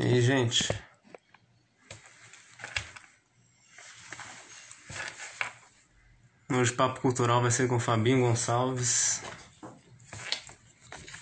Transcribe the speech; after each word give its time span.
aí, 0.00 0.22
gente? 0.22 0.68
Hoje 6.48 6.72
o 6.72 6.76
Papo 6.76 7.00
Cultural 7.00 7.42
vai 7.42 7.50
ser 7.50 7.66
com 7.66 7.80
Fabinho 7.80 8.20
Gonçalves, 8.20 9.20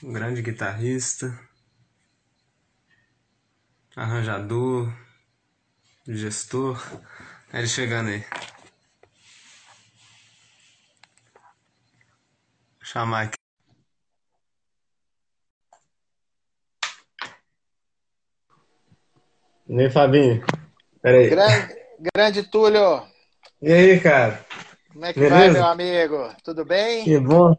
um 0.02 0.12
grande 0.12 0.42
guitarrista, 0.42 1.38
arranjador, 3.96 4.92
gestor. 6.06 6.78
É 7.54 7.60
ele 7.60 7.68
chegando 7.68 8.10
aí. 8.10 8.26
Vou 12.74 12.84
chamar 12.84 13.22
aqui. 13.22 13.35
Aí, 19.76 19.90
Fabinho? 19.90 20.42
Pera 21.02 21.18
aí. 21.18 21.28
Grande, 21.28 21.74
grande 22.14 22.42
Túlio, 22.44 23.02
E 23.60 23.72
aí, 23.72 24.00
cara? 24.00 24.44
como 24.92 25.04
é 25.04 25.12
que 25.12 25.20
Beleza? 25.20 25.38
vai, 25.38 25.50
meu 25.50 25.66
amigo? 25.66 26.28
Tudo 26.42 26.64
bem? 26.64 27.04
Que 27.04 27.18
bom. 27.18 27.54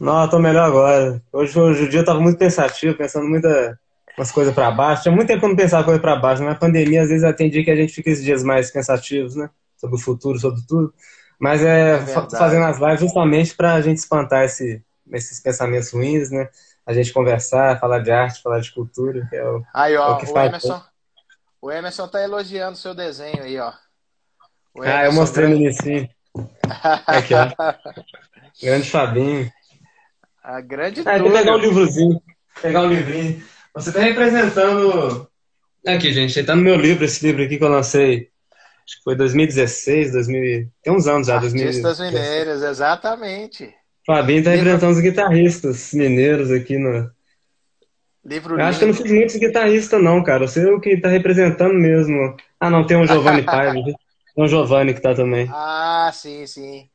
Não, 0.00 0.22
eu 0.22 0.30
tô 0.30 0.38
melhor 0.38 0.64
agora. 0.64 1.22
Hoje, 1.32 1.58
hoje 1.58 1.84
o 1.84 1.88
dia 1.90 2.00
eu 2.00 2.04
tava 2.04 2.20
muito 2.20 2.38
pensativo, 2.38 2.96
pensando 2.96 3.26
muita 3.28 3.78
umas 4.16 4.32
coisas 4.32 4.54
pra 4.54 4.70
baixo. 4.70 5.02
Tinha 5.02 5.14
muito 5.14 5.28
tempo 5.28 5.40
que 5.40 5.44
eu 5.44 5.50
não 5.50 5.56
pensava 5.56 5.84
coisa 5.84 6.00
pra 6.00 6.16
baixo. 6.16 6.42
Na 6.42 6.54
pandemia, 6.54 7.02
às 7.02 7.08
vezes, 7.10 7.36
tem 7.36 7.50
dia 7.50 7.64
que 7.64 7.70
a 7.70 7.76
gente 7.76 7.92
fica 7.92 8.10
esses 8.10 8.24
dias 8.24 8.42
mais 8.42 8.70
pensativos, 8.70 9.34
né? 9.36 9.50
Sobre 9.76 9.96
o 9.96 9.98
futuro, 10.00 10.38
sobre 10.38 10.60
tudo. 10.66 10.94
Mas 11.38 11.62
é, 11.62 11.94
É 11.96 12.04
fazendo 12.06 12.64
as 12.64 12.78
lives 12.78 13.00
justamente 13.00 13.54
pra 13.54 13.80
gente 13.82 13.98
espantar 13.98 14.44
esse, 14.44 14.82
esses 15.12 15.40
pensamentos 15.40 15.90
ruins, 15.92 16.30
né? 16.30 16.48
A 16.86 16.92
gente 16.94 17.12
conversar, 17.12 17.78
falar 17.80 17.98
de 17.98 18.10
arte, 18.10 18.40
falar 18.40 18.60
de 18.60 18.72
cultura, 18.72 19.26
que 19.28 19.36
é 19.36 19.44
o, 19.44 19.62
Aí, 19.74 19.94
é 19.94 20.00
ó, 20.00 20.12
o 20.12 20.18
que 20.18 20.24
o 20.24 20.32
faz. 20.32 20.48
Emerson, 20.48 20.82
o 21.64 21.72
Emerson 21.72 22.06
tá 22.08 22.22
elogiando 22.22 22.72
o 22.74 22.76
seu 22.80 22.94
desenho 22.94 23.42
aí, 23.42 23.58
ó. 23.58 23.72
O 24.74 24.82
Ah, 24.82 25.04
eu 25.04 25.12
Emerson, 25.12 25.20
mostrei 25.20 25.48
no 25.48 25.58
grande... 25.58 25.64
início. 25.64 26.08
Aqui, 27.06 27.32
ó. 27.34 27.48
Grande 28.62 28.90
Fabinho. 28.90 29.50
A 30.42 30.60
grande 30.60 31.00
Ah, 31.00 31.14
tem 31.14 31.24
que 31.24 31.30
pegar 31.30 31.54
um 31.56 31.58
livrozinho. 31.58 32.22
Pegar 32.60 32.82
um 32.82 32.88
livrinho. 32.88 33.42
Você 33.74 33.92
tá 33.92 34.00
representando. 34.00 35.28
Aqui, 35.86 36.12
gente, 36.12 36.42
tá 36.44 36.54
no 36.54 36.62
meu 36.62 36.76
livro, 36.76 37.04
esse 37.04 37.26
livro 37.26 37.42
aqui 37.42 37.56
que 37.58 37.64
eu 37.64 37.68
lancei. 37.68 38.30
Acho 38.86 38.98
que 38.98 39.02
foi 39.04 39.16
2016, 39.16 40.12
2000. 40.12 40.68
Tem 40.82 40.92
uns 40.92 41.06
anos 41.06 41.26
já, 41.28 41.36
Artistas 41.36 41.98
2016. 41.98 42.12
mineiros, 42.12 42.62
exatamente. 42.62 43.74
Fabinho 44.06 44.44
tá 44.44 44.50
Livro, 44.50 44.64
representando 44.66 44.92
os 44.96 45.00
guitarristas 45.02 45.92
mineiros 45.94 46.50
aqui 46.50 46.76
no. 46.76 47.10
Livro 48.24 48.58
Eu 48.58 48.64
acho 48.64 48.78
que 48.78 48.84
eu 48.84 48.88
não 48.88 48.94
fiz 48.94 49.10
muitos 49.12 49.36
guitarristas, 49.36 50.02
não, 50.02 50.22
cara. 50.22 50.46
Você 50.46 50.66
é 50.68 50.72
o 50.72 50.80
que 50.80 51.00
tá 51.00 51.08
representando 51.08 51.74
mesmo. 51.74 52.36
Ah, 52.58 52.70
não, 52.70 52.86
tem 52.86 52.96
um 52.96 53.06
Giovanni 53.06 53.42
Paiva. 53.46 53.74
Tem 53.74 54.44
um 54.44 54.48
Giovanni 54.48 54.94
que 54.94 55.00
tá 55.00 55.14
também. 55.14 55.48
Ah, 55.52 56.10
sim, 56.12 56.46
sim. 56.46 56.88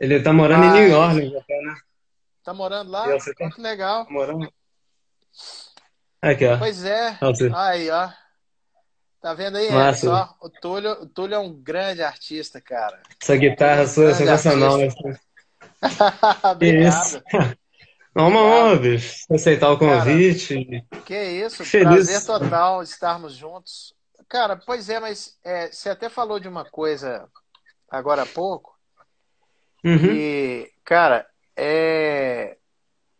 Ele 0.00 0.20
tá 0.20 0.32
morando 0.32 0.64
em 0.64 0.88
New 0.88 1.00
até, 1.00 1.60
né? 1.62 1.74
tá 2.44 2.52
morando 2.52 2.90
lá? 2.90 3.06
você 3.06 3.32
tá 3.34 3.48
legal. 3.58 4.06
morando. 4.10 4.52
Aqui, 6.20 6.46
ó. 6.46 6.58
Pois 6.58 6.84
é. 6.84 7.16
Aí, 7.54 7.88
ó. 7.90 8.10
Tá 9.20 9.34
vendo 9.34 9.56
aí, 9.56 9.70
Massa. 9.70 10.06
Emerson? 10.06 10.10
Ó, 10.40 10.46
O 10.46 10.50
Túlio, 10.50 10.90
o 11.02 11.06
Túlio 11.06 11.36
é 11.36 11.38
um 11.38 11.52
grande 11.52 12.02
artista, 12.02 12.60
cara. 12.60 13.00
Essa 13.22 13.34
Túlio 13.34 13.46
é 13.46 13.50
guitarra 13.50 13.82
um 13.82 13.86
sua 13.86 14.10
é 14.10 14.14
sensacional. 14.14 14.80
artista. 14.80 15.08
né? 15.08 15.18
Que 16.58 16.66
isso? 16.66 17.22
Uma 18.14 18.42
honra, 18.42 18.76
bicho, 18.76 19.24
aceitar 19.32 19.70
o 19.70 19.78
Cara, 19.78 20.04
convite. 20.04 20.84
que 21.06 21.14
isso, 21.22 21.64
Feliz. 21.64 22.06
prazer 22.06 22.24
total 22.26 22.82
estarmos 22.82 23.34
juntos. 23.34 23.94
Cara, 24.28 24.56
pois 24.56 24.88
é, 24.90 25.00
mas 25.00 25.36
é, 25.44 25.70
você 25.70 25.88
até 25.90 26.08
falou 26.08 26.38
de 26.38 26.48
uma 26.48 26.64
coisa 26.64 27.26
agora 27.90 28.22
há 28.22 28.26
pouco, 28.26 28.72
Uhum. 29.84 29.98
que, 29.98 30.70
cara, 30.84 31.26
é, 31.56 32.56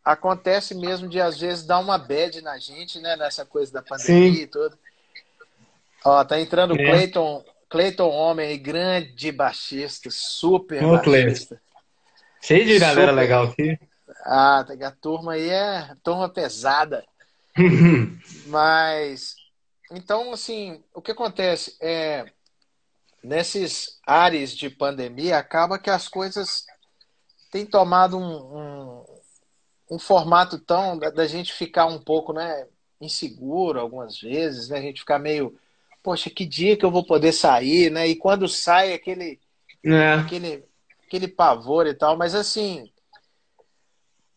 acontece 0.05 0.75
mesmo 0.75 1.09
de 1.09 1.21
às 1.21 1.38
vezes 1.41 1.65
dar 1.67 1.78
uma 1.81 1.99
bad 1.99 2.41
na 2.41 2.56
gente, 2.59 3.00
né, 3.00 3.17
nessa 3.17 3.44
coisa 3.44 3.72
da 3.72 3.83
pandemia 3.83 4.33
Sim, 4.33 4.41
e 4.43 4.47
tudo. 4.47 4.78
Ó, 6.05 6.25
tá 6.25 6.41
entrando 6.41 6.75
o 6.75 6.81
é. 6.81 6.84
Clayton, 6.84 7.44
Clayton 7.69 8.09
Homem 8.11 8.47
aí, 8.49 8.59
grande 8.59 9.33
baixista, 9.33 10.09
super 10.11 10.84
Ô, 10.84 10.93
baixista, 10.93 11.61
Cheio 12.43 12.67
de 12.67 12.78
galera 12.78 13.11
super. 13.12 13.21
legal 13.21 13.44
aqui. 13.44 13.78
Ah, 14.25 14.60
a 14.60 14.91
turma 14.91 15.33
aí 15.33 15.49
é 15.49 15.97
turma 16.03 16.28
pesada. 16.28 17.05
Mas, 18.47 19.34
então, 19.91 20.33
assim, 20.33 20.83
o 20.94 21.03
que 21.03 21.10
acontece 21.10 21.77
é, 21.81 22.25
nesses 23.22 24.00
ares 24.06 24.56
de 24.56 24.69
pandemia, 24.69 25.38
acaba 25.38 25.78
que 25.78 25.91
as 25.91 26.09
coisas 26.09 26.65
têm 27.50 27.65
tomado 27.66 28.19
um, 28.19 28.59
um, 28.59 29.05
um 29.93 29.99
formato 29.99 30.59
tão 30.59 30.99
da, 30.99 31.11
da 31.11 31.27
gente 31.27 31.53
ficar 31.53 31.87
um 31.87 32.00
pouco, 32.00 32.32
né, 32.32 32.66
inseguro 33.00 33.81
algumas 33.81 34.21
vezes, 34.21 34.69
né, 34.69 34.78
a 34.78 34.82
gente 34.82 35.00
ficar 35.00 35.19
meio, 35.19 35.56
poxa, 36.03 36.31
que 36.31 36.44
dia 36.47 36.77
que 36.77 36.84
eu 36.84 36.91
vou 36.91 37.05
poder 37.05 37.32
sair, 37.32 37.91
né, 37.91 38.09
e 38.09 38.16
quando 38.16 38.49
sai 38.49 38.93
aquele, 38.93 39.38
É. 39.84 40.15
aquele, 40.15 40.65
aquele 41.06 41.28
pavor 41.28 41.87
e 41.87 41.94
tal, 41.94 42.16
mas 42.16 42.34
assim, 42.34 42.91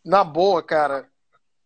na 0.06 0.24
boa, 0.24 0.62
cara, 0.62 1.10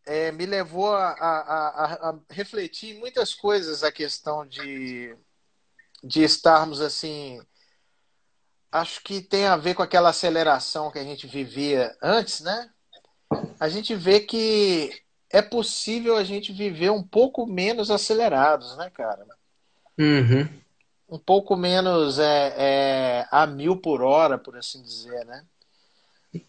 é, 0.05 0.31
me 0.31 0.45
levou 0.45 0.91
a, 0.95 1.09
a- 1.11 1.39
a- 1.41 2.09
a 2.11 2.19
refletir 2.29 2.95
em 2.95 2.99
muitas 2.99 3.33
coisas 3.35 3.83
a 3.83 3.91
questão 3.91 4.45
de, 4.47 5.15
de 6.03 6.23
estarmos 6.23 6.81
assim. 6.81 7.39
Acho 8.71 9.03
que 9.03 9.21
tem 9.21 9.45
a 9.45 9.57
ver 9.57 9.73
com 9.75 9.83
aquela 9.83 10.09
aceleração 10.09 10.91
que 10.91 10.99
a 10.99 11.03
gente 11.03 11.27
vivia 11.27 11.95
antes, 12.01 12.41
né? 12.41 12.69
A 13.59 13.67
gente 13.67 13.95
vê 13.95 14.19
que 14.21 14.89
é 15.31 15.41
possível 15.41 16.15
a 16.15 16.23
gente 16.23 16.51
viver 16.53 16.89
um 16.91 17.03
pouco 17.03 17.45
menos 17.45 17.91
acelerados, 17.91 18.77
né, 18.77 18.89
cara? 18.89 19.25
Uhum. 19.97 20.47
Um 21.09 21.19
pouco 21.19 21.55
menos 21.55 22.19
é, 22.19 22.53
é, 23.21 23.27
a 23.31 23.45
mil 23.45 23.77
por 23.77 24.01
hora, 24.01 24.37
por 24.37 24.55
assim 24.55 24.81
dizer, 24.81 25.25
né? 25.25 25.45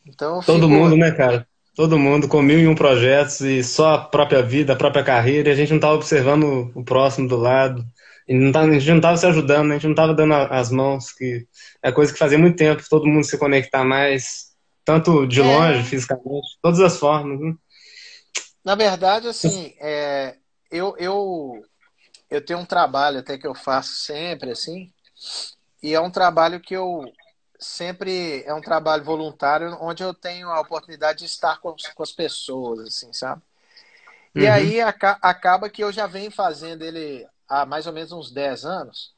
Então 0.06 0.40
Todo 0.42 0.66
fico. 0.66 0.68
mundo, 0.68 0.96
né, 0.96 1.10
cara? 1.12 1.48
Todo 1.80 1.98
mundo 1.98 2.28
com 2.28 2.42
mil 2.42 2.58
e 2.60 2.68
um 2.68 2.74
projetos 2.74 3.40
e 3.40 3.64
só 3.64 3.94
a 3.94 3.98
própria 4.04 4.42
vida, 4.42 4.74
a 4.74 4.76
própria 4.76 5.02
carreira, 5.02 5.48
e 5.48 5.52
a 5.52 5.54
gente 5.54 5.72
não 5.72 5.80
tava 5.80 5.94
observando 5.94 6.70
o 6.74 6.84
próximo 6.84 7.26
do 7.26 7.36
lado. 7.38 7.82
E 8.28 8.34
não 8.34 8.52
tava, 8.52 8.66
a 8.66 8.78
gente 8.78 8.92
não 8.92 9.00
tava 9.00 9.16
se 9.16 9.24
ajudando, 9.24 9.70
a 9.70 9.74
gente 9.76 9.86
não 9.86 9.94
tava 9.94 10.12
dando 10.12 10.34
as 10.34 10.70
mãos, 10.70 11.10
que 11.10 11.46
é 11.82 11.90
coisa 11.90 12.12
que 12.12 12.18
fazia 12.18 12.36
muito 12.38 12.58
tempo, 12.58 12.82
todo 12.90 13.06
mundo 13.06 13.24
se 13.24 13.38
conectar 13.38 13.82
mais, 13.82 14.50
tanto 14.84 15.26
de 15.26 15.40
longe, 15.40 15.80
É, 15.80 15.82
fisicamente, 15.82 16.58
todas 16.60 16.80
as 16.80 16.98
formas, 16.98 17.40
né? 17.40 17.54
na 18.62 18.74
verdade, 18.74 19.26
assim, 19.26 19.74
é, 19.80 20.36
eu, 20.70 20.94
eu, 20.98 21.64
eu 22.30 22.44
tenho 22.44 22.58
um 22.58 22.66
trabalho 22.66 23.20
até 23.20 23.38
que 23.38 23.46
eu 23.46 23.54
faço 23.54 23.94
sempre, 24.04 24.50
assim, 24.50 24.92
e 25.82 25.94
é 25.94 26.00
um 26.00 26.10
trabalho 26.10 26.60
que 26.60 26.74
eu 26.74 27.10
sempre, 27.60 28.42
é 28.44 28.54
um 28.54 28.60
trabalho 28.62 29.04
voluntário, 29.04 29.76
onde 29.80 30.02
eu 30.02 30.14
tenho 30.14 30.50
a 30.50 30.60
oportunidade 30.60 31.20
de 31.20 31.26
estar 31.26 31.60
com, 31.60 31.74
com 31.94 32.02
as 32.02 32.12
pessoas, 32.12 32.80
assim, 32.80 33.12
sabe? 33.12 33.42
E 34.36 34.46
Uhum. 34.46 34.46
aí 34.48 34.80
aca- 34.80 35.18
acaba 35.22 35.70
que 35.70 35.82
eu 35.84 35.92
já 35.92 36.06
venho 36.06 36.30
fazendo 36.30 36.82
ele 36.84 37.26
há 37.48 37.66
mais 37.66 37.86
ou 37.86 37.92
menos 37.92 38.12
uns 38.12 38.30
10 38.30 38.64
anos, 38.64 39.12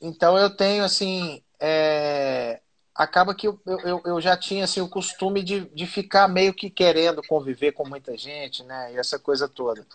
então 0.00 0.36
eu 0.38 0.50
tenho, 0.56 0.84
assim, 0.84 1.42
é, 1.60 2.60
acaba 2.94 3.34
que 3.34 3.48
eu, 3.48 3.60
eu, 3.66 4.02
eu 4.04 4.20
já 4.20 4.36
tinha, 4.36 4.64
assim, 4.64 4.80
o 4.80 4.88
costume 4.88 5.42
de, 5.42 5.66
de 5.70 5.86
ficar 5.86 6.28
meio 6.28 6.54
que 6.54 6.70
querendo 6.70 7.22
conviver 7.22 7.72
com 7.72 7.88
muita 7.88 8.16
gente, 8.16 8.62
né, 8.64 8.92
e 8.94 8.98
essa 8.98 9.18
coisa 9.18 9.48
toda. 9.48 9.86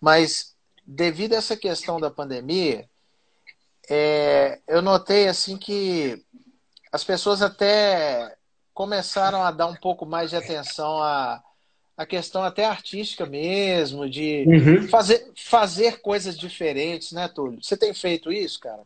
Mas 0.00 0.56
devido 0.86 1.34
a 1.34 1.38
essa 1.38 1.56
questão 1.56 2.00
da 2.00 2.10
pandemia, 2.10 2.88
é, 3.88 4.60
eu 4.66 4.80
notei, 4.82 5.28
assim, 5.28 5.56
que 5.56 6.24
as 6.94 7.02
pessoas 7.02 7.42
até 7.42 8.36
começaram 8.72 9.42
a 9.42 9.50
dar 9.50 9.66
um 9.66 9.74
pouco 9.74 10.06
mais 10.06 10.30
de 10.30 10.36
atenção 10.36 11.02
à, 11.02 11.42
à 11.96 12.06
questão 12.06 12.44
até 12.44 12.64
artística 12.64 13.26
mesmo, 13.26 14.08
de 14.08 14.44
Uhum. 14.46 14.88
fazer, 14.88 15.32
fazer 15.36 16.00
coisas 16.00 16.38
diferentes, 16.38 17.10
né, 17.10 17.26
Túlio? 17.26 17.58
Você 17.60 17.76
tem 17.76 17.92
feito 17.92 18.30
isso, 18.30 18.60
cara? 18.60 18.80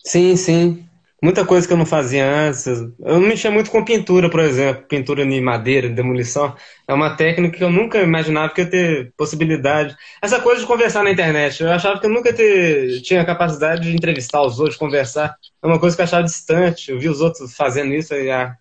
Sim, 0.00 0.34
sim. 0.34 0.88
Muita 1.22 1.46
coisa 1.46 1.64
que 1.64 1.72
eu 1.72 1.76
não 1.76 1.86
fazia 1.86 2.28
antes. 2.28 2.66
Eu 2.66 3.20
não 3.20 3.20
mexia 3.20 3.48
muito 3.48 3.70
com 3.70 3.84
pintura, 3.84 4.28
por 4.28 4.40
exemplo. 4.40 4.82
Pintura 4.88 5.22
em 5.22 5.40
madeira, 5.40 5.88
demolição. 5.88 6.56
É 6.88 6.92
uma 6.92 7.14
técnica 7.14 7.58
que 7.58 7.62
eu 7.62 7.70
nunca 7.70 8.02
imaginava 8.02 8.52
que 8.52 8.60
eu 8.60 8.64
ia 8.64 8.70
ter 8.70 9.12
possibilidade. 9.16 9.96
Essa 10.20 10.40
coisa 10.40 10.62
de 10.62 10.66
conversar 10.66 11.04
na 11.04 11.12
internet. 11.12 11.62
Eu 11.62 11.70
achava 11.70 12.00
que 12.00 12.06
eu 12.06 12.10
nunca 12.10 12.32
ter, 12.32 13.00
tinha 13.02 13.24
capacidade 13.24 13.82
de 13.82 13.94
entrevistar 13.94 14.42
os 14.42 14.58
outros, 14.58 14.76
conversar. 14.76 15.36
É 15.62 15.66
uma 15.66 15.78
coisa 15.78 15.94
que 15.94 16.02
eu 16.02 16.04
achava 16.06 16.24
distante. 16.24 16.90
Eu 16.90 16.98
vi 16.98 17.08
os 17.08 17.20
outros 17.20 17.54
fazendo 17.54 17.94
isso 17.94 18.12
e, 18.14 18.28
ah, 18.28 18.56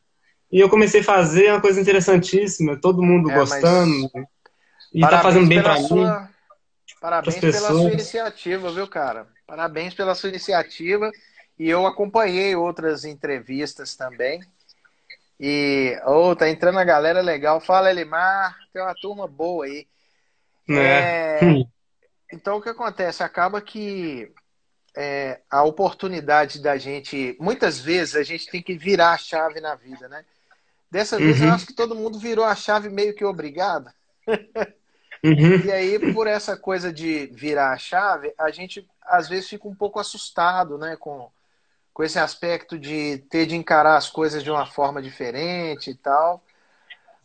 e 0.51 0.59
eu 0.59 0.69
comecei 0.69 1.01
a 1.01 1.03
fazer 1.03 1.49
uma 1.49 1.61
coisa 1.61 1.81
interessantíssima. 1.81 2.79
Todo 2.79 3.01
mundo 3.01 3.31
É, 3.31 3.37
mas 3.37 3.49
gostando. 3.49 4.07
E 4.93 5.01
tá 5.01 5.19
fazendo 5.23 5.47
parabéns 5.47 5.49
bem 5.49 5.61
pela 5.63 5.73
pra 5.73 5.81
mim. 5.81 5.87
sua, 5.87 6.29
Parabéns 7.01 7.39
pela 7.39 7.69
sua 7.69 7.91
iniciativa, 7.91 8.71
viu, 8.71 8.87
cara? 8.87 9.25
Parabéns 9.47 9.95
pela 9.95 10.13
sua 10.13 10.29
iniciativa. 10.29 11.09
E 11.61 11.69
eu 11.69 11.85
acompanhei 11.85 12.55
outras 12.55 13.05
entrevistas 13.05 13.95
também. 13.95 14.41
E, 15.39 15.95
oh, 16.07 16.35
tá 16.35 16.49
entrando 16.49 16.79
a 16.79 16.83
galera 16.83 17.21
legal. 17.21 17.61
Fala, 17.61 17.91
Elimar, 17.91 18.57
tem 18.73 18.81
uma 18.81 18.95
turma 18.95 19.27
boa 19.27 19.65
aí. 19.65 19.87
É. 20.67 20.73
É, 20.73 21.39
então, 22.33 22.57
o 22.57 22.61
que 22.63 22.69
acontece? 22.69 23.21
Acaba 23.21 23.61
que 23.61 24.31
é, 24.97 25.39
a 25.51 25.63
oportunidade 25.63 26.59
da 26.59 26.79
gente. 26.79 27.37
Muitas 27.39 27.79
vezes 27.79 28.15
a 28.15 28.23
gente 28.23 28.49
tem 28.49 28.63
que 28.63 28.75
virar 28.75 29.11
a 29.11 29.17
chave 29.19 29.61
na 29.61 29.75
vida, 29.75 30.09
né? 30.09 30.25
Dessa 30.89 31.19
vez 31.19 31.39
eu 31.39 31.47
uhum. 31.47 31.53
acho 31.53 31.67
que 31.67 31.75
todo 31.75 31.93
mundo 31.93 32.17
virou 32.17 32.43
a 32.43 32.55
chave 32.55 32.89
meio 32.89 33.13
que 33.13 33.23
obrigado. 33.23 33.87
Uhum. 35.23 35.65
E 35.65 35.71
aí, 35.71 36.13
por 36.13 36.25
essa 36.25 36.57
coisa 36.57 36.91
de 36.91 37.27
virar 37.27 37.73
a 37.73 37.77
chave, 37.77 38.33
a 38.39 38.49
gente 38.49 38.89
às 39.03 39.29
vezes 39.29 39.47
fica 39.47 39.67
um 39.67 39.75
pouco 39.75 39.99
assustado, 39.99 40.79
né? 40.79 40.95
Com, 40.99 41.29
com 42.01 42.05
esse 42.05 42.17
aspecto 42.17 42.79
de 42.79 43.19
ter 43.29 43.45
de 43.45 43.55
encarar 43.55 43.95
as 43.95 44.09
coisas 44.09 44.43
de 44.43 44.49
uma 44.49 44.65
forma 44.65 44.99
diferente 45.03 45.91
e 45.91 45.93
tal. 45.93 46.43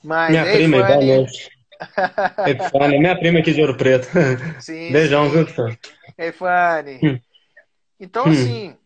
Mas, 0.04 0.28
Minha 0.28 0.46
ei, 0.48 0.56
prima, 0.56 0.86
Fanny... 0.86 1.04
igualmente. 1.10 1.50
minha 3.00 3.18
prima 3.18 3.38
aqui 3.38 3.54
de 3.54 3.62
Ouro 3.62 3.74
Preto. 3.74 4.06
Sim, 4.60 4.92
Beijão, 4.92 5.30
sim. 5.30 5.44
viu, 5.44 5.78
Ei, 6.18 6.30
Fanny. 6.30 7.00
Hum. 7.02 7.18
Então, 7.98 8.26
hum. 8.26 8.32
assim, 8.32 8.76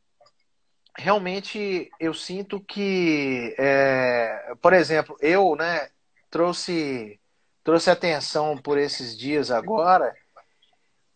realmente 0.96 1.90
eu 1.98 2.14
sinto 2.14 2.60
que, 2.60 3.52
é, 3.58 4.54
por 4.62 4.72
exemplo, 4.72 5.16
eu, 5.20 5.56
né, 5.56 5.88
trouxe 6.31 7.19
trouxe 7.64 7.90
atenção 7.90 8.56
por 8.56 8.78
esses 8.78 9.19
dias 9.19 9.50
agora 9.50 10.14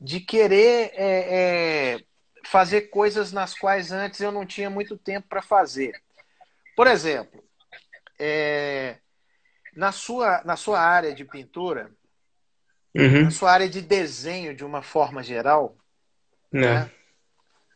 de 0.00 0.18
querer 0.18 0.90
é, 0.94 1.94
é, 1.96 2.00
fazer 2.46 2.82
coisas 2.82 3.32
nas 3.32 3.54
quais 3.54 3.92
antes 3.92 4.20
eu 4.20 4.32
não 4.32 4.44
tinha 4.46 4.68
muito 4.70 4.96
tempo 4.96 5.26
para 5.28 5.42
fazer. 5.42 5.92
Por 6.76 6.86
exemplo, 6.86 7.42
é, 8.18 8.96
na, 9.74 9.92
sua, 9.92 10.42
na 10.44 10.56
sua 10.56 10.80
área 10.80 11.14
de 11.14 11.24
pintura, 11.24 11.90
uhum. 12.94 13.24
na 13.24 13.30
sua 13.30 13.52
área 13.52 13.68
de 13.68 13.80
desenho 13.80 14.54
de 14.54 14.64
uma 14.64 14.82
forma 14.82 15.22
geral, 15.22 15.76
é. 16.52 16.58
né? 16.58 16.90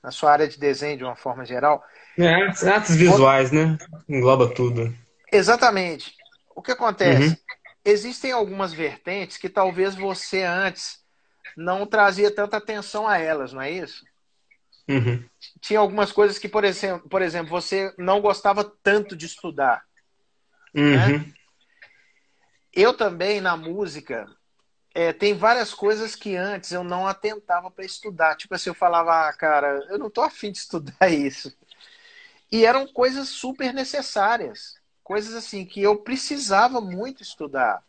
na 0.03 0.11
sua 0.11 0.33
área 0.33 0.49
de 0.49 0.59
desenho 0.59 0.99
de 0.99 1.05
uma 1.05 1.17
forma 1.17 1.45
geral. 1.45 1.83
É, 2.17 2.35
artes 2.69 2.97
visuais, 2.97 3.51
né? 3.53 3.79
Engloba 4.09 4.53
tudo. 4.53 4.95
Exatamente. 5.33 6.15
O 6.55 6.63
que 6.63 6.73
acontece? 6.73 7.29
Uhum 7.29 7.37
existem 7.89 8.33
algumas 8.33 8.73
vertentes 8.73 9.39
que 9.39 9.49
talvez 9.49 9.95
você 9.95 10.43
antes 10.43 11.01
não 11.57 11.87
trazia 11.87 12.31
tanta 12.31 12.59
atenção 12.59 13.09
a 13.09 13.19
elas, 13.19 13.53
não 13.53 13.63
é 13.63 13.71
isso? 13.71 14.05
Uhum. 14.89 15.23
Tinha 15.61 15.81
algumas 15.81 16.11
coisas 16.13 16.39
que, 16.39 16.49
por 16.49 16.65
exemplo, 16.65 17.09
por 17.09 17.21
exemplo, 17.21 17.51
você 17.51 17.93
não 17.99 18.21
gostava 18.21 18.65
tanto 18.83 19.15
de 19.15 19.27
estudar. 19.27 19.85
Uhum. 20.75 21.19
Né? 21.19 21.33
Eu 22.73 22.95
também, 22.95 23.41
na 23.41 23.57
música, 23.57 24.27
é, 24.95 25.13
tem 25.13 25.35
várias 25.35 25.75
coisas 25.75 26.15
que 26.15 26.37
antes 26.37 26.73
eu 26.73 26.83
não 26.83 27.07
atentava 27.07 27.71
para 27.71 27.85
estudar. 27.85 28.37
Tipo 28.37 28.55
assim, 28.55 28.71
eu 28.71 28.75
falava, 28.75 29.29
ah, 29.29 29.33
cara, 29.33 29.87
eu 29.91 29.99
não 29.99 30.11
tô 30.11 30.23
afim 30.23 30.51
de 30.51 30.59
estudar 30.59 31.09
isso. 31.09 31.55
E 32.51 32.65
eram 32.65 32.87
coisas 32.87 33.29
super 33.29 33.75
necessárias 33.75 34.79
coisas 35.09 35.35
assim 35.35 35.65
que 35.65 35.81
eu 35.81 35.97
precisava 35.97 36.83
muito 36.83 37.23
estudar. 37.23 37.83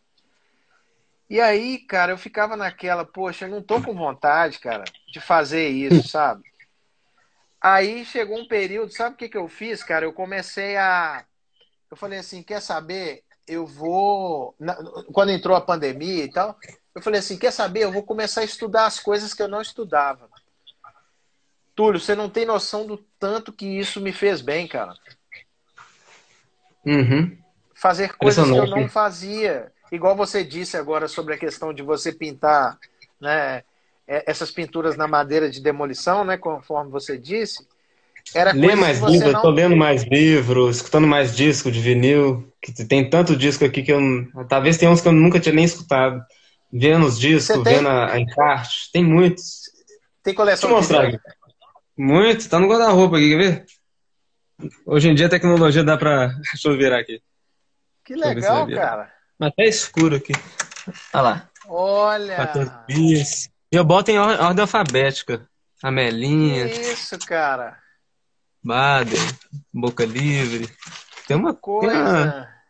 E 1.28 1.38
aí, 1.38 1.78
cara, 1.78 2.12
eu 2.12 2.18
ficava 2.18 2.56
naquela, 2.56 3.04
poxa, 3.04 3.44
eu 3.44 3.50
não 3.50 3.62
tô 3.62 3.80
com 3.82 3.94
vontade, 3.94 4.58
cara, 4.58 4.84
de 5.12 5.20
fazer 5.20 5.68
isso, 5.68 6.08
sabe? 6.08 6.49
Aí 7.60 8.04
chegou 8.06 8.38
um 8.38 8.48
período, 8.48 8.92
sabe 8.92 9.14
o 9.14 9.18
que, 9.18 9.28
que 9.28 9.36
eu 9.36 9.46
fiz, 9.46 9.82
cara? 9.82 10.06
Eu 10.06 10.12
comecei 10.12 10.76
a. 10.76 11.24
Eu 11.90 11.96
falei 11.96 12.18
assim: 12.18 12.42
quer 12.42 12.60
saber? 12.60 13.22
Eu 13.46 13.66
vou. 13.66 14.54
Quando 15.12 15.30
entrou 15.30 15.56
a 15.56 15.60
pandemia 15.60 16.24
e 16.24 16.30
tal, 16.30 16.56
eu 16.94 17.02
falei 17.02 17.20
assim: 17.20 17.36
quer 17.36 17.50
saber? 17.50 17.84
Eu 17.84 17.92
vou 17.92 18.02
começar 18.02 18.40
a 18.40 18.44
estudar 18.44 18.86
as 18.86 18.98
coisas 18.98 19.34
que 19.34 19.42
eu 19.42 19.48
não 19.48 19.60
estudava. 19.60 20.30
Túlio, 21.74 22.00
você 22.00 22.14
não 22.14 22.30
tem 22.30 22.46
noção 22.46 22.86
do 22.86 22.98
tanto 23.18 23.52
que 23.52 23.66
isso 23.66 24.00
me 24.00 24.12
fez 24.12 24.40
bem, 24.40 24.66
cara. 24.66 24.94
Uhum. 26.84 27.38
Fazer 27.74 28.16
coisas 28.16 28.44
que 28.44 28.56
eu 28.56 28.66
não 28.66 28.88
fazia. 28.88 29.72
Igual 29.92 30.16
você 30.16 30.44
disse 30.44 30.76
agora 30.76 31.08
sobre 31.08 31.34
a 31.34 31.38
questão 31.38 31.74
de 31.74 31.82
você 31.82 32.12
pintar 32.12 32.78
né, 33.20 33.64
essas 34.10 34.50
pinturas 34.50 34.96
na 34.96 35.06
madeira 35.06 35.48
de 35.48 35.60
demolição, 35.60 36.24
né, 36.24 36.36
conforme 36.36 36.90
você 36.90 37.16
disse. 37.16 37.64
Era 38.34 38.52
Lê 38.52 38.74
mais 38.74 39.00
livro, 39.00 39.32
não... 39.32 39.40
tô 39.40 39.50
lendo 39.50 39.76
mais 39.76 40.02
livros, 40.02 40.76
escutando 40.76 41.06
mais 41.06 41.34
disco 41.34 41.70
de 41.70 41.80
vinil, 41.80 42.52
que 42.60 42.72
tem 42.84 43.08
tanto 43.08 43.36
disco 43.36 43.64
aqui 43.64 43.82
que 43.82 43.92
eu 43.92 44.00
talvez 44.48 44.76
tenha 44.76 44.90
uns 44.90 45.00
que 45.00 45.08
eu 45.08 45.12
nunca 45.12 45.40
tinha 45.40 45.54
nem 45.54 45.64
escutado. 45.64 46.22
Vendo 46.72 47.06
os 47.06 47.18
discos, 47.18 47.62
tem... 47.62 47.76
vendo 47.76 47.88
a, 47.88 48.12
a 48.12 48.20
encarte, 48.20 48.90
tem 48.92 49.04
muitos. 49.04 49.62
Tem 50.22 50.34
coleção 50.34 50.68
Deixa 50.68 50.92
eu 50.92 50.98
mostrar 50.98 51.08
aqui. 51.08 51.18
Muito, 51.96 52.48
tá 52.48 52.58
no 52.58 52.68
guarda-roupa 52.68 53.16
aqui, 53.16 53.30
quer 53.30 53.38
ver? 53.38 53.64
Hoje 54.84 55.08
em 55.08 55.14
dia 55.14 55.26
a 55.26 55.30
tecnologia 55.30 55.82
dá 55.82 55.96
pra. 55.96 56.28
Deixa 56.52 56.68
eu 56.68 56.76
virar 56.76 56.98
aqui. 56.98 57.22
Que 58.04 58.14
legal, 58.14 58.68
cara. 58.68 59.12
Mas 59.38 59.54
tá 59.54 59.64
escuro 59.64 60.16
aqui. 60.16 60.32
Olha 61.14 61.22
lá. 61.22 61.50
Olha! 61.66 62.84
E 62.88 63.22
eu 63.76 63.84
boto 63.84 64.10
em 64.10 64.18
ordem 64.18 64.62
alfabética. 64.62 65.48
Amelinha. 65.82 66.66
Isso, 66.66 67.18
cara. 67.20 67.78
Bader, 68.62 69.18
Boca 69.72 70.04
Livre. 70.04 70.68
Tem 71.26 71.36
uma 71.36 71.54
coisa. 71.54 71.90
Tem 71.90 72.00
uma 72.02 72.60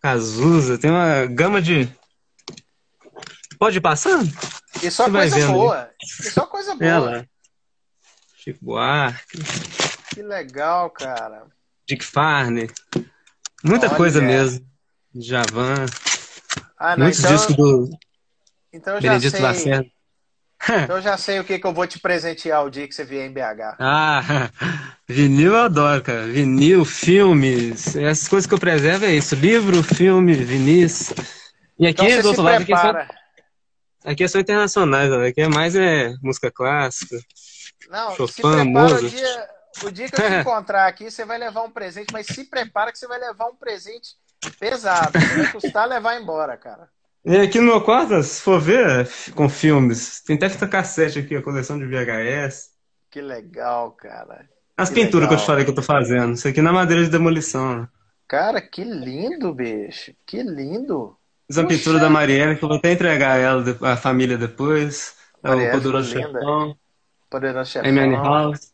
Cazuza, 0.00 0.78
tem 0.78 0.90
uma 0.90 1.26
gama 1.26 1.60
de. 1.60 1.86
Pode 3.58 3.76
ir 3.76 3.80
passando? 3.82 4.26
E 4.82 4.90
só 4.90 5.04
Você 5.04 5.10
coisa 5.10 5.46
boa. 5.52 5.90
E 6.00 6.30
só 6.30 6.46
coisa 6.46 6.74
boa. 6.74 6.88
Ela. 6.88 7.28
Chico 8.36 8.64
Buarque. 8.64 9.38
Que 10.14 10.22
legal, 10.22 10.88
cara. 10.90 11.46
Dick 11.86 12.02
Farney. 12.02 12.70
Muita 13.62 13.88
Olha. 13.88 13.96
coisa 13.96 14.22
mesmo. 14.22 14.66
Javan. 15.14 15.84
Ah, 16.78 16.96
não, 16.96 17.04
Muitos 17.04 17.20
então... 17.20 17.32
discos 17.36 17.56
do 17.56 17.90
então 18.72 18.94
eu 18.94 19.02
Benedito 19.02 19.32
sei... 19.32 19.40
Lacerda. 19.40 19.90
Então 20.84 20.96
eu 20.96 21.02
já 21.02 21.16
sei 21.16 21.40
o 21.40 21.44
que, 21.44 21.58
que 21.58 21.66
eu 21.66 21.72
vou 21.72 21.86
te 21.86 21.98
presentear 21.98 22.64
o 22.64 22.70
dia 22.70 22.86
que 22.86 22.94
você 22.94 23.04
vier 23.04 23.26
em 23.26 23.32
BH. 23.32 23.76
Ah, 23.78 24.50
vinil 25.08 25.52
eu 25.52 25.58
adoro, 25.58 26.02
cara. 26.02 26.26
Vinil, 26.26 26.84
filmes, 26.84 27.96
essas 27.96 28.28
coisas 28.28 28.46
que 28.46 28.54
eu 28.54 28.58
preservo 28.58 29.06
é 29.06 29.12
isso. 29.12 29.34
Livro, 29.34 29.82
filme, 29.82 30.34
vinis. 30.34 31.12
E 31.78 31.86
aqui 31.86 32.04
então, 32.04 32.22
do 32.22 32.28
outro 32.28 32.42
lado, 32.42 32.62
aqui 32.62 32.76
são, 32.76 33.06
aqui 34.04 34.28
são 34.28 34.40
internacionais, 34.40 35.10
aqui 35.12 35.40
é 35.40 35.48
mais 35.48 35.74
é 35.74 36.14
música 36.22 36.50
clássica. 36.50 37.16
Não, 37.88 38.14
Chopin, 38.14 38.32
se 38.32 38.42
prepara 38.42 38.94
o 38.94 39.08
dia, 39.08 39.48
o 39.84 39.90
dia 39.90 40.08
que 40.08 40.14
eu 40.14 40.28
te 40.28 40.34
encontrar 40.40 40.86
aqui, 40.86 41.10
você 41.10 41.24
vai 41.24 41.38
levar 41.38 41.62
um 41.62 41.70
presente, 41.70 42.12
mas 42.12 42.26
se 42.26 42.44
prepara 42.44 42.92
que 42.92 42.98
você 42.98 43.08
vai 43.08 43.18
levar 43.18 43.46
um 43.46 43.56
presente 43.56 44.10
pesado. 44.58 45.18
Vai 45.18 45.50
custar 45.50 45.88
levar 45.88 46.20
embora, 46.20 46.56
cara. 46.56 46.88
E 47.24 47.36
aqui 47.36 47.58
no 47.58 47.66
meu 47.66 47.80
quarto, 47.82 48.22
se 48.22 48.40
for 48.40 48.60
ver, 48.60 49.08
com 49.34 49.48
filmes, 49.48 50.22
tem 50.22 50.36
até 50.36 50.48
fita 50.48 50.66
cassete 50.66 51.18
aqui, 51.18 51.36
a 51.36 51.42
coleção 51.42 51.78
de 51.78 51.84
VHS. 51.84 52.70
Que 53.10 53.20
legal, 53.20 53.92
cara. 53.92 54.48
As 54.76 54.88
que 54.88 54.94
pinturas 54.94 55.28
legal. 55.28 55.28
que 55.28 55.34
eu 55.34 55.38
te 55.38 55.46
falei 55.46 55.64
que 55.64 55.70
eu 55.70 55.74
tô 55.74 55.82
fazendo. 55.82 56.32
Isso 56.32 56.48
aqui 56.48 56.62
na 56.62 56.72
madeira 56.72 57.04
de 57.04 57.10
demolição. 57.10 57.86
Cara, 58.26 58.60
que 58.60 58.84
lindo, 58.84 59.52
bicho. 59.52 60.12
Que 60.24 60.42
lindo. 60.42 61.16
Essa 61.48 61.66
pintura 61.66 61.98
da 61.98 62.08
Marielle, 62.08 62.56
que 62.56 62.64
eu 62.64 62.68
vou 62.68 62.78
até 62.78 62.92
entregar 62.92 63.36
ela, 63.36 63.64
a 63.82 63.96
família 63.96 64.38
depois. 64.38 65.16
É 65.42 65.50
o 65.50 65.70
Poderoso 65.72 66.12
Chefão. 66.12 66.76
Poderoso 67.28 67.70
Chefão. 67.72 67.90
Amy 67.90 68.14
House. 68.14 68.72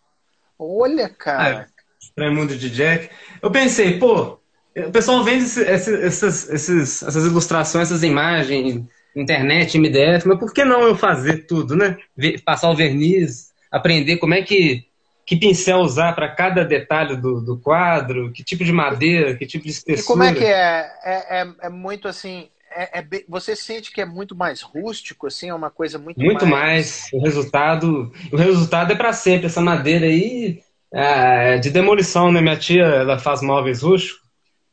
Olha, 0.58 1.08
cara. 1.08 1.68
É, 2.16 2.30
Mundo 2.30 2.56
de 2.56 2.70
Jack. 2.70 3.10
Eu 3.42 3.50
pensei, 3.50 3.98
pô, 3.98 4.38
o 4.76 4.90
pessoal 4.90 5.24
vende 5.24 5.44
esse, 5.44 5.64
essas, 5.64 6.48
esses, 6.50 7.02
essas 7.02 7.24
ilustrações, 7.24 7.88
essas 7.88 8.02
imagens, 8.02 8.84
internet, 9.14 9.78
MDF, 9.78 10.28
mas 10.28 10.38
por 10.38 10.52
que 10.52 10.64
não 10.64 10.82
eu 10.82 10.94
fazer 10.94 11.46
tudo, 11.46 11.74
né? 11.74 11.96
Passar 12.44 12.70
o 12.70 12.76
verniz, 12.76 13.52
aprender 13.72 14.18
como 14.18 14.34
é 14.34 14.42
que, 14.42 14.84
que 15.24 15.36
pincel 15.36 15.78
usar 15.78 16.12
para 16.14 16.28
cada 16.28 16.64
detalhe 16.64 17.16
do, 17.16 17.40
do 17.40 17.58
quadro, 17.58 18.30
que 18.32 18.44
tipo 18.44 18.64
de 18.64 18.72
madeira, 18.72 19.34
que 19.34 19.46
tipo 19.46 19.64
de 19.64 19.70
espessura. 19.70 20.02
E 20.02 20.04
como 20.04 20.22
é 20.22 20.34
que 20.34 20.44
é? 20.44 20.90
É, 21.04 21.40
é, 21.40 21.48
é 21.62 21.68
muito 21.70 22.06
assim, 22.06 22.48
é, 22.70 23.00
é, 23.00 23.06
você 23.26 23.56
sente 23.56 23.90
que 23.90 24.02
é 24.02 24.04
muito 24.04 24.36
mais 24.36 24.60
rústico, 24.60 25.26
assim, 25.26 25.48
é 25.48 25.54
uma 25.54 25.70
coisa 25.70 25.98
muito, 25.98 26.20
muito 26.20 26.46
mais... 26.46 27.08
mais. 27.10 27.10
O 27.14 27.24
resultado, 27.24 28.12
o 28.30 28.36
resultado 28.36 28.92
é 28.92 28.96
para 28.96 29.14
sempre. 29.14 29.46
Essa 29.46 29.62
madeira 29.62 30.04
aí 30.04 30.60
é 30.92 31.56
de 31.56 31.70
demolição, 31.70 32.30
né? 32.30 32.42
Minha 32.42 32.56
tia, 32.56 32.84
ela 32.84 33.18
faz 33.18 33.40
móveis 33.40 33.80
rústicos, 33.80 34.25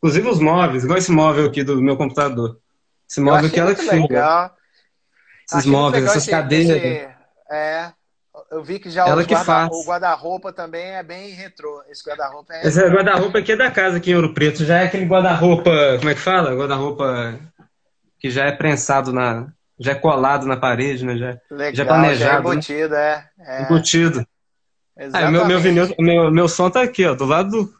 inclusive 0.03 0.27
os 0.27 0.39
móveis, 0.39 0.83
igual 0.83 0.97
esse 0.99 1.11
móvel 1.11 1.45
aqui 1.45 1.63
do 1.63 1.81
meu 1.81 1.95
computador. 1.95 2.59
Esse 3.09 3.21
móvel 3.21 3.49
que 3.49 3.57
ela 3.57 3.73
que. 3.73 3.81
Legal. 3.89 4.53
Esses 5.49 5.65
móveis, 5.65 6.03
essas 6.03 6.23
esse, 6.23 6.31
cadeiras. 6.31 6.75
Esse, 6.75 7.09
É. 7.49 7.93
Eu 8.51 8.63
vi 8.63 8.79
que 8.79 8.89
já 8.89 9.07
Ela 9.07 9.23
que 9.23 9.33
guarda, 9.33 9.45
faz. 9.45 9.69
o 9.71 9.83
guarda-roupa 9.85 10.51
também 10.51 10.83
é 10.83 11.01
bem 11.01 11.31
retrô. 11.31 11.81
Esse 11.89 12.07
guarda-roupa 12.07 12.53
é. 12.53 12.67
Esse 12.67 12.87
guarda-roupa 12.87 13.39
aqui 13.39 13.53
é 13.53 13.55
da 13.55 13.71
casa, 13.71 13.97
aqui 13.97 14.11
em 14.11 14.15
Ouro 14.15 14.33
Preto. 14.33 14.65
Já 14.65 14.79
é 14.79 14.85
aquele 14.85 15.05
guarda-roupa, 15.05 15.71
como 15.97 16.09
é 16.09 16.13
que 16.13 16.19
fala? 16.19 16.53
Guarda-roupa 16.53 17.39
que 18.19 18.29
já 18.29 18.45
é 18.45 18.51
prensado 18.51 19.13
na. 19.13 19.47
Já 19.79 19.93
é 19.93 19.95
colado 19.95 20.45
na 20.45 20.57
parede, 20.57 21.05
né? 21.05 21.17
Já, 21.17 21.37
Legal, 21.49 21.75
já 21.75 21.83
é 21.83 21.85
planejado. 21.85 22.19
já 22.19 22.29
é 22.29 22.33
né? 22.33 22.39
embutido, 22.39 22.95
é. 22.95 23.29
é. 23.39 23.63
Embutido. 23.63 24.27
Ah, 24.97 25.03
Exatamente. 25.03 25.31
meu, 25.31 25.45
meu, 25.47 25.59
vinil, 25.59 25.95
meu, 25.99 26.31
meu 26.31 26.47
som 26.47 26.69
tá 26.69 26.81
aqui, 26.81 27.05
ó, 27.05 27.15
do 27.15 27.25
lado 27.25 27.49
do. 27.49 27.73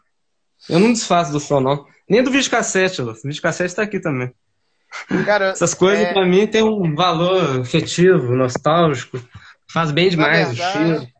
Eu 0.68 0.80
não 0.80 0.92
desfaço 0.92 1.30
do 1.30 1.38
som, 1.38 1.60
não. 1.60 1.86
Nem 2.08 2.22
do 2.22 2.30
videocassete, 2.30 3.00
ó. 3.02 3.06
O 3.06 3.14
videocassete 3.14 3.74
tá 3.74 3.82
aqui 3.82 3.98
também. 4.00 4.32
Cara, 5.24 5.46
Essas 5.46 5.74
coisas, 5.74 6.04
é, 6.06 6.12
pra 6.12 6.24
mim, 6.24 6.46
tem 6.46 6.62
um 6.62 6.94
valor 6.94 7.60
afetivo, 7.60 8.34
nostálgico. 8.36 9.20
Faz 9.72 9.90
bem 9.90 10.08
demais 10.08 10.48
o 10.48 10.52
verdade- 10.54 10.72
cheiro. 10.72 11.14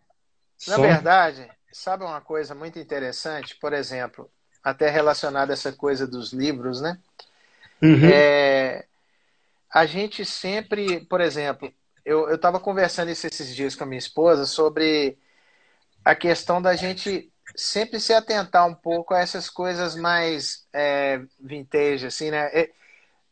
Na 0.68 0.76
som. 0.76 0.82
verdade, 0.82 1.48
sabe 1.72 2.04
uma 2.04 2.20
coisa 2.20 2.54
muito 2.54 2.78
interessante? 2.78 3.56
Por 3.60 3.72
exemplo, 3.72 4.30
até 4.62 4.88
relacionada 4.88 5.52
a 5.52 5.54
essa 5.54 5.72
coisa 5.72 6.06
dos 6.06 6.32
livros, 6.32 6.80
né? 6.80 6.98
Uhum. 7.82 8.08
É, 8.10 8.84
a 9.72 9.84
gente 9.84 10.24
sempre, 10.24 11.00
por 11.06 11.20
exemplo, 11.20 11.70
eu 12.04 12.34
estava 12.34 12.60
conversando 12.60 13.10
isso 13.10 13.26
esses 13.26 13.54
dias 13.54 13.74
com 13.74 13.84
a 13.84 13.86
minha 13.86 13.98
esposa 13.98 14.46
sobre 14.46 15.18
a 16.04 16.14
questão 16.14 16.62
da 16.62 16.76
gente 16.76 17.30
sempre 17.56 18.00
se 18.00 18.12
atentar 18.12 18.66
um 18.68 18.74
pouco 18.74 19.14
a 19.14 19.20
essas 19.20 19.48
coisas 19.50 19.94
mais 19.96 20.66
é, 20.72 21.20
vintage, 21.40 22.06
assim, 22.06 22.30
né? 22.30 22.46
É- 22.52 22.72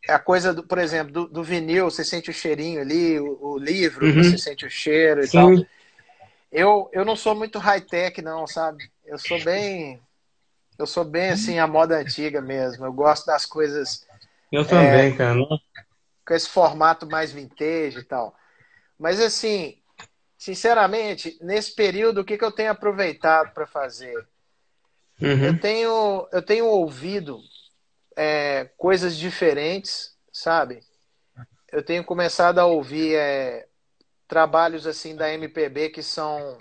A 0.08 0.18
coisa, 0.18 0.54
do, 0.54 0.64
por 0.66 0.78
exemplo, 0.78 1.12
do, 1.12 1.28
do 1.28 1.44
vinil, 1.44 1.86
você 1.90 2.04
sente 2.04 2.30
o 2.30 2.34
cheirinho 2.34 2.80
ali, 2.80 3.20
o, 3.20 3.38
o 3.42 3.58
livro, 3.58 4.06
Uhum. 4.06 4.22
você 4.22 4.38
sente 4.38 4.66
o 4.66 4.70
cheiro 4.70 5.24
e 5.24 5.28
tal. 5.28 5.52
Sim. 5.56 5.66
Eu, 6.50 6.88
eu 6.92 7.04
não 7.04 7.16
sou 7.16 7.34
muito 7.34 7.58
high-tech, 7.58 8.20
não, 8.22 8.46
sabe? 8.46 8.78
Eu 9.04 9.18
sou 9.18 9.38
bem. 9.38 10.00
Eu 10.78 10.86
sou 10.86 11.04
bem 11.04 11.30
assim, 11.30 11.58
a 11.58 11.66
moda 11.66 11.96
antiga 11.98 12.40
mesmo. 12.42 12.84
Eu 12.86 12.92
gosto 12.92 13.26
das 13.26 13.46
coisas 13.46 14.06
Eu 14.52 14.64
É. 14.68 14.68
também, 14.68 15.16
cara. 15.16 15.40
com 16.26 16.34
esse 16.34 16.48
formato 16.48 17.06
mais 17.06 17.32
vintage 17.32 17.98
e 18.00 18.02
tal. 18.04 18.34
Mas 18.98 19.20
assim, 19.20 19.81
sinceramente, 20.42 21.38
nesse 21.40 21.72
período, 21.72 22.20
o 22.20 22.24
que, 22.24 22.36
que 22.36 22.44
eu 22.44 22.50
tenho 22.50 22.72
aproveitado 22.72 23.54
para 23.54 23.64
fazer? 23.64 24.26
Uhum. 25.20 25.46
Eu 25.46 25.60
tenho, 25.60 26.28
eu 26.32 26.42
tenho 26.42 26.66
ouvido 26.66 27.38
é, 28.16 28.68
coisas 28.76 29.16
diferentes, 29.16 30.16
sabe? 30.32 30.80
Eu 31.70 31.80
tenho 31.80 32.02
começado 32.02 32.58
a 32.58 32.66
ouvir 32.66 33.14
é, 33.14 33.68
trabalhos 34.26 34.84
assim 34.84 35.14
da 35.14 35.32
MPB 35.32 35.90
que 35.90 36.02
são 36.02 36.58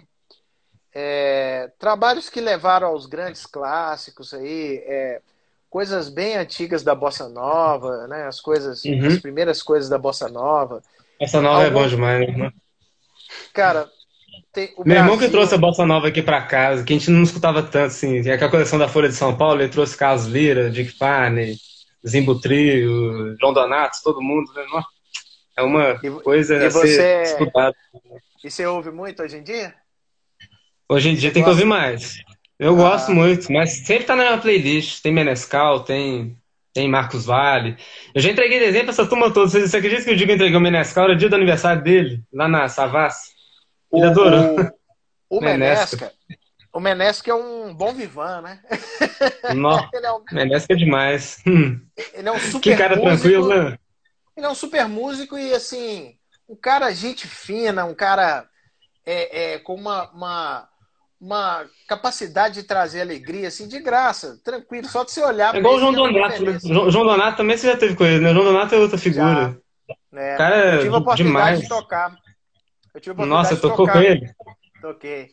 é, 0.94 1.72
trabalhos 1.80 2.30
que 2.30 2.40
levaram 2.40 2.90
aos 2.90 3.08
grandes 3.08 3.48
clássicos 3.48 4.32
aí, 4.32 4.78
é, 4.86 5.22
coisas 5.72 6.08
bem 6.08 6.38
antigas 6.38 6.84
da 6.84 6.94
bossa 6.94 7.28
nova, 7.28 8.06
né? 8.08 8.28
As 8.28 8.40
coisas, 8.40 8.86
Uhum. 8.86 9.08
as 9.08 9.18
primeiras 9.18 9.64
coisas 9.64 9.90
da 9.90 9.98
bossa 9.98 10.30
nova. 10.30 10.84
Essa 11.20 11.42
nova 11.42 11.64
é 11.64 11.66
Algum- 11.66 11.82
bom 11.82 11.88
demais, 11.88 12.38
né? 12.38 12.52
Cara, 13.54 13.90
tem, 14.54 14.74
o 14.78 14.84
Meu 14.86 14.98
irmão 14.98 15.12
que 15.14 15.20
Brasil- 15.20 15.32
trouxe 15.32 15.56
a 15.56 15.58
bossa 15.58 15.86
nova 15.86 16.08
aqui 16.08 16.22
pra 16.22 16.42
casa, 16.42 16.84
que 16.84 16.94
a 16.94 16.98
gente 16.98 17.10
não 17.12 17.24
escutava 17.24 17.62
tanto, 17.64 17.88
assim. 17.88 18.20
É 18.30 18.38
que 18.38 18.44
a 18.44 18.50
coleção 18.50 18.78
da 18.80 18.88
Folha 18.88 19.10
de 19.10 19.16
São 19.16 19.36
Paulo, 19.36 19.62
ele 19.62 19.70
trouxe 19.72 19.98
Carlos 19.98 20.26
Lira, 20.26 20.70
Dick 20.70 20.92
Farney, 20.98 21.56
Zimbo 22.08 22.40
Trio, 22.40 23.36
João 23.40 23.54
Donato, 23.54 23.98
todo 24.04 24.22
mundo, 24.22 24.52
né? 24.54 24.64
É 25.58 25.62
uma 25.64 26.00
E- 26.04 26.10
coisa 26.24 26.56
e 26.56 26.66
a 26.66 26.70
você- 26.70 26.96
ser 26.96 27.22
estudada. 27.24 27.76
E 28.44 28.50
você 28.50 28.66
ouve 28.66 28.90
muito 28.92 29.22
hoje 29.22 29.38
em 29.38 29.44
dia? 29.44 29.74
Hoje 30.90 31.10
em 31.10 31.16
dia 31.16 31.32
tem 31.32 31.44
que 31.44 31.50
gosta? 31.50 31.62
ouvir 31.62 31.66
mais. 31.70 32.18
Eu 32.60 32.74
Ah. 32.74 32.78
gosto 32.78 33.12
muito, 33.12 33.52
mas 33.52 33.86
sempre 33.86 34.06
tá 34.06 34.16
na 34.16 34.24
minha 34.24 34.38
playlist. 34.38 35.02
Tem 35.02 35.12
Menescal, 35.12 35.82
tem, 35.82 36.38
tem 36.74 36.90
Marcos 36.90 37.26
Vale. 37.26 37.78
Eu 38.14 38.22
já 38.22 38.30
entreguei 38.30 38.60
desenho 38.60 38.86
pra 38.86 38.94
essa 38.94 39.08
turma 39.08 39.34
toda. 39.34 39.50
Você, 39.50 39.68
você 39.68 39.78
acredita 39.78 40.04
que 40.04 40.12
o 40.12 40.14
eu 40.14 40.36
entreguei 40.36 40.56
o 40.56 40.62
Menescal 40.62 41.06
era 41.06 41.16
dia 41.16 41.30
do 41.30 41.36
aniversário 41.36 41.84
dele, 41.84 42.24
lá 42.32 42.48
na 42.48 42.68
Savassi? 42.70 43.32
Ele 43.92 44.06
adorou. 44.06 44.56
O, 45.30 45.38
o 45.38 45.42
Menesca. 45.44 46.12
O 46.74 46.80
Menesca 46.80 47.30
é 47.30 47.34
um 47.36 47.74
bom 47.74 47.94
vivan, 47.94 48.42
né? 48.42 48.62
Nó, 49.54 49.88
Ele 49.94 50.06
é 50.06 50.12
um, 50.14 50.24
Menesca 50.32 50.74
é 50.74 50.78
demais. 50.78 51.44
Ele 51.46 52.30
é 52.30 52.32
um 52.32 52.40
super 52.40 52.62
que 52.62 52.76
cara 52.76 52.96
músico. 52.96 53.12
tranquilo, 53.12 53.48
né? 53.50 53.78
Ele 54.38 54.46
é 54.46 54.50
um 54.50 54.56
super 54.56 54.88
músico 54.88 55.38
e, 55.38 55.54
assim, 55.54 56.16
um 56.48 56.56
cara 56.56 56.94
gente 56.94 57.28
fina, 57.28 57.84
um 57.84 57.94
cara 57.94 58.48
é, 59.06 59.56
é, 59.56 59.60
com 59.60 59.76
uma, 59.76 60.10
uma, 60.12 60.70
uma 61.22 61.66
capacidade 61.88 62.56
de 62.56 62.64
trazer 62.64 63.02
alegria, 63.02 63.48
assim, 63.48 63.68
de 63.68 63.80
graça, 63.80 64.40
tranquilo, 64.44 64.88
só 64.88 65.04
de 65.04 65.12
você 65.12 65.24
olhar 65.24 65.54
É 65.54 65.60
igual 65.60 65.76
o 65.76 65.78
pra 65.78 65.86
João 65.92 65.94
já 65.94 66.30
fica 66.32 66.40
Donato, 66.40 66.68
né? 66.68 66.92
João 66.92 67.06
Donato 67.06 67.38
também 67.38 67.56
você 67.58 67.68
já 67.68 67.78
teve 67.78 67.96
com 67.96 68.04
ele, 68.04 68.20
né? 68.24 68.34
João 68.34 68.46
Donato 68.46 68.74
é 68.74 68.80
outra 68.80 68.98
figura. 68.98 69.58
né? 70.12 70.34
O 70.34 70.38
cara 70.38 70.56
é 70.56 70.76
Eu 70.78 70.82
tive 70.82 70.96
a 70.96 70.98
oportunidade 70.98 71.18
demais. 71.18 71.62
de 71.62 71.68
tocar. 71.70 72.18
Eu 72.94 73.00
tive 73.00 73.12
a 73.12 73.14
oportunidade 73.14 73.30
Nossa, 73.30 73.56
de 73.56 73.62
tocou 73.62 73.86
tocar. 73.86 73.94
com 73.94 74.00
ele? 74.02 74.34
Toquei. 74.82 75.30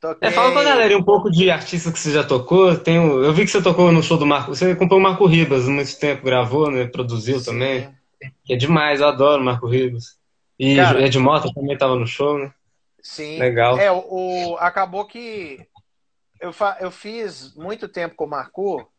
Toquei. 0.00 0.28
É, 0.28 0.30
fala 0.32 0.52
com 0.52 0.58
a 0.58 0.64
galera 0.64 0.96
um 0.96 1.02
pouco 1.02 1.30
de 1.30 1.50
artistas 1.50 1.92
que 1.92 1.98
você 1.98 2.12
já 2.12 2.24
tocou. 2.24 2.74
Tem 2.76 2.98
o- 2.98 3.22
eu 3.22 3.32
vi 3.34 3.44
que 3.44 3.50
você 3.50 3.60
tocou 3.62 3.92
no 3.92 4.02
show 4.02 4.16
do 4.16 4.24
Marco. 4.26 4.54
Você 4.54 4.70
acompanhou 4.70 5.00
o 5.00 5.02
Marco 5.02 5.26
Ribas 5.26 5.66
há 5.68 5.70
muito 5.70 5.98
tempo, 5.98 6.24
gravou, 6.24 6.70
né? 6.70 6.86
Produziu 6.86 7.38
Sim. 7.40 7.44
também. 7.46 7.88
É 8.48 8.56
demais, 8.56 9.00
eu 9.00 9.08
adoro 9.08 9.42
o 9.42 9.44
Marco 9.44 9.66
Ribas. 9.68 10.16
E 10.58 10.76
Cara- 10.76 11.02
Ed 11.02 11.18
Mota 11.18 11.50
também 11.54 11.76
tava 11.76 11.94
no 11.96 12.06
show, 12.06 12.38
né? 12.38 12.50
Sim. 13.06 13.38
Legal. 13.38 13.78
É, 13.78 13.90
o, 13.90 14.04
o- 14.52 14.56
acabou 14.58 15.06
que 15.06 15.64
eu, 16.40 16.52
fa, 16.52 16.76
eu 16.80 16.90
fiz 16.90 17.54
muito 17.54 17.88
tempo 17.88 18.16
com 18.16 18.24
o 18.24 18.28
Marco 18.28 18.90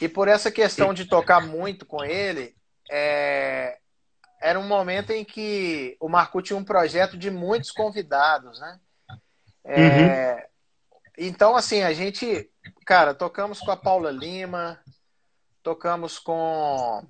e 0.00 0.08
por 0.08 0.28
essa 0.28 0.50
questão 0.50 0.92
de 0.92 1.06
tocar 1.06 1.40
muito 1.40 1.86
com 1.86 2.04
ele, 2.04 2.54
é, 2.90 3.78
era 4.42 4.60
um 4.60 4.66
momento 4.68 5.10
em 5.10 5.24
que 5.24 5.96
o 5.98 6.08
Marco 6.08 6.42
tinha 6.42 6.56
um 6.56 6.64
projeto 6.64 7.16
de 7.16 7.30
muitos 7.30 7.70
convidados, 7.70 8.60
né? 8.60 8.78
É, 9.64 10.48
Então, 11.16 11.56
assim, 11.56 11.82
a 11.82 11.94
gente, 11.94 12.50
cara, 12.84 13.14
tocamos 13.14 13.60
com 13.60 13.70
a 13.70 13.76
Paula 13.76 14.10
Lima, 14.10 14.78
tocamos 15.62 16.18
com. 16.18 17.02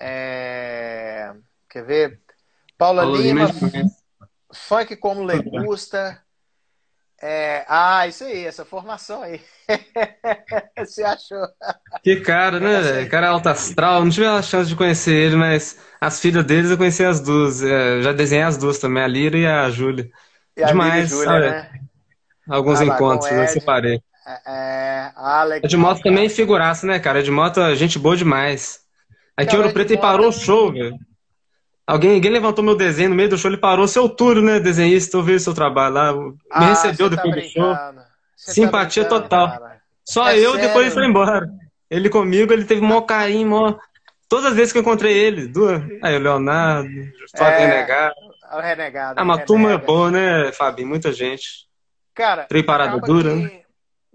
é, 0.00 1.34
quer 1.68 1.84
ver? 1.84 2.20
Paula, 2.78 3.02
Paulo 3.02 3.18
Lima, 3.18 3.46
Lima 3.46 3.70
é. 3.74 4.01
Funk 4.52 4.96
como 4.96 5.24
Legusta. 5.24 6.20
É, 7.24 7.64
ah, 7.68 8.04
isso 8.08 8.24
aí, 8.24 8.44
essa 8.44 8.64
formação 8.64 9.22
aí. 9.22 9.40
Você 10.76 11.04
achou? 11.04 11.46
Que 12.02 12.16
cara, 12.20 12.58
né? 12.58 12.78
Aí. 12.78 12.82
velho? 12.82 13.10
Cara 13.10 13.28
alto 13.28 13.48
astral. 13.48 14.02
Não 14.04 14.10
tive 14.10 14.26
a 14.26 14.42
chance 14.42 14.68
de 14.68 14.74
conhecer 14.74 15.14
ele, 15.14 15.36
mas 15.36 15.78
as 16.00 16.20
filhas 16.20 16.44
deles 16.44 16.70
eu 16.70 16.76
conheci 16.76 17.04
as 17.04 17.20
duas. 17.20 17.62
É, 17.62 18.02
já 18.02 18.12
desenhei 18.12 18.44
as 18.44 18.56
duas 18.56 18.78
também, 18.78 19.04
a 19.04 19.06
Lira 19.06 19.38
e 19.38 19.46
a 19.46 19.70
Júlia. 19.70 20.10
E 20.56 20.62
a 20.64 20.66
Demais, 20.66 21.10
Júlia, 21.10 21.24
sabe? 21.24 21.46
né? 21.46 21.70
Alguns 22.48 22.80
Ah 22.80 22.84
encontros, 22.86 23.30
eu 23.30 23.46
separei. 23.48 24.02
É, 24.46 25.12
ah, 25.14 25.44
legal, 25.44 25.64
Ed 25.64 25.76
Mota 25.76 26.02
também 26.02 26.24
cara. 26.24 26.34
figuraça, 26.36 26.86
né, 26.86 26.98
cara? 26.98 27.20
Ed 27.20 27.30
Mota, 27.30 27.74
gente 27.76 28.00
boa 28.00 28.16
demais. 28.16 28.80
Aqui 29.36 29.50
em 29.50 29.52
Cara, 29.52 29.62
Ouro 29.62 29.72
Preto 29.72 29.90
ele 29.92 29.96
Mota- 29.96 30.08
parou 30.08 30.28
o 30.28 30.32
show, 30.32 30.72
velho. 30.72 30.96
Alguém, 31.86 32.14
alguém 32.14 32.30
levantou 32.30 32.64
meu 32.64 32.76
desenho 32.76 33.10
no 33.10 33.16
meio 33.16 33.28
do 33.28 33.36
show, 33.38 33.50
ele 33.50 33.60
parou. 33.60 33.86
Seu 33.88 34.08
Túlio, 34.08 34.42
né, 34.42 34.60
desenhista, 34.60 35.16
eu 35.16 35.22
vi 35.22 35.38
seu 35.40 35.52
trabalho 35.52 35.94
lá. 35.94 36.12
Me 36.14 36.34
Ah, 36.50 36.64
recebeu 36.70 37.10
tá 37.10 37.16
depois 37.16 37.34
do 37.34 37.50
show. 37.50 37.74
Você 37.74 38.46
tá 38.46 38.52
Simpatia 38.52 39.02
brincando, 39.02 39.22
total. 39.22 39.48
cara. 39.50 39.82
Só 40.04 40.28
É 40.28 40.38
eu, 40.38 40.52
sério? 40.52 40.66
depois 40.68 40.86
ele 40.86 40.94
foi 40.94 41.06
embora. 41.06 41.48
Ele 41.90 42.08
comigo, 42.08 42.52
ele 42.52 42.64
teve 42.64 42.80
maior 42.80 43.02
carinho, 43.02 43.48
maior... 43.50 43.78
Todas 44.28 44.46
as 44.46 44.54
vezes 44.54 44.72
que 44.72 44.78
eu 44.78 44.82
encontrei 44.82 45.12
ele, 45.16 45.46
duas. 45.46 45.82
Aí 46.02 46.16
o 46.16 46.20
Leonardo, 46.20 46.88
Flávio 47.36 47.58
É, 47.58 47.66
Renegado. 47.66 48.14
O 48.54 48.60
renegado. 48.60 49.20
Ah, 49.20 49.22
uma 49.24 49.34
renega. 49.34 49.46
turma 49.46 49.78
boa, 49.78 50.10
né, 50.10 50.52
Fabinho? 50.52 50.88
Muita 50.88 51.12
gente. 51.12 51.66
Cara, 52.14 52.44
Trem 52.44 52.64
parada 52.64 52.92
acaba 52.92 53.06
dura, 53.06 53.30
que... 53.30 53.36
né? 53.36 53.60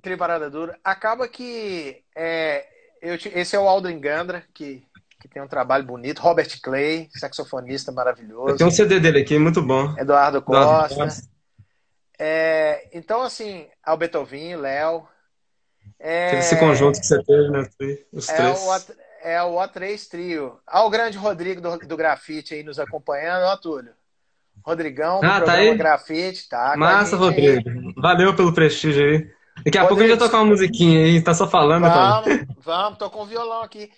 Trem 0.02 0.18
parada 0.18 0.50
dura. 0.50 0.78
Acaba 0.84 1.28
que 1.28 1.98
é, 2.16 2.66
eu, 3.02 3.16
esse 3.36 3.56
é 3.56 3.60
o 3.60 3.68
Aldo 3.68 3.90
Engandra, 3.90 4.44
que, 4.54 4.84
que 5.20 5.28
tem 5.28 5.42
um 5.42 5.48
trabalho 5.48 5.84
bonito. 5.84 6.22
Robert 6.22 6.50
Clay, 6.62 7.10
saxofonista 7.16 7.92
maravilhoso. 7.92 8.58
Tem 8.58 8.68
um 8.68 8.72
CD 8.72 9.00
dele 9.00 9.22
aqui, 9.22 9.38
muito 9.38 9.62
bom. 9.62 9.96
Eduardo 9.98 10.38
Eduardo 10.38 10.42
Costa. 10.42 10.96
Costa. 10.96 11.28
É, 12.20 12.88
então, 12.94 13.22
assim, 13.22 13.68
Albertovinho, 13.84 14.60
Léo. 14.60 15.08
É, 16.00 16.40
esse 16.40 16.58
conjunto 16.58 17.00
que 17.00 17.06
você 17.06 17.24
teve, 17.24 17.50
né? 17.50 17.68
Os 18.12 18.30
é 18.30 18.36
três. 18.36 18.60
o, 18.60 18.94
é 19.24 19.44
o 19.44 19.56
O3 19.56 20.10
Trio. 20.10 20.60
Olha 20.72 20.86
o 20.86 20.90
grande 20.90 21.18
Rodrigo 21.18 21.62
do, 21.62 21.78
do 21.78 21.98
Grafite 21.98 22.54
aí 22.54 22.64
nos 22.64 22.80
acompanhando. 22.80 23.44
Ó, 23.44 23.58
Túlio. 23.58 23.94
Rodrigão 24.64 25.22
do 25.22 25.26
Ah, 25.26 25.40
tá 25.40 25.46
programa 25.46 25.72
aí? 25.72 25.78
Grafite, 25.78 26.50
tá? 26.50 26.76
Massa, 26.76 27.18
gente 27.18 27.40
aí. 27.40 27.56
Rodrigo. 27.56 28.02
Valeu 28.02 28.36
pelo 28.36 28.54
prestígio 28.54 29.06
aí. 29.06 29.38
Daqui 29.64 29.78
a 29.78 29.88
pouco 29.88 30.04
a 30.04 30.08
gente 30.08 30.12
Rodrigo, 30.12 30.20
vai 30.20 30.28
tocar 30.28 30.38
uma 30.40 30.52
musiquinha 30.52 31.06
aí, 31.06 31.22
tá 31.22 31.34
só 31.34 31.48
falando? 31.48 31.84
Vamos, 31.84 32.46
vamos, 32.60 32.98
tô 33.00 33.10
com 33.10 33.22
o 33.22 33.26
violão 33.26 33.64
aqui. 33.64 33.90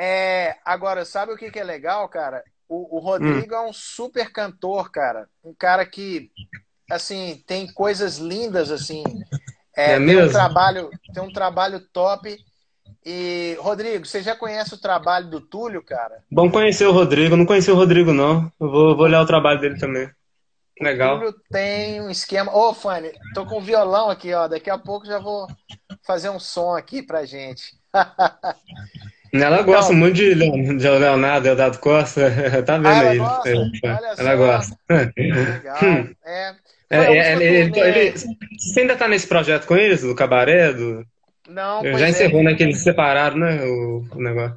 É, 0.00 0.56
agora, 0.64 1.04
sabe 1.04 1.32
o 1.32 1.36
que, 1.36 1.50
que 1.50 1.58
é 1.58 1.64
legal, 1.64 2.08
cara? 2.08 2.44
O, 2.68 2.98
o 2.98 3.00
Rodrigo 3.00 3.52
Hum. 3.52 3.58
é 3.58 3.68
um 3.68 3.72
super 3.72 4.30
cantor, 4.30 4.92
cara. 4.92 5.28
Um 5.42 5.52
cara 5.52 5.84
que 5.84 6.30
assim, 6.88 7.42
tem 7.48 7.66
coisas 7.66 8.18
lindas, 8.18 8.70
assim. 8.70 9.02
É, 9.76 9.94
é 9.94 9.96
tem, 9.98 10.22
um 10.22 10.30
trabalho, 10.30 10.90
tem 11.12 11.22
um 11.22 11.32
trabalho 11.32 11.80
top. 11.92 12.36
E, 13.04 13.56
Rodrigo, 13.60 14.06
você 14.06 14.22
já 14.22 14.36
conhece 14.36 14.72
o 14.74 14.80
trabalho 14.80 15.28
do 15.28 15.40
Túlio, 15.40 15.82
cara? 15.82 16.22
Bom 16.30 16.48
conhecer 16.48 16.86
o 16.86 16.92
Rodrigo. 16.92 17.36
Não 17.36 17.46
conheci 17.46 17.70
o 17.70 17.76
Rodrigo, 17.76 18.12
não. 18.12 18.52
Eu 18.60 18.70
vou, 18.70 18.96
vou 18.96 19.04
olhar 19.04 19.20
o 19.20 19.26
trabalho 19.26 19.60
dele 19.60 19.78
também. 19.78 20.08
Legal. 20.80 21.16
O 21.16 21.18
Túlio 21.18 21.34
tem 21.50 22.00
um 22.00 22.10
esquema. 22.10 22.54
Ô, 22.54 22.72
Fanny, 22.72 23.10
tô 23.34 23.44
com 23.46 23.58
um 23.58 23.62
violão 23.62 24.10
aqui, 24.10 24.32
ó. 24.32 24.46
Daqui 24.46 24.70
a 24.70 24.78
pouco 24.78 25.06
já 25.06 25.18
vou 25.18 25.48
fazer 26.06 26.30
um 26.30 26.38
som 26.38 26.76
aqui 26.76 27.02
pra 27.02 27.24
gente. 27.24 27.76
Ela 29.32 29.60
então, 29.60 29.66
gosta 29.66 29.92
muito 29.92 30.16
de, 30.16 30.34
Leonardo, 30.34 31.44
Leonardo 31.46 31.78
Costa. 31.78 32.30
tá 32.64 32.76
vendo 32.76 32.88
ah, 32.88 33.00
aí? 33.00 33.18
Gosta? 33.18 33.50
Ela, 33.82 34.14
ela 34.18 34.36
gosta. 34.36 34.78
Legal. 35.16 35.76
É. 36.24 36.54
É, 36.90 36.96
é, 36.98 37.32
ele, 37.32 37.44
ele, 37.44 37.80
ele, 37.80 38.12
você 38.12 38.80
ainda 38.80 38.96
tá 38.96 39.06
nesse 39.06 39.26
projeto 39.26 39.66
com 39.66 39.76
eles, 39.76 40.00
do 40.00 40.14
cabaré? 40.14 40.72
Do... 40.72 41.04
Não, 41.46 41.82
Já 41.82 42.06
é. 42.06 42.10
encerrou, 42.10 42.40
é. 42.40 42.44
né? 42.44 42.54
Que 42.54 42.62
eles 42.62 42.78
separaram, 42.78 43.36
né? 43.36 43.62
O, 43.62 44.06
o, 44.10 44.22
negócio. 44.22 44.56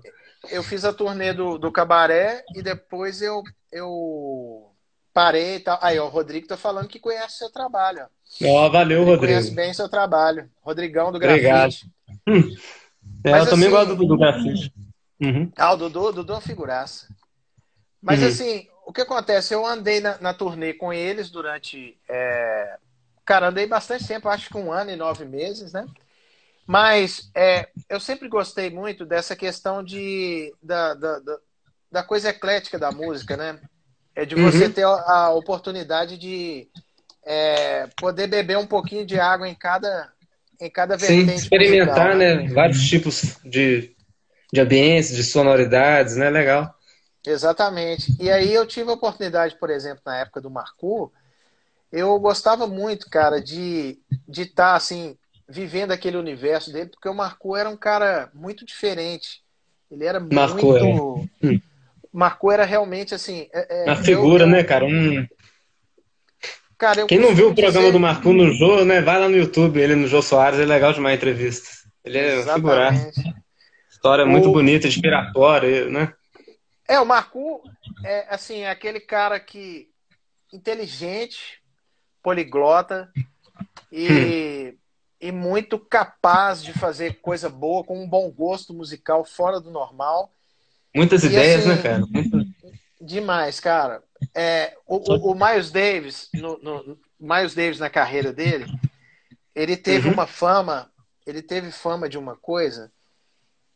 Eu 0.50 0.64
fiz 0.64 0.86
a 0.86 0.94
turnê 0.94 1.34
do, 1.34 1.58
do 1.58 1.72
cabaré 1.72 2.44
e 2.56 2.62
depois 2.62 3.22
eu, 3.22 3.44
eu 3.72 4.72
parei 5.14 5.58
e 5.58 5.60
tal. 5.60 5.78
Aí, 5.82 6.00
ó, 6.00 6.06
o 6.06 6.10
Rodrigo 6.10 6.48
tá 6.48 6.56
falando 6.56 6.88
que 6.88 7.00
conhece 7.00 7.38
seu 7.38 7.52
trabalho. 7.52 8.06
Ó, 8.44 8.66
oh, 8.66 8.72
valeu, 8.72 9.04
Rodrigo. 9.04 9.34
Conhece 9.34 9.52
bem 9.52 9.74
seu 9.74 9.90
trabalho. 9.90 10.50
Rodrigão 10.62 11.12
do 11.12 11.20
Grafite. 11.20 11.92
Obrigado. 12.26 12.62
É, 13.24 13.32
Mas, 13.32 13.46
eu 13.46 13.50
também 13.50 13.68
assim, 13.68 13.76
gosto 13.76 13.96
do, 13.96 14.06
do 14.06 14.18
grafite. 14.18 14.74
Uhum. 15.20 15.52
Ah, 15.56 15.74
o 15.74 15.78
Dudu, 15.78 16.12
Dudu 16.12 16.34
é 16.34 16.36
uma 16.36 16.42
figuraça. 16.42 17.08
Mas 18.02 18.22
uhum. 18.22 18.28
assim, 18.28 18.68
o 18.86 18.92
que 18.92 19.02
acontece? 19.02 19.54
Eu 19.54 19.66
andei 19.66 20.00
na, 20.00 20.18
na 20.20 20.34
turnê 20.34 20.74
com 20.74 20.92
eles 20.92 21.30
durante. 21.30 21.98
É... 22.10 22.78
Cara, 23.24 23.50
andei 23.50 23.68
bastante 23.68 24.08
tempo, 24.08 24.28
acho 24.28 24.50
que 24.50 24.58
um 24.58 24.72
ano 24.72 24.92
e 24.92 24.96
nove 24.96 25.26
meses, 25.26 25.72
né? 25.72 25.86
Mas 26.66 27.30
é, 27.36 27.70
eu 27.90 28.00
sempre 28.00 28.28
gostei 28.28 28.70
muito 28.70 29.06
dessa 29.06 29.36
questão 29.36 29.84
de, 29.84 30.54
da, 30.62 30.94
da, 30.94 31.20
da, 31.20 31.38
da 31.92 32.04
coisa 32.04 32.30
eclética 32.30 32.80
da 32.80 32.92
música, 32.92 33.38
né? 33.38 33.60
É 34.16 34.26
de 34.26 34.36
você 34.36 34.66
uhum. 34.66 34.72
ter 34.72 34.84
a 34.84 35.30
oportunidade 35.30 36.18
de 36.18 36.68
é, 37.24 37.88
poder 37.98 38.28
beber 38.28 38.58
um 38.58 38.68
pouquinho 38.68 39.06
de 39.06 39.20
água 39.20 39.48
em 39.48 39.56
cada, 39.56 40.12
em 40.62 40.70
cada 40.70 40.96
vertente. 40.96 41.32
Sim, 41.32 41.36
experimentar, 41.36 42.16
musical, 42.16 42.18
né? 42.18 42.36
né? 42.36 42.54
Vários 42.54 42.88
tipos 42.88 43.38
de, 43.44 43.92
de 44.54 44.62
ambientes, 44.62 45.16
de 45.16 45.24
sonoridades, 45.24 46.16
né? 46.16 46.30
Legal. 46.30 46.74
Exatamente. 47.26 48.16
E 48.20 48.30
aí 48.30 48.54
eu 48.54 48.66
tive 48.66 48.90
a 48.90 48.94
oportunidade, 48.94 49.58
por 49.60 49.70
exemplo, 49.70 50.02
na 50.06 50.18
época 50.20 50.40
do 50.40 50.50
Marco, 50.50 51.12
eu 51.92 52.18
gostava 52.20 52.68
muito, 52.68 53.10
cara, 53.10 53.42
de 53.42 54.00
de 54.28 54.44
estar 54.44 54.72
tá, 54.72 54.76
assim 54.76 55.18
vivendo 55.50 55.92
aquele 55.92 56.16
universo 56.16 56.72
dele, 56.72 56.90
porque 56.90 57.10
o 57.10 57.14
Marco 57.14 57.58
era 57.58 57.70
um 57.70 57.76
cara 57.76 58.30
muito 58.34 58.66
diferente. 58.66 59.42
Ele 59.92 60.06
era 60.06 60.20
Marco, 60.20 60.66
muito. 60.66 61.30
É. 61.44 61.48
Hum. 61.48 61.62
Marco 62.14 62.52
era 62.52 62.64
realmente 62.64 63.14
assim. 63.14 63.50
É, 63.54 63.84
é, 63.84 63.86
Uma 63.86 63.98
figura, 63.98 64.46
eu, 64.46 64.48
né, 64.48 64.64
cara? 64.64 64.86
Um... 64.86 65.28
cara 66.82 67.06
Quem 67.06 67.20
não 67.20 67.36
viu 67.36 67.52
o 67.52 67.56
programa 67.56 67.82
dizer... 67.82 67.92
do 67.92 68.00
Marco 68.00 68.34
no 68.34 68.52
Jô, 68.54 68.84
né? 68.84 69.02
Vai 69.02 69.20
lá 69.20 69.30
no 69.30 69.38
YouTube, 69.38 69.80
ele 69.80 69.96
no 69.96 70.08
Jô 70.08 70.20
Soares, 70.20 70.60
é 70.60 70.66
legal 70.66 70.92
demais 70.92 71.14
a 71.14 71.16
entrevista. 71.16 71.70
Ele 72.04 72.18
é 72.18 72.38
Exatamente. 72.38 72.56
figuraço. 72.56 73.24
História 73.92 74.26
o... 74.26 74.28
muito 74.28 74.52
bonita, 74.52 74.88
inspiratória, 74.88 75.88
né? 75.88 76.12
É, 76.88 77.00
o 77.00 77.06
Marco 77.06 77.62
é 78.04 78.26
assim, 78.34 78.62
é 78.62 78.72
aquele 78.72 79.00
cara 79.00 79.40
que 79.40 79.90
inteligente, 80.52 81.62
poliglota 82.24 83.10
e, 83.92 84.74
hum. 84.74 84.78
e 85.22 85.32
muito 85.32 85.78
capaz 85.78 86.64
de 86.64 86.74
fazer 86.74 87.20
coisa 87.22 87.48
boa, 87.48 87.84
com 87.84 88.04
um 88.04 88.10
bom 88.10 88.30
gosto 88.32 88.74
musical 88.74 89.24
fora 89.24 89.62
do 89.62 89.70
normal. 89.70 90.34
Muitas 90.96 91.24
e, 91.24 91.28
ideias, 91.28 91.68
né, 91.68 91.74
assim, 91.76 91.84
né, 91.84 91.90
cara? 91.90 92.46
Demais, 93.00 93.60
cara. 93.60 94.02
É, 94.36 94.74
o, 94.88 95.32
o, 95.32 95.36
Miles 95.36 95.72
Davis, 95.72 96.30
no, 96.34 96.58
no, 96.62 96.98
Miles 97.20 97.54
Davis 97.54 97.80
na 97.80 97.90
carreira 97.90 98.32
dele, 98.32 98.66
ele 99.56 99.76
teve 99.76 100.08
uhum. 100.08 100.14
uma 100.14 100.28
fama, 100.28 100.90
ele 101.26 101.42
teve 101.42 101.72
fama 101.72 102.08
de 102.08 102.18
uma 102.18 102.36
coisa 102.36 102.92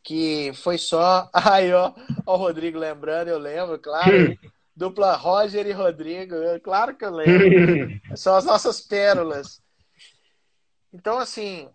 que 0.03 0.51
foi 0.55 0.77
só. 0.77 1.29
Aí, 1.33 1.73
ó, 1.73 1.93
ó, 2.25 2.35
o 2.35 2.37
Rodrigo 2.37 2.77
lembrando, 2.77 3.27
eu 3.27 3.39
lembro, 3.39 3.77
claro. 3.79 4.37
Dupla 4.77 5.15
Roger 5.15 5.65
e 5.65 5.71
Rodrigo, 5.71 6.35
claro 6.61 6.95
que 6.97 7.05
eu 7.05 7.11
lembro. 7.11 7.99
São 8.15 8.35
as 8.35 8.43
nossas 8.43 8.81
pérolas. 8.81 9.61
Então, 10.93 11.17
assim. 11.17 11.69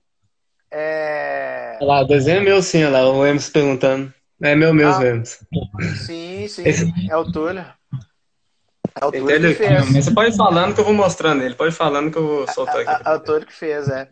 É... 0.70 1.78
Olha 1.80 1.88
lá, 1.88 2.00
o 2.02 2.06
desenho 2.06 2.40
é 2.40 2.44
meu 2.44 2.62
sim, 2.62 2.85
olha 2.85 3.00
lá, 3.00 3.11
o 3.11 3.26
Emerson 3.26 3.52
perguntando. 3.52 4.14
É 4.42 4.54
meu 4.54 4.72
mesmo, 4.72 5.02
ah, 5.02 5.06
Emerson. 5.06 5.44
Sim, 6.04 6.46
sim. 6.46 6.68
Esse... 6.68 6.92
É 7.11 7.16
o 7.16 7.30
Túlio. 7.33 7.64
É 9.00 9.05
o 9.05 9.12
Túlio 9.12 9.50
que 9.50 9.55
fez. 9.55 9.90
Mas 9.90 10.05
você 10.05 10.14
pode 10.14 10.35
ir 10.35 10.37
falando 10.37 10.74
que 10.74 10.81
eu 10.81 10.85
vou 10.85 10.94
mostrando 10.94 11.42
ele. 11.42 11.55
Pode 11.55 11.74
ir 11.74 11.76
falando 11.76 12.11
que 12.11 12.18
eu 12.18 12.26
vou 12.26 12.48
soltar 12.48 12.81
aqui. 12.81 13.09
É 13.09 13.12
o 13.12 13.20
Túlio 13.20 13.46
que 13.46 13.53
fez, 13.53 13.88
é. 13.88 14.09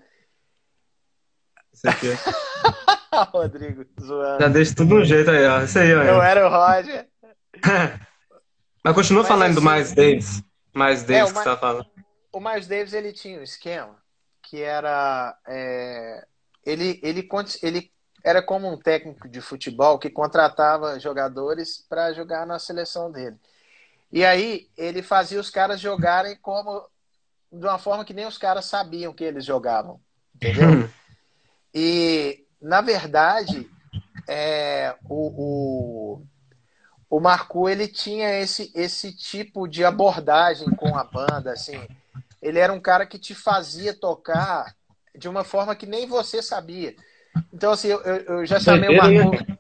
Esse 1.73 1.89
aqui. 1.89 2.09
Rodrigo, 3.33 3.85
zoando. 4.01 4.43
Já 4.43 4.49
deixa 4.49 4.75
tudo 4.75 4.97
no 4.97 5.05
jeito 5.05 5.31
aí, 5.31 5.47
ó. 5.47 5.63
Isso 5.63 5.79
aí, 5.79 5.95
ó. 5.95 6.03
Eu 6.03 6.23
era 6.23 6.47
o 6.47 6.51
Roger. 6.51 7.09
Mas 8.85 8.95
continua 8.95 9.23
Mas 9.23 9.29
falando 9.29 9.51
assim, 9.51 9.61
do 9.61 9.71
Miles 9.71 9.93
Davis. 9.93 10.43
Miles 10.75 11.03
Davis 11.03 11.31
é, 11.31 11.33
que 11.33 11.39
você 11.39 11.45
tá 11.45 11.57
falando. 11.57 11.87
O 12.33 12.41
Miles 12.41 12.67
Davis, 12.67 12.93
ele 12.93 13.13
tinha 13.13 13.39
um 13.39 13.43
esquema 13.43 13.97
que 14.43 14.63
era... 14.63 15.37
É, 15.47 16.25
ele, 16.65 17.01
ele, 17.03 17.29
ele 17.63 17.91
era 18.25 18.43
como 18.43 18.71
um 18.71 18.79
técnico 18.79 19.29
de 19.29 19.41
futebol 19.41 19.99
que 19.99 20.11
contratava 20.11 20.99
jogadores 20.99 21.85
para 21.89 22.13
jogar 22.13 22.47
na 22.47 22.59
seleção 22.59 23.11
dele. 23.11 23.37
E 24.13 24.25
aí 24.25 24.69
ele 24.77 25.03
fazia 25.03 25.41
os 25.41 25.51
caras 25.51 25.81
jogarem 25.81 26.37
como 26.37 26.87
de 27.53 27.65
uma 27.65 27.79
forma 27.79 28.05
que 28.05 28.15
nem 28.15 28.27
os 28.27 28.39
caras 28.39 28.67
sabiam 28.67 29.13
que 29.13 29.25
eles 29.25 29.45
jogavam, 29.45 30.01
entendeu? 30.35 30.69
Hum. 30.69 30.89
e 31.75 32.45
na 32.61 32.81
verdade, 32.81 33.71
é, 34.27 34.95
o, 35.09 36.19
o, 36.19 36.23
o 37.09 37.21
Marco 37.21 37.69
ele 37.69 37.87
tinha 37.87 38.41
esse, 38.41 38.73
esse 38.75 39.15
tipo 39.15 39.67
de 39.67 39.85
abordagem 39.85 40.69
com 40.71 40.97
a 40.97 41.05
banda, 41.05 41.53
assim. 41.53 41.81
Ele 42.43 42.59
era 42.59 42.73
um 42.73 42.81
cara 42.81 43.07
que 43.07 43.19
te 43.19 43.35
fazia 43.35 43.95
tocar 43.95 44.75
de 45.17 45.29
uma 45.29 45.45
forma 45.45 45.75
que 45.75 45.87
nem 45.87 46.07
você 46.07 46.43
sabia. 46.43 46.95
Então, 47.53 47.73
assim, 47.73 47.89
eu, 47.89 48.01
eu 48.01 48.47
já 48.47 48.61
chamei 48.61 48.91
o 48.91 48.97
Marco. 48.97 49.59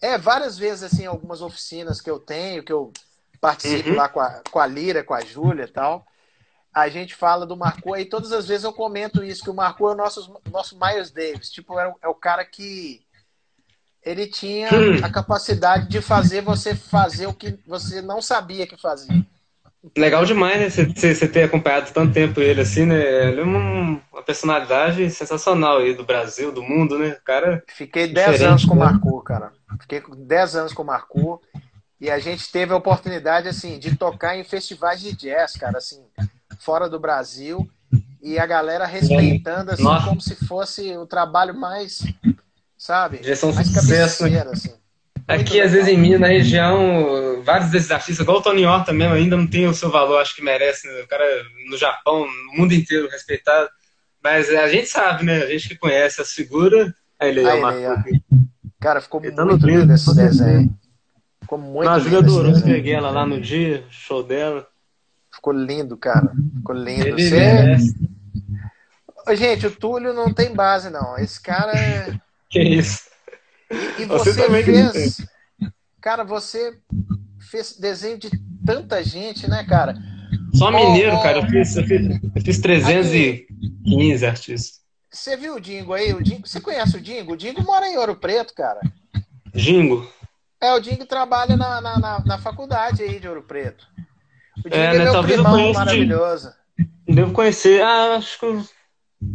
É, 0.00 0.16
várias 0.16 0.56
vezes, 0.56 0.84
assim, 0.84 1.06
algumas 1.06 1.42
oficinas 1.42 2.00
que 2.00 2.10
eu 2.10 2.20
tenho, 2.20 2.62
que 2.62 2.72
eu 2.72 2.92
participo 3.40 3.90
uhum. 3.90 3.96
lá 3.96 4.08
com 4.08 4.20
a, 4.20 4.42
com 4.50 4.58
a 4.58 4.66
Lira, 4.66 5.04
com 5.04 5.14
a 5.14 5.20
Júlia 5.20 5.64
e 5.64 5.68
tal 5.68 6.04
a 6.72 6.88
gente 6.88 7.14
fala 7.14 7.46
do 7.46 7.56
Marco 7.56 7.96
e 7.96 8.04
todas 8.04 8.32
as 8.32 8.46
vezes 8.46 8.64
eu 8.64 8.72
comento 8.72 9.24
isso, 9.24 9.42
que 9.42 9.50
o 9.50 9.54
Marco 9.54 9.88
é 9.88 9.92
o 9.92 9.96
nosso, 9.96 10.40
nosso 10.50 10.78
Miles 10.78 11.10
Davis. 11.10 11.50
Tipo, 11.50 11.78
é, 11.78 11.92
é 12.02 12.08
o 12.08 12.14
cara 12.14 12.44
que 12.44 13.00
ele 14.02 14.26
tinha 14.26 14.68
hum. 14.72 15.04
a 15.04 15.10
capacidade 15.10 15.88
de 15.88 16.00
fazer 16.00 16.42
você 16.42 16.74
fazer 16.74 17.26
o 17.26 17.34
que 17.34 17.58
você 17.66 18.00
não 18.00 18.22
sabia 18.22 18.66
que 18.66 18.80
fazia. 18.80 19.24
Legal 19.96 20.24
demais, 20.24 20.60
né? 20.60 20.68
Você, 20.94 21.28
ter 21.28 21.44
acompanhado 21.44 21.92
tanto 21.92 22.12
tempo 22.12 22.40
ele 22.40 22.60
assim, 22.60 22.84
né? 22.84 23.28
Ele 23.28 23.40
é 23.40 23.44
uma, 23.44 24.00
uma 24.12 24.22
personalidade 24.22 25.08
sensacional 25.10 25.78
aí 25.78 25.94
do 25.94 26.04
Brasil, 26.04 26.50
do 26.50 26.62
mundo, 26.62 26.98
né? 26.98 27.16
Cara. 27.24 27.62
Fiquei 27.68 28.08
10 28.08 28.42
anos 28.42 28.64
com 28.64 28.74
o 28.74 28.78
né? 28.78 28.84
Marco, 28.84 29.22
cara. 29.22 29.52
Fiquei 29.80 30.02
10 30.16 30.56
anos 30.56 30.72
com 30.72 30.82
o 30.82 30.86
Marco. 30.86 31.40
E 32.00 32.10
a 32.10 32.18
gente 32.18 32.50
teve 32.50 32.72
a 32.72 32.76
oportunidade, 32.76 33.48
assim, 33.48 33.78
de 33.78 33.96
tocar 33.96 34.36
em 34.36 34.44
festivais 34.44 35.00
de 35.00 35.12
jazz, 35.14 35.54
cara, 35.54 35.78
assim, 35.78 36.04
fora 36.58 36.88
do 36.88 37.00
Brasil 37.00 37.68
e 38.22 38.38
a 38.38 38.46
galera 38.46 38.86
respeitando 38.86 39.70
assim 39.70 39.82
Nossa. 39.82 40.06
como 40.06 40.20
se 40.20 40.34
fosse 40.34 40.96
o 40.96 41.06
trabalho 41.06 41.54
mais, 41.54 42.02
sabe? 42.76 43.18
Direção 43.18 43.52
mais 43.52 43.68
sucesso. 43.68 44.24
Assim. 44.24 44.72
Aqui, 45.26 45.54
legal. 45.54 45.66
às 45.66 45.72
vezes, 45.72 45.88
em 45.88 45.98
Minas, 45.98 46.20
na 46.20 46.28
região, 46.28 47.42
vários 47.42 47.70
desses 47.70 47.90
artistas, 47.90 48.20
igual 48.20 48.38
o 48.38 48.42
Tony 48.42 48.64
Horta 48.64 48.92
mesmo, 48.92 49.14
ainda 49.14 49.36
não 49.36 49.46
tem 49.46 49.66
o 49.66 49.74
seu 49.74 49.90
valor, 49.90 50.20
acho 50.20 50.34
que 50.34 50.42
merece. 50.42 50.86
Né? 50.86 51.02
O 51.02 51.08
cara 51.08 51.24
no 51.70 51.76
Japão, 51.76 52.26
no 52.26 52.58
mundo 52.58 52.74
inteiro 52.74 53.08
respeitado. 53.08 53.68
Mas 54.22 54.50
a 54.50 54.68
gente 54.68 54.88
sabe, 54.88 55.24
né? 55.24 55.44
A 55.44 55.50
gente 55.50 55.68
que 55.68 55.76
conhece 55.76 56.20
as 56.20 56.32
figuras. 56.32 56.92
Aí 57.20 57.30
ele 57.30 57.48
aí, 57.48 57.64
aí, 57.64 57.86
aí, 57.86 58.20
Cara, 58.80 59.00
ficou 59.00 59.20
ele 59.22 59.34
muito 59.34 59.60
tá 59.60 59.66
lindo 59.66 59.92
esse 59.92 60.14
desenho. 60.14 60.76
Ficou 61.48 61.58
muito 61.58 61.88
Na 61.88 61.96
lindo. 61.96 62.62
Peguei 62.62 62.92
ela 62.92 63.10
lá 63.10 63.24
no 63.24 63.40
dia, 63.40 63.82
show 63.88 64.22
dela. 64.22 64.68
Ficou 65.34 65.54
lindo, 65.54 65.96
cara. 65.96 66.30
Ficou 66.56 66.74
lindo. 66.74 67.08
Ele 67.08 67.22
Você... 67.26 67.76
Gente, 69.34 69.66
o 69.66 69.70
Túlio 69.70 70.12
não 70.12 70.32
tem 70.32 70.54
base, 70.54 70.90
não. 70.90 71.16
Esse 71.16 71.40
cara 71.40 71.72
é. 71.72 72.20
Que 72.50 72.60
isso? 72.60 73.08
E, 73.70 74.02
e 74.02 74.04
você, 74.04 74.32
você 74.32 74.62
fez. 74.62 75.26
Cara, 76.02 76.22
você 76.22 76.78
fez 77.50 77.78
desenho 77.78 78.18
de 78.18 78.30
tanta 78.64 79.02
gente, 79.02 79.48
né, 79.48 79.64
cara? 79.64 79.94
Só 80.54 80.70
mineiro, 80.70 81.16
oh, 81.16 81.18
oh, 81.18 81.22
cara. 81.22 81.38
Eu 81.38 81.46
fiz, 81.46 81.76
eu 81.76 81.84
fiz, 81.84 82.22
eu 82.34 82.42
fiz 82.42 82.58
315 82.58 84.14
aqui. 84.14 84.26
artistas. 84.26 84.80
Você 85.10 85.36
viu 85.36 85.56
o 85.56 85.60
Dingo 85.60 85.94
aí? 85.94 86.12
O 86.12 86.22
Dingo, 86.22 86.46
você 86.46 86.60
conhece 86.60 86.96
o 86.96 87.00
Dingo? 87.00 87.32
O 87.32 87.36
Dingo 87.36 87.62
mora 87.62 87.88
em 87.88 87.96
Ouro 87.96 88.16
Preto, 88.16 88.54
cara. 88.54 88.80
Dingo? 89.54 90.06
É, 90.60 90.72
o 90.72 90.80
Dingo 90.80 91.06
trabalha 91.06 91.56
na, 91.56 91.80
na, 91.80 91.98
na, 91.98 92.24
na 92.24 92.38
faculdade 92.38 93.02
aí 93.02 93.20
de 93.20 93.28
Ouro 93.28 93.42
Preto. 93.42 93.86
O 94.58 94.68
Dingo 94.68 94.76
é, 94.76 94.86
é 94.86 94.98
né, 94.98 95.04
meu 95.04 95.12
talvez 95.12 95.40
primão 95.40 95.72
maravilhoso. 95.72 96.52
De... 97.06 97.14
Devo 97.14 97.32
conhecer. 97.32 97.80
Ah, 97.82 98.16
acho 98.16 98.38
que 98.38 98.44
eu 98.44 98.64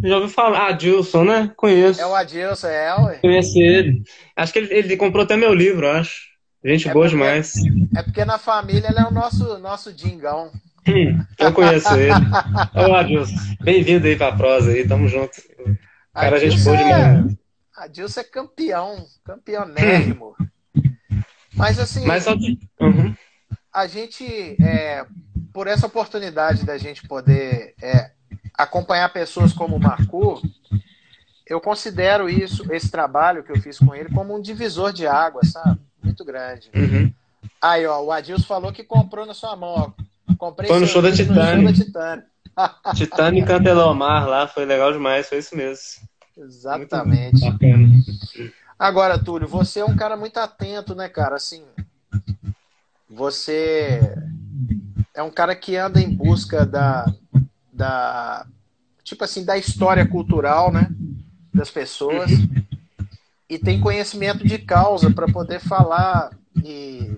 já 0.03 0.17
ouvi 0.17 0.33
falar. 0.33 0.59
Ah, 0.59 0.67
Adilson, 0.67 1.23
né? 1.23 1.51
Conheço. 1.55 2.01
É 2.01 2.05
o 2.05 2.13
Adilson, 2.13 2.67
é, 2.67 2.95
ué. 3.01 3.15
Conheci 3.15 3.62
ele. 3.62 4.03
Acho 4.36 4.53
que 4.53 4.59
ele, 4.59 4.73
ele 4.73 4.97
comprou 4.97 5.23
até 5.23 5.38
meu 5.38 5.53
livro, 5.53 5.89
acho. 5.89 6.33
Gente 6.63 6.88
é 6.88 6.93
boa 6.93 7.05
porque, 7.05 7.17
demais. 7.17 7.53
É 7.95 8.03
porque 8.03 8.23
na 8.23 8.38
família 8.38 8.88
ele 8.89 8.99
é 8.99 9.05
o 9.05 9.12
nosso, 9.12 9.57
nosso 9.59 9.93
Dingão. 9.93 10.51
Hum, 10.88 11.19
eu 11.39 11.53
conheço 11.53 11.93
ele. 11.95 12.12
Ô, 12.75 12.95
Adilson, 12.95 13.36
bem-vindo 13.62 14.07
aí 14.07 14.15
pra 14.15 14.36
prosa 14.36 14.71
aí, 14.71 14.88
tamo 14.88 15.07
junto. 15.07 15.41
Cara, 16.13 16.38
Adilson 16.38 16.49
gente 16.49 16.63
boa 16.63 16.77
demais. 16.77 17.33
É... 17.33 17.83
Adilson 17.83 18.19
é 18.19 18.23
campeão, 18.23 19.05
campeonérrimo. 19.25 20.36
Mas 21.56 21.80
assim, 21.80 22.06
Mas, 22.06 22.26
uhum. 22.28 23.16
a 23.74 23.88
gente, 23.88 24.56
é, 24.62 25.06
por 25.54 25.68
essa 25.68 25.88
oportunidade 25.88 26.66
da 26.66 26.78
gente 26.78 27.08
poder 27.08 27.76
é, 27.82 28.12
acompanhar 28.58 29.12
pessoas 29.13 29.54
como 29.54 29.76
o 29.76 29.80
Marco, 29.80 30.42
eu 31.46 31.62
considero 31.62 32.30
isso, 32.30 32.72
esse 32.74 32.89
trabalho 32.89 33.44
que 33.44 33.52
eu 33.52 33.62
fiz 33.62 33.78
com 33.78 33.94
ele, 33.94 34.10
como 34.10 34.36
um 34.36 34.42
divisor 34.42 34.92
de 34.92 35.06
água, 35.06 35.44
sabe? 35.46 35.80
Muito 36.02 36.26
grande. 36.26 36.70
Uhum. 36.74 37.13
Aí, 37.62 37.86
ó, 37.86 38.02
o 38.02 38.12
Adilson 38.12 38.46
falou 38.46 38.72
que 38.72 38.84
comprou 38.84 39.26
na 39.26 39.34
sua 39.34 39.56
mão, 39.56 39.70
ó. 39.70 40.36
Comprei 40.38 40.70
foi 40.70 40.80
no 40.80 40.88
show 40.88 41.02
da 41.02 41.12
Titânia. 41.12 41.72
Titânia 42.96 43.39
e 43.44 43.46
Cantelomar 43.46 44.28
lá, 44.28 44.48
foi 44.48 44.66
legal 44.66 44.92
demais, 44.92 45.28
foi 45.28 45.38
isso 45.39 45.56
mesmo. 45.56 45.84
Exatamente. 46.38 47.42
Agora, 48.84 49.17
Túlio, 49.17 49.48
você 49.48 49.80
é 49.80 49.86
um 49.86 49.96
cara 49.96 50.17
muito 50.17 50.36
atento, 50.38 50.93
né, 50.93 51.08
cara? 51.08 51.38
Assim, 51.38 51.63
você 53.10 54.13
é 55.13 55.24
um 55.24 55.32
cara 55.32 55.56
que 55.56 55.78
anda 55.78 56.02
em 56.02 56.13
busca 56.13 56.65
da, 56.65 57.06
da 57.72 58.46
tipo 59.02 59.24
assim, 59.24 59.46
da 59.46 59.58
história 59.58 60.06
cultural, 60.06 60.69
né, 60.69 60.89
das 61.54 61.72
pessoas 61.72 62.30
e 63.50 63.58
tem 63.58 63.80
conhecimento 63.80 64.46
de 64.46 64.58
causa 64.58 65.10
para 65.10 65.32
poder 65.32 65.62
falar 65.62 66.32
e 66.62 67.17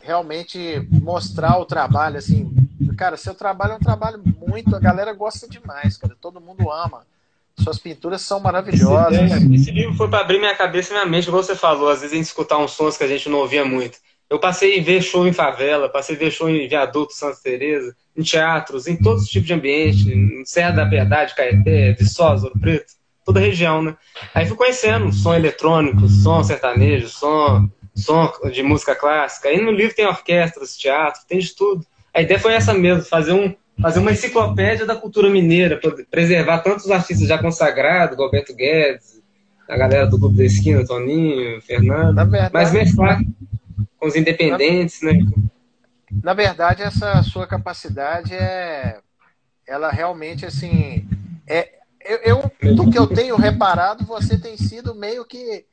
realmente 0.00 0.88
mostrar 0.90 1.58
o 1.58 1.66
trabalho 1.66 2.16
assim. 2.16 2.50
Cara, 2.96 3.18
seu 3.18 3.34
trabalho 3.34 3.72
é 3.72 3.76
um 3.76 3.80
trabalho 3.80 4.22
muito, 4.24 4.74
a 4.74 4.80
galera 4.80 5.12
gosta 5.12 5.46
demais, 5.46 5.98
cara. 5.98 6.16
Todo 6.18 6.40
mundo 6.40 6.72
ama. 6.72 7.04
Suas 7.62 7.78
pinturas 7.78 8.22
são 8.22 8.40
maravilhosas. 8.40 9.32
Esse, 9.32 9.54
esse 9.54 9.70
livro 9.70 9.94
foi 9.94 10.08
para 10.08 10.20
abrir 10.20 10.38
minha 10.38 10.54
cabeça 10.54 10.90
e 10.90 10.92
minha 10.94 11.06
mente, 11.06 11.26
como 11.26 11.42
você 11.42 11.56
falou. 11.56 11.88
Às 11.88 12.00
vezes 12.00 12.12
a 12.12 12.16
gente 12.16 12.26
escutar 12.26 12.58
uns 12.58 12.72
sons 12.72 12.96
que 12.96 13.04
a 13.04 13.08
gente 13.08 13.28
não 13.28 13.38
ouvia 13.38 13.64
muito. 13.64 13.98
Eu 14.30 14.38
passei 14.38 14.78
a 14.78 14.82
ver 14.82 15.02
show 15.02 15.26
em 15.26 15.32
favela, 15.32 15.88
passei 15.88 16.14
a 16.14 16.18
ver 16.18 16.30
show 16.30 16.50
em 16.50 16.68
viaduto 16.68 17.14
Santa 17.14 17.38
Teresa, 17.42 17.96
em 18.16 18.22
teatros, 18.22 18.86
em 18.86 18.96
todos 18.96 19.22
os 19.22 19.28
tipos 19.28 19.46
de 19.46 19.54
ambiente, 19.54 20.12
em 20.12 20.44
Serra 20.44 20.72
da 20.72 20.86
Piedade, 20.86 21.34
Caeté, 21.34 21.94
Viçosa, 21.94 22.46
Ouro 22.46 22.58
Preto, 22.60 22.92
toda 23.24 23.40
a 23.40 23.42
região, 23.42 23.82
né? 23.82 23.96
Aí 24.34 24.46
fui 24.46 24.56
conhecendo 24.56 25.10
som 25.12 25.34
eletrônico, 25.34 26.06
som 26.08 26.44
sertanejo, 26.44 27.08
som, 27.08 27.70
som 27.94 28.30
de 28.52 28.62
música 28.62 28.94
clássica. 28.94 29.48
Aí 29.48 29.58
no 29.60 29.70
livro 29.70 29.96
tem 29.96 30.06
orquestras, 30.06 30.76
teatro, 30.76 31.22
tem 31.26 31.38
de 31.38 31.54
tudo. 31.54 31.86
A 32.12 32.20
ideia 32.20 32.38
foi 32.38 32.52
essa 32.52 32.74
mesmo, 32.74 33.04
fazer 33.04 33.32
um 33.32 33.54
fazer 33.80 34.00
uma 34.00 34.12
enciclopédia 34.12 34.84
da 34.84 34.96
cultura 34.96 35.30
mineira, 35.30 35.80
preservar 36.10 36.58
tantos 36.58 36.90
artistas 36.90 37.28
já 37.28 37.38
consagrados, 37.38 38.16
Roberto 38.16 38.54
Guedes, 38.54 39.22
a 39.68 39.76
galera 39.76 40.06
do 40.06 40.18
Clube 40.18 40.36
da 40.38 40.44
Esquina, 40.44 40.84
Toninho, 40.84 41.60
Fernando, 41.62 42.16
verdade, 42.30 42.50
mas 42.52 42.72
mesclar 42.72 43.20
com 43.98 44.06
os 44.06 44.16
independentes, 44.16 45.02
na, 45.02 45.12
né? 45.12 45.20
Na 46.22 46.34
verdade, 46.34 46.82
essa 46.82 47.22
sua 47.22 47.46
capacidade 47.46 48.34
é, 48.34 49.00
ela 49.66 49.90
realmente 49.90 50.46
assim, 50.46 51.06
é, 51.46 51.70
eu, 52.00 52.50
eu 52.62 52.74
do 52.74 52.90
que 52.90 52.98
eu 52.98 53.06
tenho 53.06 53.36
reparado, 53.36 54.04
você 54.04 54.38
tem 54.38 54.56
sido 54.56 54.94
meio 54.94 55.24
que 55.24 55.66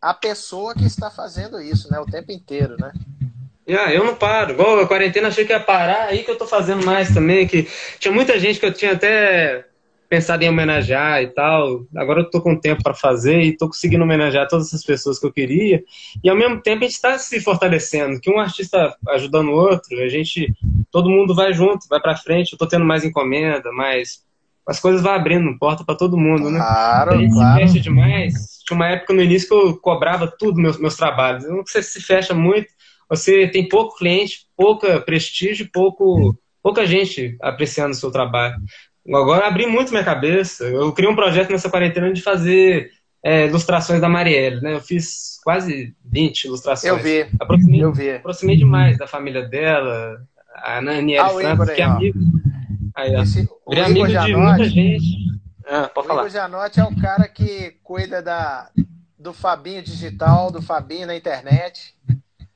a 0.00 0.12
pessoa 0.12 0.74
que 0.74 0.84
está 0.84 1.10
fazendo 1.10 1.60
isso, 1.60 1.90
né, 1.90 1.98
o 1.98 2.06
tempo 2.06 2.32
inteiro, 2.32 2.76
né? 2.78 2.92
Ah, 3.68 3.92
eu 3.92 4.04
não 4.04 4.14
paro. 4.14 4.52
Igual 4.52 4.80
a 4.80 4.86
quarentena 4.86 5.28
achei 5.28 5.44
que 5.44 5.52
ia 5.52 5.60
parar, 5.60 6.04
aí 6.04 6.22
que 6.22 6.30
eu 6.30 6.38
tô 6.38 6.46
fazendo 6.46 6.84
mais 6.84 7.12
também. 7.12 7.46
Que 7.46 7.66
tinha 7.98 8.12
muita 8.12 8.38
gente 8.38 8.58
que 8.58 8.66
eu 8.66 8.72
tinha 8.72 8.92
até 8.92 9.64
pensado 10.08 10.42
em 10.42 10.48
homenagear 10.48 11.22
e 11.22 11.28
tal. 11.28 11.84
Agora 11.94 12.20
eu 12.20 12.30
tô 12.30 12.40
com 12.40 12.58
tempo 12.58 12.82
para 12.82 12.94
fazer 12.94 13.42
e 13.42 13.56
tô 13.56 13.66
conseguindo 13.66 14.04
homenagear 14.04 14.48
todas 14.48 14.68
essas 14.68 14.82
pessoas 14.82 15.18
que 15.18 15.26
eu 15.26 15.32
queria. 15.32 15.82
E 16.24 16.30
ao 16.30 16.36
mesmo 16.36 16.60
tempo 16.60 16.78
a 16.78 16.86
gente 16.86 16.94
está 16.94 17.18
se 17.18 17.40
fortalecendo, 17.40 18.18
que 18.20 18.30
um 18.30 18.40
artista 18.40 18.96
ajudando 19.08 19.48
o 19.48 19.54
outro, 19.54 20.00
a 20.00 20.08
gente, 20.08 20.52
todo 20.90 21.10
mundo 21.10 21.34
vai 21.34 21.52
junto, 21.52 21.86
vai 21.88 22.00
para 22.00 22.16
frente. 22.16 22.52
Eu 22.52 22.58
tô 22.58 22.66
tendo 22.66 22.84
mais 22.84 23.04
encomenda, 23.04 23.70
mais 23.70 24.26
as 24.66 24.80
coisas 24.80 25.00
vão 25.00 25.12
abrindo 25.12 25.58
porta 25.58 25.84
para 25.84 25.94
todo 25.94 26.16
mundo, 26.16 26.50
né? 26.50 26.58
Claro, 26.58 27.12
a 27.12 27.16
gente 27.16 27.32
claro. 27.32 27.60
se 27.60 27.66
fecha 27.66 27.80
demais. 27.80 28.58
Tinha 28.66 28.76
uma 28.76 28.88
época 28.88 29.14
no 29.14 29.22
início 29.22 29.48
que 29.48 29.54
eu 29.54 29.76
cobrava 29.78 30.26
tudo 30.26 30.60
meus 30.60 30.78
meus 30.78 30.94
trabalhos. 30.94 31.44
Você 31.66 31.82
se 31.82 32.02
fecha 32.02 32.34
muito 32.34 32.68
você 33.08 33.48
tem 33.48 33.68
pouco 33.68 33.96
cliente, 33.96 34.46
pouca 34.56 35.00
prestígio, 35.00 35.68
pouco, 35.72 36.38
pouca 36.62 36.86
gente 36.86 37.36
apreciando 37.40 37.92
o 37.92 37.96
seu 37.96 38.10
trabalho. 38.10 38.56
Agora 39.08 39.46
abri 39.46 39.66
muito 39.66 39.90
minha 39.90 40.04
cabeça. 40.04 40.64
Eu 40.64 40.92
criei 40.92 41.10
um 41.10 41.16
projeto 41.16 41.50
nessa 41.50 41.70
quarentena 41.70 42.12
de 42.12 42.20
fazer 42.20 42.90
é, 43.22 43.46
ilustrações 43.46 44.00
da 44.00 44.08
Marielle, 44.08 44.60
né? 44.60 44.74
Eu 44.74 44.80
fiz 44.80 45.40
quase 45.42 45.94
20 46.04 46.44
ilustrações. 46.44 46.92
Eu 46.92 46.98
vi. 47.02 47.26
Aproximei, 47.40 47.82
eu 47.82 47.92
vi. 47.92 48.10
aproximei 48.10 48.56
demais 48.56 48.98
da 48.98 49.06
família 49.06 49.48
dela, 49.48 50.20
a 50.54 50.80
Naniele 50.80 51.20
ah, 51.20 51.30
Santos, 51.30 51.70
que 51.70 51.80
é 51.80 51.84
amigo. 51.84 52.18
Aí, 52.94 53.14
Esse, 53.14 53.48
Virei 53.68 53.84
amigo 53.84 54.06
de 54.06 54.36
muita 54.36 54.64
gente. 54.64 55.06
Ah, 55.66 55.88
pode 55.88 56.06
o 56.06 56.08
falar. 56.08 56.22
Igor 56.22 56.32
Janotti 56.32 56.80
é 56.80 56.84
o 56.84 56.96
cara 56.96 57.28
que 57.28 57.76
cuida 57.82 58.22
da, 58.22 58.70
do 59.18 59.32
Fabinho 59.32 59.82
Digital, 59.82 60.50
do 60.50 60.60
Fabinho 60.60 61.06
na 61.06 61.16
internet. 61.16 61.94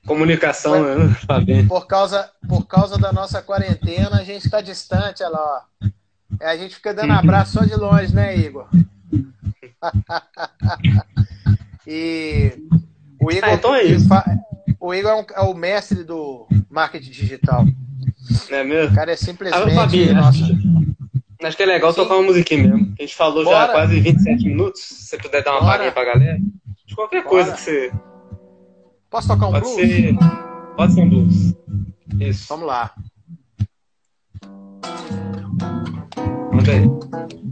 Comunicação, 0.06 0.82
né, 0.82 1.14
Fabinho? 1.26 1.68
Por 1.68 1.86
causa, 1.86 2.28
por 2.48 2.66
causa 2.66 2.98
da 2.98 3.12
nossa 3.12 3.40
quarentena, 3.40 4.16
a 4.16 4.24
gente 4.24 4.44
está 4.44 4.60
distante, 4.60 5.22
olha 5.22 5.30
lá, 5.30 5.64
ó. 5.82 5.86
É, 6.40 6.46
a 6.46 6.56
gente 6.56 6.74
fica 6.74 6.92
dando 6.92 7.12
abraço 7.12 7.52
só 7.52 7.64
de 7.64 7.76
longe, 7.76 8.12
né, 8.14 8.36
Igor? 8.36 8.66
e 11.86 12.52
o 13.20 13.30
Igor, 13.30 13.48
ah, 13.48 13.54
então 13.54 13.74
é 13.74 13.84
isso. 13.84 14.08
o 14.80 14.92
Igor 14.92 15.10
é, 15.10 15.14
um, 15.14 15.24
é, 15.34 15.40
o 15.42 15.54
mestre 15.54 16.02
do 16.02 16.48
marketing 16.68 17.10
digital. 17.10 17.64
É 18.50 18.64
mesmo? 18.64 18.92
O 18.92 18.94
cara 18.94 19.12
é 19.12 19.16
simplesmente. 19.16 19.62
Ah, 19.62 19.74
nossa... 19.74 20.28
acho, 20.28 20.40
que, 20.40 21.46
acho 21.46 21.56
que 21.56 21.62
é 21.62 21.66
legal 21.66 21.92
Sim. 21.92 21.96
tocar 21.96 22.14
uma 22.14 22.24
musiquinha 22.24 22.62
mesmo. 22.62 22.94
A 22.98 23.02
gente 23.02 23.14
falou 23.14 23.44
Bora. 23.44 23.66
já 23.66 23.72
quase 23.72 24.00
27 24.00 24.48
minutos. 24.48 24.82
Se 24.82 25.06
você 25.06 25.18
puder 25.18 25.44
dar 25.44 25.52
uma 25.52 25.60
Bora. 25.60 25.72
palhinha 25.72 25.92
pra 25.92 26.04
galera. 26.04 26.38
De 26.86 26.96
qualquer 26.96 27.22
Bora. 27.22 27.30
coisa 27.30 27.52
que 27.52 27.60
você 27.60 27.92
Posso 29.12 29.28
tocar 29.28 29.48
um 29.48 29.50
pode 29.50 29.64
blues? 29.66 29.74
Ser, 29.76 30.16
pode 30.74 30.92
ser 30.94 31.02
um 31.02 31.08
blues. 31.10 31.54
Isso. 32.18 32.46
Vamos 32.48 32.66
lá. 32.66 32.94
Manda 36.50 36.72
aí. 36.72 37.51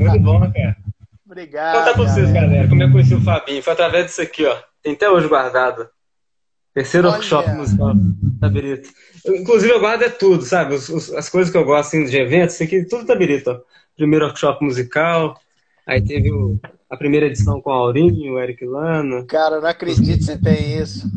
Muito 0.00 0.20
bom, 0.20 0.40
cara. 0.52 0.76
Obrigado. 1.26 1.78
Contar 1.78 1.94
pra 1.94 2.02
vocês, 2.04 2.32
galera, 2.32 2.68
como 2.68 2.82
eu 2.82 2.92
conheci 2.92 3.14
o 3.14 3.20
Fabinho. 3.20 3.62
Foi 3.62 3.72
através 3.72 4.06
disso 4.06 4.22
aqui, 4.22 4.44
ó. 4.44 4.56
Tem 4.82 4.92
até 4.92 5.10
hoje 5.10 5.26
guardado. 5.28 5.88
Terceiro 6.74 7.06
Olha. 7.06 7.16
workshop 7.16 7.50
musical, 7.52 7.94
Tabirito. 8.40 8.88
Inclusive, 9.26 9.72
eu 9.72 9.80
guardo 9.80 10.02
é 10.02 10.08
tudo, 10.10 10.42
sabe? 10.44 10.74
Os- 10.74 10.88
os- 10.88 11.12
as 11.14 11.28
coisas 11.28 11.50
que 11.50 11.56
eu 11.56 11.64
gosto 11.64 11.88
assim, 11.88 12.04
de 12.04 12.16
eventos, 12.16 12.54
isso 12.54 12.64
aqui, 12.64 12.84
tudo 12.84 13.06
Tabirito, 13.06 13.50
ó. 13.50 13.60
Primeiro 13.96 14.24
workshop 14.26 14.64
musical, 14.64 15.38
aí 15.86 16.02
teve 16.02 16.32
o- 16.32 16.58
a 16.90 16.96
primeira 16.96 17.26
edição 17.26 17.60
com 17.60 17.70
o 17.70 17.72
Aurinho, 17.72 18.34
o 18.34 18.40
Eric 18.40 18.64
Lana. 18.64 19.24
Cara, 19.26 19.56
eu 19.56 19.60
não 19.62 19.68
acredito 19.68 20.18
que 20.18 20.24
você 20.24 20.36
tem 20.36 20.78
isso. 20.78 21.08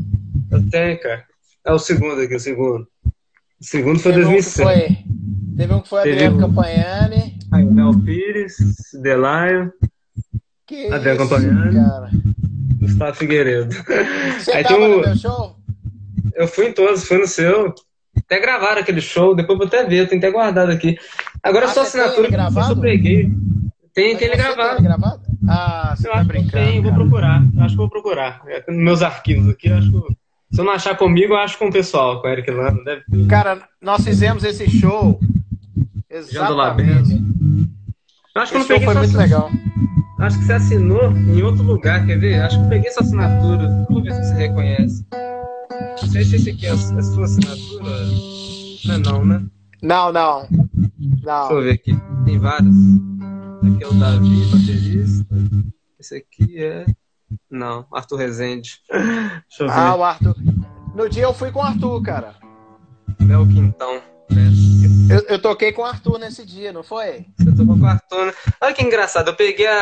Eu 0.52 0.70
tenho, 0.70 1.00
cara. 1.02 1.24
É 1.66 1.74
o 1.74 1.80
segundo 1.80 2.22
aqui, 2.22 2.36
o 2.36 2.40
segundo. 2.40 2.88
O 3.60 3.64
segundo 3.64 4.00
foi 4.00 4.14
Teve 4.14 4.26
um 4.26 4.30
que 4.30 4.34
2007. 4.36 4.64
foi, 4.64 4.98
teve 5.58 5.74
um 5.74 5.82
que 5.82 5.90
foi 5.90 6.04
Teve 6.04 6.16
Adriano 6.16 6.38
um- 6.38 6.40
Campagnani. 6.42 7.37
Aí 7.52 7.64
o 7.64 7.74
Léo 7.74 8.00
Pires, 8.02 8.56
Delaio, 9.02 9.72
Que 10.66 10.92
Adriano 10.92 11.24
isso, 11.24 11.30
cara. 11.30 12.10
Gustavo 12.80 13.16
Figueiredo. 13.16 13.74
Você 14.40 14.52
Aí 14.52 14.64
tava 14.64 14.80
tem 14.80 15.02
no 15.10 15.16
show? 15.18 15.56
Eu 16.36 16.48
fui 16.48 16.68
em 16.68 16.74
todos, 16.74 17.06
fui 17.08 17.18
no 17.18 17.28
seu. 17.28 17.74
Até 18.18 18.40
gravaram 18.40 18.82
aquele 18.82 19.00
show, 19.02 19.36
depois 19.36 19.58
vou 19.58 19.68
até 19.68 19.86
ver, 19.86 20.00
eu 20.02 20.08
tenho 20.08 20.20
até 20.20 20.32
guardado 20.32 20.72
aqui. 20.72 20.98
Agora 21.42 21.66
Ah, 21.66 21.70
só 21.70 21.82
tem 21.82 21.84
assinatura 21.84 22.28
que 22.28 22.36
eu 22.36 22.52
só 22.52 22.76
peguei. 22.76 23.32
Tem, 23.94 24.12
Mas 24.14 24.20
tem 24.20 24.28
ele 24.28 24.36
você 24.38 24.44
gravado. 24.56 24.84
gravado? 24.84 25.22
Ah, 25.48 25.96
você 25.96 26.08
Eu 26.08 26.12
tá 26.12 26.18
acho 26.20 26.28
que 26.28 26.34
brincando. 26.34 26.66
tem, 26.66 26.82
vou 26.82 26.94
procurar. 26.94 27.42
Eu 27.56 27.62
Acho 27.64 27.70
que 27.72 27.78
vou 27.78 27.90
procurar. 27.90 28.42
É, 28.48 28.64
Nos 28.72 28.84
meus 28.84 29.02
arquivos 29.02 29.50
aqui, 29.50 29.72
acho 29.72 29.92
que. 29.92 30.18
Se 30.54 30.62
eu 30.62 30.66
não 30.66 30.72
achar 30.74 30.96
comigo, 30.98 31.34
eu 31.34 31.38
acho 31.38 31.58
com 31.58 31.68
o 31.68 31.72
pessoal, 31.72 32.22
com 32.22 32.28
o 32.28 32.32
Eric 32.32 32.50
Lano, 32.52 32.84
deve 32.84 33.02
ter. 33.10 33.28
Cara, 33.28 33.68
nós 33.82 34.04
fizemos 34.04 34.44
esse 34.44 34.70
show. 34.70 35.20
Já 36.24 36.48
do 36.48 36.56
Labento. 36.56 36.92
Exatamente. 36.92 37.38
Eu 38.36 38.42
acho 38.42 38.52
que 38.52 38.58
eu 38.58 38.62
Esse 38.62 38.70
não 38.74 38.78
show 38.78 38.80
peguei 38.80 38.86
foi 38.86 38.96
muito 38.96 39.18
legal. 39.18 39.52
Acho 40.20 40.40
que 40.40 40.46
você 40.46 40.54
assinou 40.54 41.12
em 41.12 41.44
outro 41.44 41.64
lugar, 41.64 42.06
quer 42.06 42.18
ver? 42.20 42.42
Acho 42.42 42.58
que 42.58 42.66
eu 42.66 42.70
peguei 42.70 42.92
sua 42.92 43.04
assinatura. 43.04 43.86
Vou 43.90 44.02
ver 44.02 44.14
se 44.14 44.24
você 44.24 44.34
reconhece. 44.34 45.06
Não 46.02 46.10
sei 46.10 46.24
se 46.24 46.36
esse 46.36 46.50
aqui 46.50 46.66
é 46.66 46.70
a 46.70 46.74
é 46.74 46.76
a 46.76 47.04
sua 47.04 47.26
assinatura. 47.26 47.92
Não 48.86 48.96
é 48.96 48.98
não, 48.98 49.26
né? 49.26 49.46
Não, 49.82 50.12
não. 50.12 50.48
Deixa 50.98 51.52
eu 51.52 51.56
Não. 51.56 51.62
ver 51.62 51.72
aqui. 51.72 51.96
Tem 52.26 52.40
vários. 52.40 52.76
Aqui 53.58 53.84
é 53.84 53.88
o 53.88 53.94
Davi, 53.94 54.46
baterista. 54.46 55.36
Esse 56.00 56.16
aqui 56.18 56.64
é. 56.64 56.86
Não, 57.50 57.86
Arthur 57.94 58.18
Rezende. 58.18 58.80
Deixa 58.90 59.64
eu 59.64 59.68
ver. 59.68 59.74
Ah, 59.74 59.96
o 59.96 60.04
Arthur. 60.04 60.36
No 60.96 61.08
dia 61.10 61.24
eu 61.24 61.34
fui 61.34 61.52
com 61.52 61.60
o 61.60 61.64
Arthur, 61.64 62.02
cara. 62.02 62.36
Léo 63.22 63.48
Quintão. 63.48 64.02
Eu, 65.10 65.20
eu 65.30 65.42
toquei 65.42 65.72
com 65.72 65.82
o 65.82 65.86
Arthur 65.86 66.18
nesse 66.20 66.46
dia, 66.46 66.74
não 66.74 66.84
foi? 66.84 67.26
Você 67.38 67.52
tocou 67.56 67.78
com 67.78 67.84
o 67.84 67.88
Arthur, 67.88 68.26
né? 68.28 68.34
Olha 68.62 68.74
que 68.74 68.84
engraçado. 68.84 69.30
Eu 69.30 69.36
peguei 69.36 69.68
a, 69.68 69.82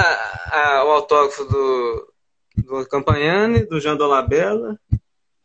a- 0.52 0.84
o 0.86 0.92
autógrafo 0.92 1.44
do, 1.46 2.14
do 2.58 2.88
Campagnani, 2.88 3.66
do 3.66 3.80
Jean 3.80 3.96
Dolabella 3.98 4.78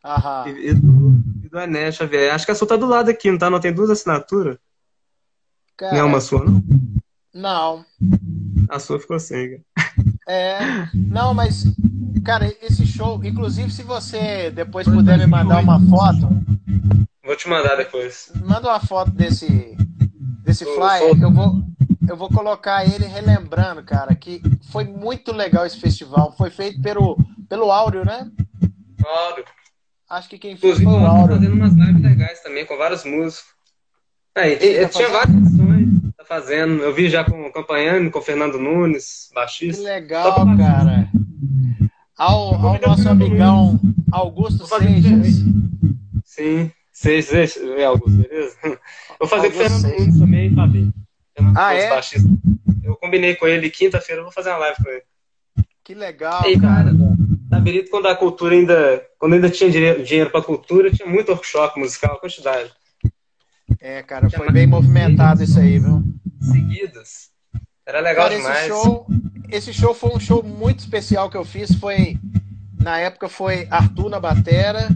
Aham. 0.05 0.43
e, 0.47 0.69
e 0.69 0.73
do, 0.75 1.13
e 1.43 1.49
do 1.49 1.59
Ené 1.59 1.91
Xavier. 1.91 2.33
Acho 2.33 2.45
que 2.45 2.51
a 2.51 2.55
sua 2.55 2.67
tá 2.67 2.75
do 2.75 2.85
lado 2.85 3.09
aqui, 3.09 3.31
não 3.31 3.37
tá? 3.39 3.49
Não 3.49 3.59
tem 3.59 3.73
duas 3.73 3.89
assinaturas? 3.89 4.57
Cara, 5.77 5.93
Não 5.93 5.99
é 5.99 6.03
uma 6.03 6.21
sua, 6.21 6.43
não? 6.43 6.63
Não. 7.33 7.85
A 8.69 8.77
sua 8.77 8.99
ficou 8.99 9.19
sem. 9.19 9.49
cara. 9.51 9.61
É. 10.27 10.59
Não, 10.93 11.33
mas. 11.33 11.63
Cara, 12.23 12.45
esse 12.61 12.85
show. 12.85 13.19
Inclusive, 13.23 13.71
se 13.71 13.81
você 13.81 14.51
depois 14.51 14.87
puder 14.87 15.17
me 15.17 15.25
mandar 15.25 15.59
uma 15.59 15.79
foto, 15.89 16.29
Vou 17.31 17.37
te 17.37 17.47
mandar 17.47 17.77
depois. 17.77 18.29
manda 18.43 18.67
uma 18.67 18.79
foto 18.81 19.09
desse. 19.11 19.77
Desse 20.43 20.65
O 20.65 20.75
flyer, 20.75 21.15
que 21.17 21.23
eu 21.23 21.31
vou. 21.31 21.63
Eu 22.09 22.17
vou 22.17 22.27
colocar 22.27 22.83
ele 22.83 23.05
relembrando, 23.05 23.81
cara, 23.83 24.13
que 24.13 24.41
foi 24.69 24.83
muito 24.83 25.31
legal 25.31 25.65
esse 25.65 25.79
festival. 25.79 26.35
Foi 26.37 26.49
feito 26.49 26.81
pelo, 26.81 27.17
pelo 27.47 27.71
Áureo, 27.71 28.03
né? 28.03 28.29
Claro. 29.01 29.45
Acho 30.09 30.27
que 30.27 30.37
quem 30.37 30.57
fez 30.57 30.77
Inclusive, 30.81 30.91
foi 30.91 30.93
o 30.93 31.05
Áureo. 31.09 31.37
fazendo 31.37 31.53
umas 31.53 31.73
lives 31.73 32.01
legais 32.01 32.43
também, 32.43 32.65
com 32.65 32.77
vários 32.77 33.05
músicos. 33.05 33.45
Aí, 34.35 34.51
Ele 34.59 34.79
eu 34.79 34.83
tá 34.83 34.89
tinha 34.89 35.09
fazendo? 35.09 35.39
várias 35.41 35.53
ações, 35.53 35.89
tá 36.17 36.25
fazendo. 36.25 36.83
Eu 36.83 36.93
vi 36.93 37.09
já 37.09 37.23
com 37.23 37.45
o 37.47 37.53
Campanhani, 37.53 38.09
com 38.11 38.19
o 38.19 38.21
Fernando 38.21 38.59
Nunes, 38.59 39.27
Que 39.29 39.35
baixista. 39.35 39.81
legal, 39.83 40.33
Só 40.33 40.43
pra- 40.45 40.57
cara. 40.57 41.09
Ao, 42.17 42.55
ao 42.55 42.81
nosso 42.81 43.07
amigão 43.07 43.79
Augusto 44.11 44.65
Vou 44.67 44.79
Seixas. 44.79 45.37
Sim, 46.25 46.71
seis, 47.01 47.57
é 47.57 47.83
Augusto, 47.85 48.17
beleza? 48.17 48.55
Eu 48.63 48.77
vou 49.19 49.27
fazer 49.27 49.49
com 49.51 49.57
o 49.57 49.61
Fernando. 49.61 49.83
Nunes 49.99 50.19
também, 50.19 50.55
Fabi. 50.55 50.91
Fernando 51.35 51.57
Ah, 51.57 51.69
Nunes, 51.69 51.83
é? 51.83 51.89
baixista. 51.89 52.29
Eu 52.83 52.95
combinei 52.97 53.35
com 53.35 53.47
ele 53.47 53.69
quinta-feira, 53.69 54.21
eu 54.21 54.25
vou 54.25 54.33
fazer 54.33 54.49
uma 54.49 54.57
live 54.59 54.83
com 54.83 54.89
ele. 54.89 55.03
Que 55.83 55.93
legal, 55.93 56.41
E, 56.49 56.59
cara. 56.59 56.85
cara, 56.85 56.93
Tabirito, 57.49 57.89
quando 57.91 58.07
a 58.07 58.15
cultura 58.15 58.55
ainda. 58.55 59.03
Quando 59.19 59.33
ainda 59.33 59.49
tinha 59.49 59.69
dinheiro, 59.69 60.03
dinheiro 60.03 60.29
pra 60.29 60.41
cultura, 60.41 60.89
tinha 60.91 61.07
muito 61.07 61.31
workshop 61.31 61.79
musical, 61.79 62.19
quantidade. 62.19 62.71
É, 63.79 64.01
cara, 64.03 64.29
foi 64.29 64.51
bem 64.51 64.65
movimentado 64.67 65.43
isso 65.43 65.59
aí, 65.59 65.79
viu? 65.79 66.03
Seguidas. 66.41 67.29
Era 67.85 67.99
legal 67.99 68.25
Cara, 68.29 68.35
demais. 68.37 68.59
esse 68.59 68.67
show, 68.69 69.07
esse 69.49 69.73
show 69.73 69.93
foi 69.93 70.09
um 70.15 70.19
show 70.19 70.43
muito 70.43 70.79
especial 70.79 71.29
que 71.29 71.37
eu 71.37 71.43
fiz. 71.43 71.73
Foi 71.75 72.17
na 72.79 72.97
época 72.99 73.27
foi 73.27 73.67
Arthur 73.69 74.09
na 74.09 74.19
batera, 74.19 74.87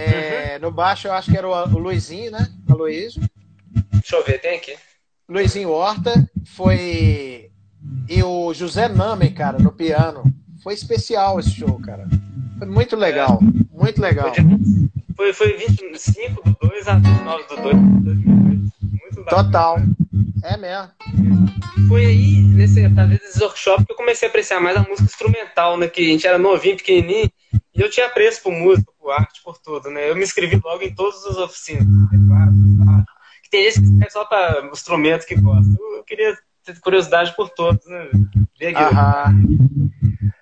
é, 0.00 0.54
Uhum. 0.54 0.62
no 0.62 0.70
baixo 0.72 1.08
eu 1.08 1.12
acho 1.12 1.30
que 1.30 1.36
era 1.36 1.48
o, 1.48 1.52
o 1.52 1.78
Luizinho, 1.78 2.30
né? 2.30 2.48
Aloysio. 2.68 3.22
Deixa 3.92 4.16
eu 4.16 4.24
ver, 4.24 4.40
tem 4.40 4.56
aqui. 4.56 4.74
Luizinho 5.28 5.70
Horta 5.70 6.28
foi 6.56 7.50
e 8.08 8.22
o 8.22 8.52
José 8.54 8.88
Name, 8.88 9.30
cara, 9.30 9.58
no 9.58 9.72
piano. 9.72 10.22
Foi 10.62 10.74
especial 10.74 11.38
esse 11.38 11.50
show, 11.50 11.78
cara. 11.80 12.06
Foi 12.58 12.66
muito 12.66 12.96
legal, 12.96 13.38
muito 13.72 14.00
legal. 14.00 14.32
Foi, 15.16 15.32
foi 15.32 15.56
25 15.56 16.42
do 16.42 16.56
2 16.68 16.88
a 16.88 16.94
29 16.94 17.44
do 17.48 17.56
2 17.62 17.76
de 17.76 18.00
2008. 18.04 18.72
Muito 18.82 19.24
bacana. 19.24 19.42
Total. 19.44 19.76
É 20.42 20.56
mesmo. 20.56 20.88
Foi 21.88 22.06
aí, 22.06 22.40
nesse, 22.42 22.84
através 22.84 23.20
desse 23.20 23.42
workshop, 23.42 23.84
que 23.84 23.92
eu 23.92 23.96
comecei 23.96 24.28
a 24.28 24.30
apreciar 24.30 24.60
mais 24.60 24.76
a 24.76 24.80
música 24.80 25.02
instrumental, 25.04 25.76
né? 25.76 25.88
Que 25.88 26.00
a 26.02 26.04
gente 26.12 26.26
era 26.26 26.38
novinho, 26.38 26.76
pequenininho, 26.76 27.30
e 27.78 27.80
eu 27.80 27.88
tinha 27.88 28.06
apreço 28.06 28.42
por 28.42 28.52
música, 28.52 28.90
por 28.98 29.10
arte, 29.12 29.40
por 29.44 29.56
tudo, 29.58 29.88
né? 29.90 30.10
Eu 30.10 30.16
me 30.16 30.24
inscrevi 30.24 30.60
logo 30.62 30.82
em 30.82 30.92
todas 30.94 31.24
as 31.24 31.36
oficinas. 31.36 31.84
tá? 31.86 33.04
Que 33.44 33.50
tem 33.50 33.64
gente 33.64 33.80
que 33.80 33.86
escreve 33.86 34.10
só 34.10 34.24
para 34.24 34.68
instrumentos 34.72 35.24
que 35.24 35.36
gosta. 35.36 35.70
Eu, 35.80 36.02
queria 36.04 36.36
ter 36.64 36.78
curiosidade 36.80 37.34
por 37.36 37.48
todos, 37.50 37.86
né? 37.86 38.08
Ver. 38.58 38.76
Aham. 38.76 39.42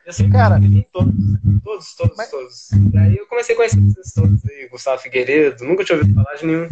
Eu 0.07 0.13
sempre 0.13 0.33
Cara. 0.33 0.57
em 0.59 0.87
todos, 0.93 1.15
todos, 1.63 1.95
todos, 1.95 2.17
Mas- 2.17 2.31
todos. 2.31 2.69
Daí 2.93 3.17
eu 3.17 3.27
comecei 3.27 3.55
a 3.55 3.57
conhecer 3.57 3.81
esses 3.87 4.13
todos 4.15 4.45
aí, 4.49 4.69
Gustavo 4.69 5.03
Figueiredo, 5.03 5.65
nunca 5.65 5.85
tinha 5.85 5.99
ouvido 5.99 6.15
falar 6.15 6.37
de 6.37 6.47
nenhum. 6.47 6.69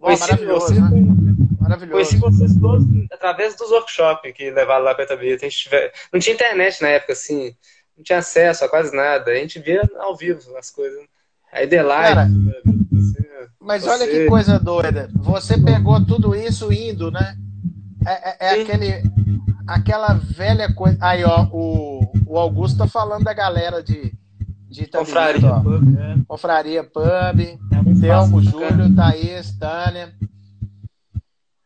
Ó, 0.00 0.04
Conheci 0.06 0.22
maravilhoso, 0.22 0.66
você, 0.66 0.80
né? 0.80 0.88
conheci 0.90 1.56
Maravilhoso. 1.60 2.18
vocês 2.18 2.56
todos 2.60 2.86
através 3.10 3.56
dos 3.56 3.70
workshops 3.70 4.32
que 4.34 4.50
levaram 4.50 4.84
lá 4.84 4.92
Itabirita. 4.92 5.46
A 5.46 5.48
tiver... 5.50 5.92
Não 6.12 6.20
tinha 6.20 6.34
internet 6.34 6.80
na 6.82 6.88
época, 6.88 7.12
assim, 7.14 7.54
não 7.96 8.02
tinha 8.04 8.18
acesso 8.18 8.64
a 8.64 8.68
quase 8.68 8.94
nada. 8.94 9.30
A 9.30 9.34
gente 9.34 9.58
via 9.58 9.82
ao 9.98 10.16
vivo 10.16 10.40
as 10.56 10.70
coisas. 10.70 10.98
Aí 11.52 11.66
The 11.66 11.82
Cara, 11.84 12.28
você- 12.90 13.22
Mas 13.60 13.82
Você- 13.82 13.90
olha 13.90 14.08
que 14.08 14.26
coisa 14.28 14.58
doida. 14.58 15.10
Você 15.14 15.60
pegou 15.60 16.04
tudo 16.04 16.34
isso 16.34 16.72
indo, 16.72 17.10
né? 17.10 17.36
É, 18.06 18.30
é- 18.30 18.36
é 18.40 18.62
aquele, 18.62 19.02
aquela 19.66 20.14
velha 20.14 20.72
coisa. 20.74 20.96
Aí, 21.00 21.22
ó, 21.24 21.46
o, 21.52 22.00
o 22.26 22.38
Augusto 22.38 22.78
tá 22.78 22.88
falando 22.88 23.22
da 23.24 23.32
galera 23.32 23.82
de, 23.82 24.12
de 24.68 24.86
confraria. 24.88 25.40
pub, 25.60 25.98
é. 25.98 26.16
Confraria 26.26 26.82
Pub, 26.84 27.40
É 27.40 28.00
Telmo. 28.00 28.42
Júlio, 28.42 28.94
Thaís, 28.96 29.52
Tânia. 29.58 30.12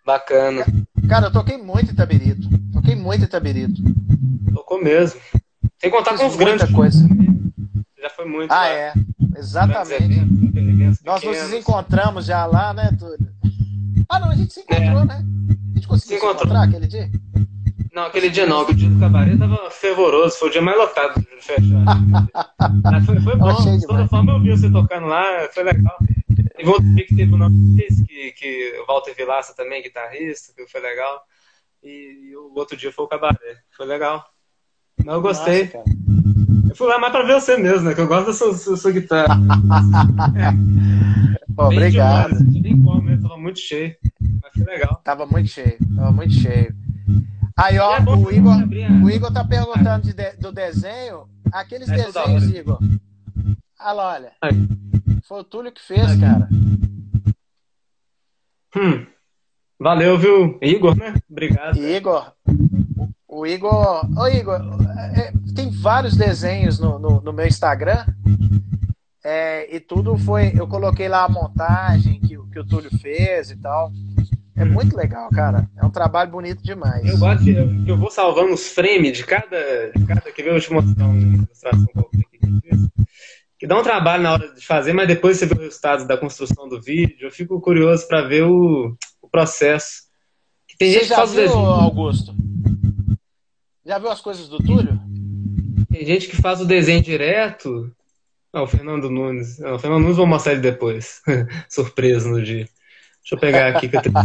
Bacana. 0.04 0.64
Cara, 1.08 1.26
eu 1.26 1.32
toquei 1.32 1.56
muito 1.56 1.92
Itabirito. 1.92 2.48
Toquei 2.72 2.94
muito 2.94 3.24
Itabirito. 3.24 3.80
Tocou 4.54 4.82
mesmo. 4.82 5.20
Sem 5.78 5.90
contar 5.90 6.16
com 6.16 6.26
os 6.26 6.36
muita 6.36 6.56
grandes. 6.56 6.74
coisa. 6.74 7.08
Já 8.00 8.10
foi 8.10 8.24
muito. 8.24 8.50
Ah, 8.50 8.60
lá. 8.60 8.68
é. 8.68 8.92
Exatamente. 9.36 10.18
eventos, 10.54 11.02
Nós 11.04 11.22
nos 11.22 11.52
encontramos 11.52 12.24
já 12.24 12.46
lá, 12.46 12.72
né, 12.72 12.90
tudo. 12.98 13.28
Ah, 14.08 14.18
não, 14.18 14.30
a 14.30 14.34
gente 14.34 14.52
se 14.52 14.60
encontrou, 14.60 15.04
né? 15.04 15.24
A 15.72 15.74
gente 15.74 15.88
conseguiu 15.88 16.18
Se 16.18 16.24
se, 16.24 16.32
encontrar 16.34 16.62
aquele 16.62 16.86
dia? 16.86 17.10
Não, 17.92 18.04
aquele 18.04 18.30
dia 18.30 18.46
não, 18.46 18.64
que 18.64 18.72
o 18.72 18.74
dia 18.74 18.88
do 18.88 19.00
cabaré 19.00 19.36
tava 19.36 19.70
fervoroso, 19.70 20.38
foi 20.38 20.48
o 20.48 20.52
dia 20.52 20.62
mais 20.62 20.76
lotado 20.76 21.20
de 21.20 21.26
fechado. 21.42 21.84
Mas 22.84 23.06
foi, 23.06 23.20
foi 23.20 23.36
bom, 23.36 23.54
de 23.54 23.62
demais. 23.62 23.86
toda 23.86 24.06
forma 24.06 24.32
eu 24.32 24.40
vi 24.40 24.50
você 24.50 24.70
tocando 24.70 25.06
lá, 25.06 25.24
foi 25.52 25.62
legal. 25.64 25.96
Teve 26.56 26.68
outro 26.68 26.94
dia 26.94 27.06
que 27.06 27.16
teve 27.16 27.34
o 27.34 27.36
nome 27.36 27.76
que, 28.06 28.32
que 28.32 28.80
o 28.80 28.86
Walter 28.86 29.14
Vilaça 29.14 29.54
também, 29.54 29.82
guitarrista, 29.82 30.52
que 30.54 30.66
foi 30.66 30.80
legal. 30.80 31.22
E, 31.82 32.30
e, 32.30 32.36
o 32.36 32.52
outro 32.54 32.76
dia 32.76 32.90
foi 32.92 33.04
o 33.04 33.08
Cabaré. 33.08 33.60
Foi 33.76 33.86
legal. 33.86 34.24
Mas 35.04 35.14
eu 35.14 35.20
gostei. 35.20 35.64
Nossa, 35.64 35.84
eu 36.68 36.76
fui 36.76 36.88
lá 36.88 36.98
mais 36.98 37.12
pra 37.12 37.22
ver 37.22 37.34
você 37.34 37.56
mesmo, 37.56 37.88
né? 37.88 37.94
Que 37.94 38.00
eu 38.00 38.06
gosto 38.06 38.26
da 38.26 38.32
sua, 38.32 38.54
sua, 38.54 38.76
sua 38.76 38.92
guitarra. 38.92 39.36
Bom, 41.48 41.66
obrigado. 41.66 42.38
Nem 42.50 42.82
como, 42.82 43.02
né? 43.02 43.18
Tava 43.20 43.38
muito 43.38 43.58
cheio. 43.58 43.94
Mas 44.42 44.52
foi 44.52 44.64
legal. 44.64 45.00
Tava 45.04 45.26
muito 45.26 45.48
cheio. 45.48 45.76
Tava 45.94 46.12
muito 46.12 46.34
cheio. 46.34 46.74
Aí, 47.56 47.78
ó, 47.78 47.96
é 47.96 48.02
o, 48.02 48.30
Igor, 48.30 48.56
o 49.02 49.10
Igor 49.10 49.32
tá 49.32 49.42
perguntando 49.42 50.12
de, 50.12 50.32
do 50.32 50.52
desenho. 50.52 51.26
Aqueles 51.50 51.88
é 51.88 51.96
desenhos, 51.96 52.50
Igor. 52.50 52.78
Olha 53.80 53.92
lá, 53.92 54.14
olha. 54.14 54.32
Foi 55.26 55.40
o 55.40 55.44
Túlio 55.44 55.72
que 55.72 55.82
fez, 55.82 56.14
cara. 56.20 56.48
Hum. 58.76 59.06
Valeu, 59.78 60.18
viu? 60.18 60.58
Igor, 60.60 60.96
né? 60.96 61.14
Obrigado. 61.30 61.78
Igor. 61.78 62.32
O 63.36 63.46
Igor. 63.46 64.08
Ô, 64.18 64.26
Igor, 64.28 64.58
é, 65.14 65.30
tem 65.54 65.70
vários 65.70 66.16
desenhos 66.16 66.78
no, 66.78 66.98
no, 66.98 67.20
no 67.20 67.32
meu 67.34 67.46
Instagram. 67.46 68.06
É, 69.22 69.76
e 69.76 69.78
tudo 69.78 70.16
foi. 70.16 70.52
Eu 70.58 70.66
coloquei 70.66 71.06
lá 71.06 71.24
a 71.24 71.28
montagem 71.28 72.18
que, 72.20 72.38
que 72.50 72.58
o 72.58 72.66
Túlio 72.66 72.90
fez 72.98 73.50
e 73.50 73.56
tal. 73.56 73.92
É 74.56 74.64
muito 74.64 74.96
legal, 74.96 75.28
cara. 75.28 75.68
É 75.76 75.84
um 75.84 75.90
trabalho 75.90 76.30
bonito 76.30 76.62
demais. 76.62 77.04
Eu 77.04 77.18
gosto 77.18 77.44
de, 77.44 77.52
eu, 77.52 77.68
eu 77.86 77.98
vou 77.98 78.10
salvando 78.10 78.54
os 78.54 78.68
frames 78.68 79.18
de 79.18 79.24
cada. 79.24 79.90
De 79.94 80.06
cada 80.06 80.32
que 80.32 80.40
eu 80.40 80.58
te 80.58 80.72
mostrar 80.72 81.04
uma 81.04 81.18
ilustração 81.18 82.06
que 83.58 83.66
dá 83.66 83.78
um 83.78 83.82
trabalho 83.82 84.22
na 84.22 84.32
hora 84.32 84.54
de 84.54 84.64
fazer, 84.66 84.92
mas 84.92 85.08
depois 85.08 85.38
você 85.38 85.46
vê 85.46 85.54
o 85.54 85.60
resultado 85.60 86.06
da 86.06 86.16
construção 86.16 86.68
do 86.68 86.80
vídeo. 86.80 87.26
Eu 87.26 87.30
fico 87.30 87.60
curioso 87.60 88.06
para 88.08 88.22
ver 88.22 88.44
o, 88.44 88.96
o, 89.20 89.28
processo. 89.28 90.04
Que 90.68 90.76
tem 90.76 90.90
você 90.90 91.00
gente 91.00 91.08
já 91.08 91.14
que 91.16 91.20
faz 91.20 91.32
viu, 91.32 91.52
Augusto? 91.52 92.34
Já 93.86 93.98
viu 94.00 94.10
as 94.10 94.20
coisas 94.20 94.48
do 94.48 94.58
Túlio? 94.58 94.98
Tem 95.88 96.04
gente 96.04 96.26
que 96.26 96.36
faz 96.36 96.60
o 96.60 96.64
desenho 96.64 97.00
direto. 97.00 97.94
Não, 98.52 98.64
o 98.64 98.66
Fernando 98.66 99.08
Nunes. 99.08 99.60
Não, 99.60 99.76
o 99.76 99.78
Fernando 99.78 100.02
Nunes 100.02 100.16
vou 100.16 100.26
mostrar 100.26 100.54
ele 100.54 100.60
depois. 100.60 101.22
Surpresa 101.70 102.28
no 102.28 102.42
dia. 102.42 102.68
Deixa 103.20 103.34
eu 103.34 103.38
pegar 103.38 103.68
aqui 103.68 103.88
que 103.88 103.96
eu 103.96 104.02
tenho. 104.02 104.16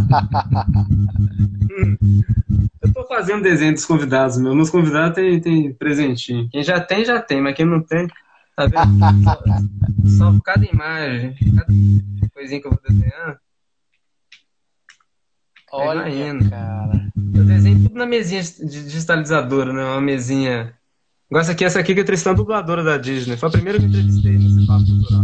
hum, 1.72 1.98
eu 2.82 2.92
tô 2.92 3.06
fazendo 3.06 3.44
desenho 3.44 3.74
dos 3.74 3.86
convidados, 3.86 4.36
meu. 4.40 4.56
Meus 4.56 4.72
convidados 4.72 5.14
tem, 5.14 5.40
tem 5.40 5.72
presentinho. 5.74 6.50
Quem 6.50 6.64
já 6.64 6.80
tem, 6.80 7.06
já 7.06 7.22
tem, 7.22 7.40
mas 7.40 7.56
quem 7.56 7.66
não 7.66 7.84
tem. 7.84 8.08
Tá 8.56 8.66
vendo? 8.66 8.98
Só, 10.18 10.34
só 10.34 10.40
cada 10.44 10.66
imagem, 10.66 11.36
cada 11.56 11.72
coisinha 12.34 12.60
que 12.60 12.66
eu 12.66 12.72
vou 12.72 12.82
desenhar. 12.82 13.40
Olha, 15.72 16.10
indo. 16.10 16.50
cara. 16.50 17.08
Eu 17.34 17.46
desenho 17.46 17.84
tudo 17.84 17.96
na 17.96 18.06
mesinha 18.06 18.42
digitalizadora, 18.42 19.72
né? 19.72 19.84
Uma 19.84 20.02
mesinha. 20.02 20.74
Essa 21.34 21.54
aqui, 21.54 21.64
essa 21.64 21.80
aqui 21.80 21.94
que 21.94 22.02
é 22.02 22.04
a 22.04 22.06
Tristã 22.06 22.34
dubladora 22.34 22.84
da 22.84 22.98
Disney. 22.98 23.38
Foi 23.38 23.48
a 23.48 23.52
primeira 23.52 23.80
que 23.80 23.86
eu 23.86 23.90
entrevistei 23.90 24.38
nesse 24.38 24.68
papo 24.68 24.86
cultural. 24.86 25.24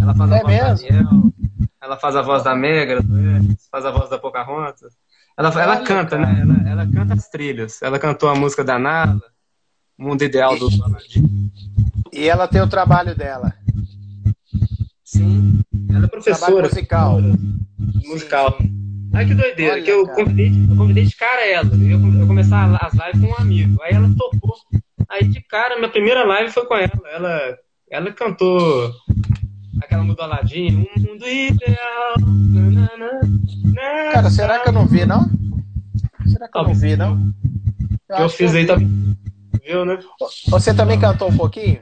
Ela 0.00 0.14
faz 0.14 0.32
a 0.32 0.36
é 0.36 0.42
voz 0.42 0.52
mesmo? 0.52 0.66
da 0.66 1.02
Daniel, 1.02 1.32
ela 1.80 1.96
faz 1.96 2.16
a 2.16 2.22
voz 2.22 2.42
da 2.42 2.54
Megra, 2.56 3.00
faz 3.70 3.84
a 3.84 3.90
voz 3.92 4.10
da 4.10 4.18
Pocahontas. 4.18 4.94
Ela, 5.36 5.62
ela 5.62 5.80
canta, 5.82 6.18
né? 6.18 6.40
Ela, 6.40 6.70
ela, 6.70 6.92
canta 6.92 7.14
as 7.14 7.28
trilhas. 7.28 7.80
Ela 7.82 7.98
cantou 7.98 8.28
a 8.28 8.34
música 8.34 8.64
da 8.64 8.78
Nala, 8.78 9.20
Mundo 9.98 10.22
Ideal 10.22 10.58
do 10.58 10.68
Aladdin. 10.82 11.52
E 12.12 12.28
ela 12.28 12.48
tem 12.48 12.60
o 12.60 12.68
trabalho 12.68 13.16
dela. 13.16 13.52
Sim. 15.04 15.60
Ela 15.90 16.06
é 16.06 16.08
professora. 16.08 16.68
musical. 16.68 17.20
Musical. 18.04 18.58
Ai, 19.14 19.26
que 19.26 19.34
doideira. 19.34 19.74
Olha, 19.74 19.82
que 19.82 19.90
eu 19.90 20.06
convidei, 20.08 20.52
eu 20.70 20.76
convidei 20.76 21.04
de 21.04 21.16
cara 21.16 21.46
ela. 21.46 21.70
Eu, 21.74 22.20
eu 22.20 22.26
começar 22.26 22.64
as 22.80 22.92
lives 22.92 23.20
com 23.20 23.26
um 23.26 23.42
amigo. 23.42 23.82
Aí 23.82 23.94
ela 23.94 24.10
topou. 24.16 24.54
Aí 25.08 25.24
de 25.24 25.40
cara, 25.42 25.76
minha 25.76 25.88
primeira 25.88 26.24
live 26.24 26.50
foi 26.50 26.66
com 26.66 26.74
ela. 26.74 26.90
Ela, 27.12 27.58
ela 27.90 28.12
cantou 28.12 28.92
aquela 29.82 30.02
música 30.02 30.24
Aladdin. 30.24 30.86
Um 30.96 31.00
mundo 31.00 31.28
ideal. 31.28 32.14
Cara, 34.12 34.30
será 34.30 34.58
que 34.58 34.68
eu 34.68 34.72
não 34.72 34.86
vi, 34.86 35.06
não? 35.06 35.30
Será 36.26 36.48
que 36.48 36.58
eu 36.58 36.62
não 36.62 36.74
vi, 36.74 36.96
não? 36.96 37.32
Eu, 38.08 38.16
eu 38.18 38.28
fiz 38.28 38.54
aí 38.54 38.66
também 38.66 39.14
viu, 39.64 39.84
né? 39.84 39.98
Você 40.48 40.74
também 40.74 41.00
cantou 41.00 41.28
um 41.28 41.36
pouquinho? 41.36 41.80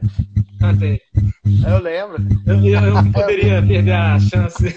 Eu 1.66 1.78
lembro. 1.78 2.22
Eu, 2.46 2.64
eu, 2.64 2.80
eu 2.80 2.94
poderia 3.12 3.62
perder 3.62 3.92
a 3.92 4.18
chance. 4.20 4.74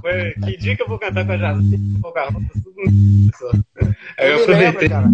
Foi, 0.00 0.32
que 0.34 0.56
dia 0.56 0.76
que 0.76 0.82
eu 0.82 0.88
vou 0.88 0.98
cantar 0.98 1.26
com 1.26 1.32
a 1.32 1.36
Jacinta, 1.38 2.00
Pocahontas, 2.00 2.62
tudo 2.62 3.94
Aí 4.18 4.30
eu, 4.30 4.38
eu 4.38 4.42
aproveitei. 4.42 4.88
Lembro, 4.88 4.88
cara. 4.88 5.08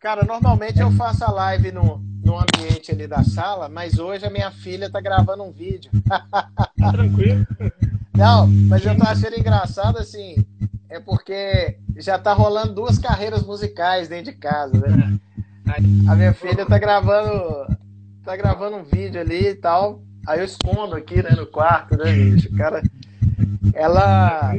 cara, 0.00 0.24
normalmente 0.24 0.80
eu 0.80 0.90
faço 0.92 1.24
a 1.24 1.30
live 1.30 1.72
no, 1.72 2.02
no 2.24 2.38
ambiente 2.38 2.92
ali 2.92 3.06
da 3.06 3.22
sala, 3.24 3.68
mas 3.68 3.98
hoje 3.98 4.24
a 4.24 4.30
minha 4.30 4.50
filha 4.50 4.90
tá 4.90 5.00
gravando 5.00 5.42
um 5.42 5.52
vídeo. 5.52 5.90
Tranquilo. 6.92 7.46
Não, 8.14 8.46
mas 8.46 8.84
eu 8.84 8.96
tô 8.96 9.04
achando 9.04 9.38
engraçado 9.38 9.98
assim 9.98 10.36
é 10.90 10.98
porque 10.98 11.78
já 11.96 12.18
tá 12.18 12.32
rolando 12.32 12.74
duas 12.74 12.98
carreiras 12.98 13.44
musicais 13.44 14.08
dentro 14.08 14.32
de 14.32 14.38
casa, 14.38 14.76
né? 14.76 15.18
A 16.08 16.14
minha 16.14 16.32
filha 16.34 16.66
tá 16.66 16.78
gravando, 16.78 17.66
tá 18.24 18.36
gravando 18.36 18.76
um 18.76 18.84
vídeo 18.84 19.20
ali 19.20 19.48
e 19.48 19.54
tal. 19.54 20.02
Aí 20.26 20.40
eu 20.40 20.44
escondo 20.44 20.94
aqui, 20.94 21.22
né, 21.22 21.30
no 21.30 21.46
quarto, 21.46 21.96
né, 21.96 22.12
bicho? 22.12 22.54
Cara, 22.56 22.82
ela. 23.74 24.54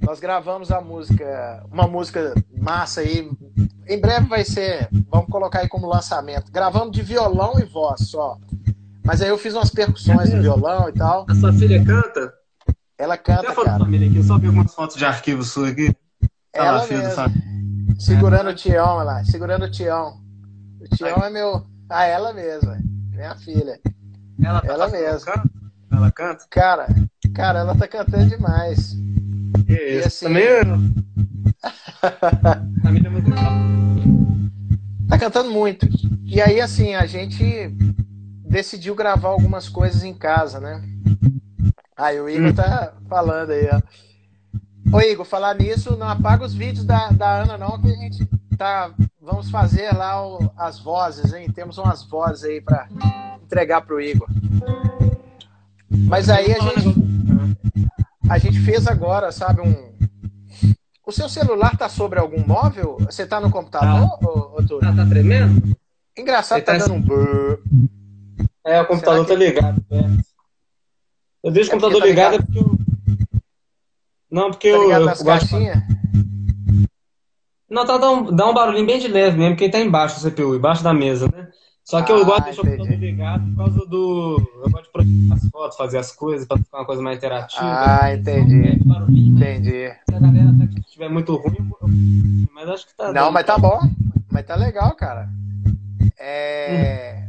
Nós 0.00 0.18
gravamos 0.18 0.72
a 0.72 0.80
música, 0.80 1.64
uma 1.70 1.86
música 1.86 2.34
massa 2.58 3.02
aí. 3.02 3.30
Em 3.88 4.00
breve 4.00 4.26
vai 4.26 4.44
ser, 4.44 4.88
vamos 5.08 5.28
colocar 5.28 5.60
aí 5.60 5.68
como 5.68 5.86
lançamento. 5.86 6.50
Gravamos 6.50 6.90
de 6.90 7.02
violão 7.02 7.58
e 7.60 7.64
voz 7.64 8.08
só. 8.08 8.36
Mas 9.04 9.22
aí 9.22 9.28
eu 9.28 9.38
fiz 9.38 9.54
umas 9.54 9.70
percussões 9.70 10.30
é 10.30 10.36
de 10.36 10.40
violão 10.40 10.88
e 10.88 10.92
tal. 10.92 11.24
A 11.28 11.34
sua 11.34 11.52
filha 11.52 11.84
canta? 11.84 12.32
Ela 12.98 13.16
canta, 13.16 13.42
Tem 13.42 13.50
a 13.50 13.54
foto 13.54 13.66
cara. 13.66 13.78
Família 13.78 14.08
aqui, 14.08 14.16
eu 14.16 14.22
só 14.22 14.38
vi 14.38 14.46
algumas 14.46 14.74
fotos 14.74 14.96
de 14.96 15.04
arquivo 15.04 15.42
sua 15.42 15.68
aqui. 15.68 15.92
Tá 16.52 16.64
ela 16.64 16.82
lá, 16.82 16.86
mesmo. 16.86 17.98
Segurando 17.98 18.50
o 18.50 18.54
Tião 18.54 18.96
lá, 18.98 19.24
segurando 19.24 19.64
o 19.64 19.70
Tião. 19.70 20.21
O 20.82 20.96
Tião 20.96 21.22
é 21.24 21.30
meu... 21.30 21.64
Ah, 21.88 22.04
ela 22.04 22.32
mesma, 22.32 22.78
minha 23.10 23.36
filha. 23.36 23.78
Ela, 24.42 24.60
tá 24.60 24.72
ela 24.72 24.88
mesma. 24.88 25.32
Canta? 25.32 25.50
Ela 25.90 26.12
canta? 26.12 26.46
Cara, 26.50 26.86
cara, 27.34 27.58
ela 27.60 27.74
tá 27.76 27.86
cantando 27.86 28.28
demais. 28.28 28.94
Que 29.66 29.72
e 29.72 29.98
isso, 29.98 30.08
assim... 30.08 30.26
também... 30.26 30.44
É- 32.84 33.08
musical. 33.08 33.52
Tá 35.08 35.18
cantando 35.18 35.50
muito. 35.50 35.86
E 36.24 36.40
aí, 36.40 36.60
assim, 36.60 36.94
a 36.94 37.06
gente 37.06 37.68
decidiu 38.48 38.94
gravar 38.94 39.28
algumas 39.28 39.68
coisas 39.68 40.02
em 40.02 40.14
casa, 40.14 40.58
né? 40.58 40.82
Aí 41.96 42.20
o 42.20 42.28
Igor 42.28 42.52
tá 42.54 42.94
falando 43.08 43.50
aí, 43.50 43.68
ó. 43.70 43.80
Ô 44.96 45.00
Igor, 45.00 45.24
falar 45.24 45.54
nisso, 45.54 45.96
não 45.96 46.08
apaga 46.08 46.44
os 46.44 46.54
vídeos 46.54 46.84
da, 46.84 47.10
da 47.10 47.42
Ana 47.42 47.56
não, 47.56 47.80
que 47.80 47.88
a 47.88 47.96
gente 47.96 48.26
tá. 48.56 48.92
Vamos 49.22 49.50
fazer 49.50 49.94
lá 49.94 50.26
o, 50.26 50.50
as 50.56 50.80
vozes, 50.80 51.32
hein? 51.32 51.48
Temos 51.48 51.78
umas 51.78 52.02
vozes 52.02 52.42
aí 52.42 52.60
para 52.60 52.88
entregar 53.40 53.80
pro 53.82 54.00
Igor. 54.00 54.28
Mas 56.08 56.28
aí 56.28 56.52
a 56.52 56.58
gente. 56.58 57.02
A 58.28 58.38
gente 58.38 58.58
fez 58.60 58.88
agora, 58.88 59.30
sabe, 59.30 59.60
um. 59.60 59.92
O 61.06 61.12
seu 61.12 61.28
celular 61.28 61.76
tá 61.76 61.88
sobre 61.88 62.18
algum 62.18 62.44
móvel? 62.44 62.96
Você 63.00 63.24
tá 63.24 63.40
no 63.40 63.50
computador, 63.50 64.18
tá. 64.18 64.28
ou, 64.28 64.56
ou 64.56 64.80
tá, 64.80 64.92
tá 64.92 65.06
tremendo? 65.06 65.76
Engraçado, 66.18 66.64
tá, 66.64 66.72
tá 66.72 66.78
dando 66.78 66.94
um 66.94 67.02
brrr. 67.02 67.60
É, 68.64 68.80
o 68.80 68.86
computador 68.86 69.24
tá 69.24 69.34
ligado. 69.34 69.84
É. 69.90 70.00
Eu 71.44 71.52
deixo 71.52 71.70
é 71.70 71.76
o 71.76 71.78
computador 71.78 72.00
tá 72.00 72.06
ligado, 72.08 72.32
ligado, 72.32 72.46
porque 72.46 72.58
eu. 72.58 72.78
Não, 74.28 74.50
porque 74.50 74.70
tá 74.70 74.76
eu. 74.76 74.90
eu 74.90 75.04
nas 75.04 75.22
caixinhas? 75.22 75.78
Não, 77.72 77.86
tá, 77.86 77.96
dá, 77.96 78.10
um, 78.10 78.36
dá 78.36 78.50
um 78.50 78.52
barulhinho 78.52 78.86
bem 78.86 78.98
de 78.98 79.08
leve 79.08 79.38
mesmo, 79.38 79.54
porque 79.54 79.70
tá 79.70 79.80
embaixo 79.80 80.20
do 80.20 80.30
CPU, 80.30 80.54
embaixo 80.54 80.84
da 80.84 80.92
mesa, 80.92 81.26
né? 81.34 81.48
Só 81.82 82.02
que 82.02 82.12
ah, 82.12 82.16
eu 82.16 82.24
gosto 82.26 82.40
de 82.40 82.44
deixar 82.44 82.62
o 82.62 82.66
computador 82.66 82.98
ligado 82.98 83.44
por 83.48 83.56
causa 83.56 83.86
do. 83.86 84.60
Eu 84.62 84.70
gosto 84.70 84.84
de 84.84 84.92
projetar 84.92 85.34
as 85.34 85.50
fotos, 85.50 85.76
fazer 85.78 85.98
as 85.98 86.12
coisas, 86.12 86.46
pra 86.46 86.58
ficar 86.58 86.78
uma 86.78 86.84
coisa 86.84 87.02
mais 87.02 87.16
interativa. 87.16 87.62
Ah, 87.64 88.14
entendi. 88.14 88.78
Entendi. 89.08 89.90
Se 90.06 90.14
a 90.14 90.20
galera 90.20 90.50
estiver 90.86 91.08
muito 91.08 91.34
ruim, 91.34 91.56
eu... 91.58 92.48
mas 92.54 92.68
acho 92.68 92.86
que 92.86 92.94
tá. 92.94 93.10
Não, 93.10 93.32
mas 93.32 93.46
tá 93.46 93.56
bom. 93.56 93.80
Mas 94.30 94.44
tá 94.44 94.54
legal, 94.54 94.94
cara. 94.94 95.30
É. 96.20 97.24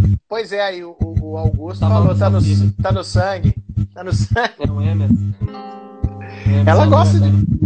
Hum. 0.00 0.16
Pois 0.28 0.52
é, 0.52 0.60
aí 0.60 0.84
o, 0.84 0.96
o 1.00 1.38
Augusto 1.38 1.80
tá 1.80 1.88
falou, 1.88 2.14
tá 2.14 2.28
no, 2.28 2.40
tá 2.82 2.92
no 2.92 3.02
sangue. 3.02 3.54
Tá 3.94 4.04
no 4.04 4.12
sangue. 4.12 4.52
É 4.60 4.90
Emerson. 4.90 5.32
Ela 6.66 6.86
gosta 6.86 7.18
de. 7.18 7.58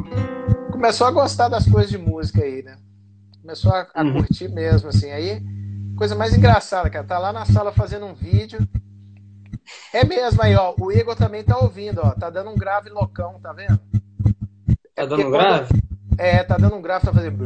Começou 0.82 1.06
a 1.06 1.12
gostar 1.12 1.48
das 1.48 1.64
coisas 1.64 1.88
de 1.88 1.96
música 1.96 2.42
aí, 2.42 2.60
né? 2.60 2.76
Começou 3.40 3.72
a, 3.72 3.86
a 3.94 4.02
uhum. 4.02 4.14
curtir 4.14 4.48
mesmo, 4.48 4.88
assim. 4.88 5.12
Aí, 5.12 5.40
coisa 5.96 6.16
mais 6.16 6.34
engraçada, 6.34 6.90
cara. 6.90 7.06
Tá 7.06 7.20
lá 7.20 7.32
na 7.32 7.44
sala 7.44 7.70
fazendo 7.70 8.04
um 8.04 8.14
vídeo. 8.14 8.58
É 9.92 10.04
mesmo 10.04 10.42
aí, 10.42 10.56
ó. 10.56 10.74
O 10.80 10.90
Igor 10.90 11.14
também 11.14 11.44
tá 11.44 11.56
ouvindo, 11.56 12.00
ó. 12.02 12.10
Tá 12.10 12.30
dando 12.30 12.50
um 12.50 12.56
grave 12.56 12.90
loucão, 12.90 13.38
tá 13.40 13.52
vendo? 13.52 13.78
Tá 14.92 15.06
dando 15.06 15.28
um 15.28 15.30
grave? 15.30 15.68
Quando... 15.68 15.82
É, 16.18 16.42
tá 16.42 16.56
dando 16.56 16.74
um 16.74 16.82
grave, 16.82 17.06
tá 17.06 17.12
fazendo. 17.12 17.44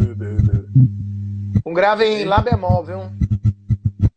Um 1.67 1.75
grave 1.75 2.07
em 2.07 2.25
Lá 2.25 2.41
bemol, 2.41 2.85
viu? 2.85 3.01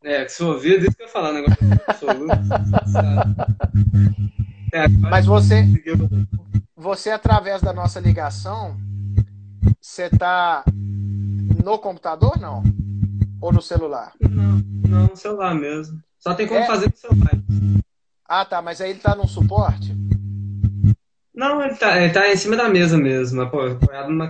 É, 0.01 0.23
que 0.23 0.31
se 0.31 0.41
ouvido, 0.41 0.85
isso 0.85 0.95
que 0.95 1.03
eu 1.03 1.07
ia 1.07 1.11
falar, 1.11 1.33
negócio 1.33 1.57
absoluto. 1.85 2.37
é, 4.71 4.87
Mas 4.87 5.25
você, 5.25 5.65
você, 6.73 7.09
através 7.09 7.61
da 7.61 7.73
nossa 7.73 7.99
ligação, 7.99 8.77
você 9.81 10.09
tá 10.09 10.63
no 11.63 11.77
computador, 11.79 12.39
não? 12.39 12.63
Ou 13.41 13.51
no 13.51 13.61
celular? 13.61 14.13
Não, 14.19 14.61
não, 14.87 15.07
no 15.07 15.15
celular 15.15 15.55
mesmo. 15.55 15.99
Só 16.17 16.33
tem 16.33 16.47
como 16.47 16.59
é... 16.59 16.67
fazer 16.67 16.87
no 16.87 16.97
celular. 16.97 17.31
Ah, 18.27 18.45
tá, 18.45 18.61
mas 18.61 18.81
aí 18.81 18.91
ele 18.91 18.99
tá 18.99 19.15
num 19.15 19.27
suporte? 19.27 19.95
Não, 21.33 21.63
ele 21.63 21.75
tá, 21.75 22.01
ele 22.01 22.11
tá 22.11 22.29
em 22.29 22.35
cima 22.35 22.57
da 22.57 22.67
mesa 22.67 22.97
mesmo, 22.97 23.41
apoiado 23.41 24.09
numa, 24.09 24.29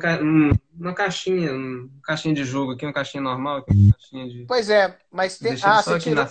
numa 0.77 0.93
caixinha, 0.93 1.51
uma 1.53 1.89
caixinha 2.03 2.35
de 2.35 2.43
jogo 2.43 2.73
aqui, 2.73 2.85
uma 2.85 2.93
caixinha 2.93 3.23
normal, 3.23 3.57
aqui, 3.57 3.71
uma 3.73 3.93
caixinha 3.93 4.29
de. 4.29 4.45
Pois 4.47 4.69
é, 4.69 4.95
mas 5.11 5.39
tem. 5.39 5.57
Ah, 5.63 5.81
você, 5.81 5.97
tirou... 5.97 6.25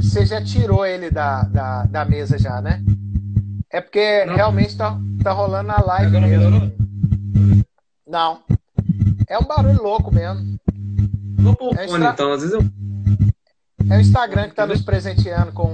você 0.00 0.24
já 0.24 0.42
tirou 0.42 0.86
ele 0.86 1.10
da, 1.10 1.42
da, 1.42 1.84
da 1.84 2.04
mesa 2.06 2.38
já, 2.38 2.62
né? 2.62 2.82
É 3.70 3.82
porque 3.82 4.24
não. 4.24 4.34
realmente 4.34 4.74
tá, 4.76 4.98
tá 5.22 5.32
rolando 5.32 5.68
na 5.68 5.82
live 5.84 6.16
Agora 6.16 6.26
mesmo. 6.26 6.50
Melhorou? 6.50 6.83
Não. 8.14 8.40
É 9.28 9.36
um 9.36 9.42
barulho 9.42 9.82
louco 9.82 10.14
mesmo. 10.14 10.56
Vou 11.36 11.56
pôr 11.56 11.76
é 11.76 11.88
fone, 11.88 12.06
então, 12.06 12.32
às 12.32 12.42
vezes 12.42 12.54
eu. 12.54 12.60
É 13.90 13.96
o 13.96 14.00
Instagram 14.00 14.48
que 14.48 14.54
tá 14.54 14.64
nos 14.64 14.82
presenteando 14.82 15.50
com 15.50 15.68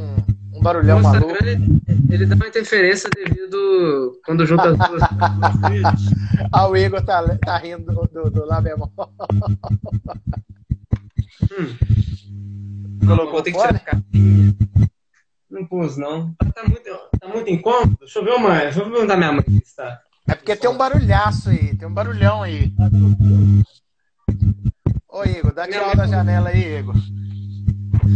um 0.51 0.61
barulhão 0.63 1.01
o 1.01 1.03
maluco. 1.03 1.37
Ele, 1.45 1.83
ele, 2.09 2.25
dá 2.25 2.35
uma 2.35 2.49
interferência 2.49 3.11
devido 3.15 4.19
quando 4.25 4.47
junta 4.47 4.71
as 4.71 4.79
duas, 4.79 5.03
ah, 6.51 6.67
o 6.67 6.75
Igor 6.75 7.05
tá, 7.05 7.23
tá 7.37 7.59
rindo 7.59 7.93
do, 7.93 8.09
do, 8.11 8.31
do 8.31 8.47
Lá 8.47 8.59
bemol. 8.61 8.91
Hum. 11.53 13.07
Colocou 13.07 13.43
tem 13.43 13.53
que 13.53 13.59
tirar 13.59 13.75
a 13.75 13.79
capinha. 13.81 14.55
Não 15.51 15.67
pus, 15.67 15.97
não. 15.97 16.33
Tá 16.55 16.63
muito, 16.63 16.91
tá 17.19 17.29
muito 17.29 17.51
incômodo. 17.51 17.97
Deixa 17.99 18.21
eu 18.21 18.25
ver 18.25 18.35
uma. 18.35 18.57
Deixa 18.57 18.81
eu 18.81 18.91
perguntar 18.91 19.17
minha 19.17 19.33
mãe 19.33 19.45
se 19.49 19.63
está. 19.65 20.01
É 20.31 20.35
porque 20.37 20.55
tem 20.55 20.71
um 20.71 20.77
barulhaço 20.77 21.51
aí, 21.51 21.77
tem 21.77 21.89
um 21.89 21.93
barulhão 21.93 22.45
aí. 22.45 22.73
Ô 25.09 25.25
Igor, 25.25 25.53
dá 25.53 25.67
tchau 25.67 25.97
da 25.97 26.07
janela 26.07 26.51
aí, 26.51 26.79
Igor. 26.79 26.95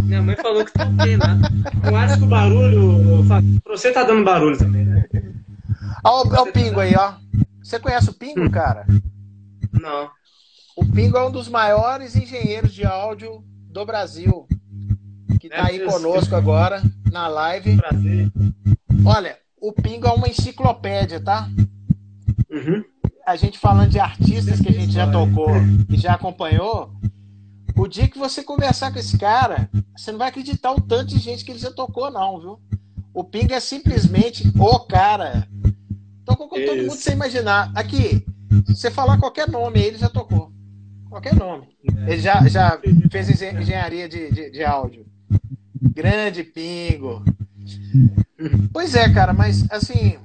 Minha 0.05 0.23
mãe 0.23 0.37
falou 0.37 0.65
que 0.65 0.73
tá 0.73 0.85
ok, 0.85 1.17
né? 1.17 1.41
Eu 1.83 1.97
acho 1.97 2.19
que 2.19 2.23
o 2.23 2.29
barulho. 2.29 3.25
Você 3.67 3.91
tá 3.91 4.05
dando 4.05 4.23
barulho 4.25 4.57
também, 4.57 4.85
né? 4.85 5.05
Olha 6.05 6.43
o, 6.43 6.53
Pingo 6.53 6.79
aí, 6.79 6.95
ó. 6.95 7.15
Você 7.61 7.81
conhece 7.81 8.11
o 8.11 8.15
Pingo, 8.15 8.49
cara? 8.49 8.87
Não. 9.73 10.09
O 10.77 10.87
Pingo 10.87 11.17
é 11.17 11.27
um 11.27 11.33
dos 11.33 11.49
maiores 11.49 12.15
engenheiros 12.15 12.73
de 12.73 12.87
áudio 12.87 13.43
do 13.73 13.85
Brasil. 13.85 14.47
Que 15.41 15.49
tá 15.49 15.67
aí 15.67 15.85
conosco 15.85 16.37
agora 16.37 16.81
na 17.11 17.27
live. 17.27 17.77
Prazer. 17.77 18.31
Olha, 19.05 19.37
o 19.61 19.73
Pingo 19.73 20.07
é 20.07 20.13
uma 20.13 20.29
enciclopédia, 20.29 21.19
tá? 21.21 21.49
Uhum. 22.55 22.85
A 23.27 23.37
gente 23.37 23.59
falando 23.59 23.91
de 23.91 23.99
artistas 23.99 24.61
que 24.61 24.69
a 24.69 24.73
gente 24.73 24.93
já 24.93 25.11
tocou 25.11 25.51
e 25.89 25.97
já 25.97 26.13
acompanhou, 26.13 26.93
o 27.77 27.89
dia 27.89 28.07
que 28.07 28.19
você 28.19 28.45
conversar 28.45 28.93
com 28.93 28.99
esse 28.99 29.19
cara, 29.19 29.69
você 29.97 30.13
não 30.13 30.19
vai 30.19 30.29
acreditar 30.29 30.71
o 30.71 30.81
tanto 30.81 31.09
de 31.09 31.19
gente 31.19 31.45
que 31.45 31.51
ele 31.51 31.59
já 31.59 31.73
tocou, 31.73 32.11
não, 32.11 32.41
viu? 32.41 32.61
O 33.13 33.25
Ping 33.25 33.53
é 33.53 33.61
simplesmente 33.61 34.51
o 34.57 34.81
cara. 34.81 35.49
Tocou 36.25 36.49
com 36.49 36.57
Isso. 36.57 36.67
todo 36.67 36.83
mundo 36.83 36.95
sem 36.95 37.15
imaginar. 37.15 37.73
Aqui, 37.75 38.25
você 38.67 38.91
falar 38.91 39.19
qualquer 39.19 39.49
nome, 39.49 39.81
ele 39.81 39.99
já 39.99 40.09
tocou. 40.09 40.53
Qualquer 41.09 41.35
nome. 41.35 41.69
É. 42.07 42.13
Ele 42.13 42.21
já, 42.21 42.47
já 42.49 42.81
fez 43.11 43.31
engenharia 43.31 44.09
de, 44.09 44.31
de, 44.31 44.51
de 44.51 44.65
áudio. 44.65 45.07
Grande 45.81 46.43
Pingo. 46.43 47.25
Pois 48.73 48.95
é, 48.95 49.09
cara, 49.13 49.33
mas 49.33 49.65
assim, 49.71 50.19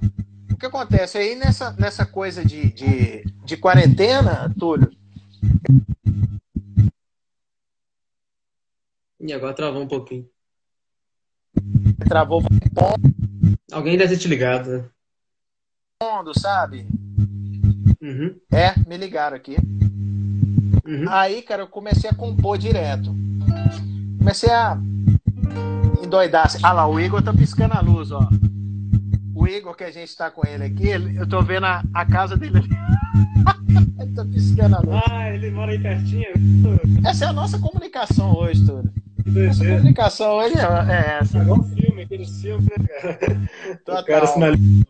que 0.59 0.65
acontece 0.65 1.17
aí 1.17 1.35
nessa, 1.35 1.71
nessa 1.71 2.05
coisa 2.05 2.43
de, 2.43 2.71
de, 2.73 3.23
de 3.45 3.57
quarentena, 3.57 4.53
Túlio, 4.59 4.91
e 9.19 9.33
agora 9.33 9.53
travou 9.53 9.81
um 9.81 9.87
pouquinho. 9.87 10.27
Travou 12.07 12.41
Alguém 13.71 13.97
deve 13.97 14.15
ter 14.15 14.21
te 14.21 14.27
ligado, 14.27 14.69
né? 14.69 14.89
sabe? 16.33 16.87
Uhum. 18.01 18.39
É, 18.51 18.73
me 18.87 18.97
ligaram 18.97 19.35
aqui. 19.35 19.57
Uhum. 20.85 21.05
Aí, 21.09 21.41
cara, 21.41 21.63
eu 21.63 21.67
comecei 21.67 22.09
a 22.09 22.15
compor 22.15 22.57
direto. 22.57 23.13
Comecei 24.17 24.49
a 24.49 24.77
endoidar. 26.01 26.45
Assim. 26.45 26.59
Ah 26.63 26.71
lá, 26.71 26.87
o 26.87 26.99
Igor 26.99 27.21
tá 27.21 27.33
piscando 27.33 27.73
a 27.73 27.81
luz, 27.81 28.11
ó. 28.11 28.27
Igor, 29.49 29.75
que 29.75 29.83
a 29.83 29.91
gente 29.91 30.15
tá 30.15 30.29
com 30.29 30.47
ele 30.47 30.63
aqui, 30.63 30.89
eu 30.89 31.27
tô 31.27 31.41
vendo 31.41 31.65
a, 31.65 31.83
a 31.93 32.05
casa 32.05 32.37
dele 32.37 32.57
ali. 32.57 32.69
ele 33.99 34.13
tá 34.13 34.25
piscando 34.25 34.75
a 34.75 34.79
luz. 34.79 35.03
Ah, 35.09 35.33
ele 35.33 35.51
mora 35.51 35.71
aí 35.71 35.79
pertinho. 35.79 36.27
Essa 37.05 37.25
é 37.25 37.27
a 37.27 37.33
nossa 37.33 37.59
comunicação 37.59 38.35
hoje, 38.35 38.65
tudo. 38.65 38.91
Nossa 39.25 39.65
comunicação 39.65 40.31
hoje 40.37 40.55
é, 40.57 40.93
é 40.93 41.19
essa. 41.19 41.39
Igual 41.39 41.63
filme, 41.63 42.01
aquele 42.01 42.25
filme, 42.25 42.67
né, 42.77 42.87
cara? 42.87 43.41
Total. 43.85 44.01
O 44.01 44.05
cara 44.05 44.27
sinaliza. 44.27 44.85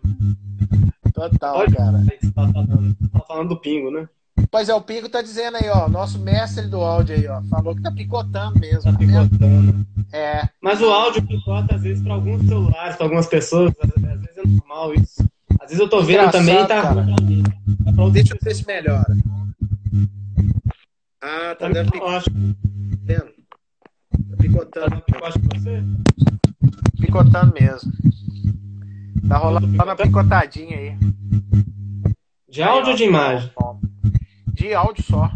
Total, 1.14 1.57
Olha, 1.57 1.76
cara. 1.76 2.03
Tá 2.36 2.47
falando, 2.53 2.95
tá 3.12 3.20
falando 3.28 3.49
do 3.49 3.60
Pingo, 3.60 3.91
né? 3.91 4.07
Pois 4.51 4.69
é, 4.69 4.73
o 4.73 4.81
Pingo 4.81 5.09
tá 5.09 5.21
dizendo 5.21 5.57
aí, 5.57 5.69
ó, 5.69 5.87
nosso 5.87 6.19
mestre 6.19 6.67
do 6.67 6.81
áudio 6.81 7.15
aí, 7.15 7.27
ó, 7.27 7.41
falou 7.43 7.75
que 7.75 7.81
tá 7.81 7.91
picotando 7.91 8.59
mesmo. 8.59 8.83
Tá, 8.83 8.91
tá 8.91 8.97
picotando. 8.97 9.85
É. 10.11 10.49
Mas 10.61 10.81
o 10.81 10.89
áudio 10.89 11.25
picota 11.25 11.75
às 11.75 11.81
vezes 11.83 12.03
para 12.03 12.13
alguns 12.13 12.45
celulares, 12.47 12.95
para 12.95 13.05
algumas 13.05 13.27
pessoas, 13.27 13.73
às 13.81 14.19
vezes 14.21 14.37
é 14.37 14.47
normal 14.47 14.93
isso. 14.95 15.29
Às 15.59 15.69
vezes 15.69 15.79
eu 15.79 15.89
tô 15.89 16.01
vendo 16.01 16.27
Engraçado, 16.27 16.45
também 16.45 16.67
tá. 16.67 16.81
Cara. 16.81 17.05
Deixa 18.11 18.33
eu 18.33 18.39
ver 18.41 18.55
se 18.55 18.65
melhora. 18.65 19.17
Ah, 21.21 21.55
tá, 21.55 21.67
tá 21.67 21.69
dando 21.69 21.91
picotando. 21.91 22.55
Vendo? 23.03 23.33
Tá 24.29 24.37
picotando. 24.37 25.01
Tá 25.01 25.29
você? 25.53 25.83
Picotando 26.99 27.53
mesmo. 27.53 27.91
Tá 29.27 29.37
rolando 29.37 29.67
uma 29.67 29.95
picotadinha 29.95 30.77
aí. 30.77 30.97
De 32.49 32.63
áudio 32.63 32.91
ou 32.91 32.97
de 32.97 33.03
imagem? 33.03 33.51
De 34.60 34.74
áudio 34.74 35.01
só. 35.05 35.32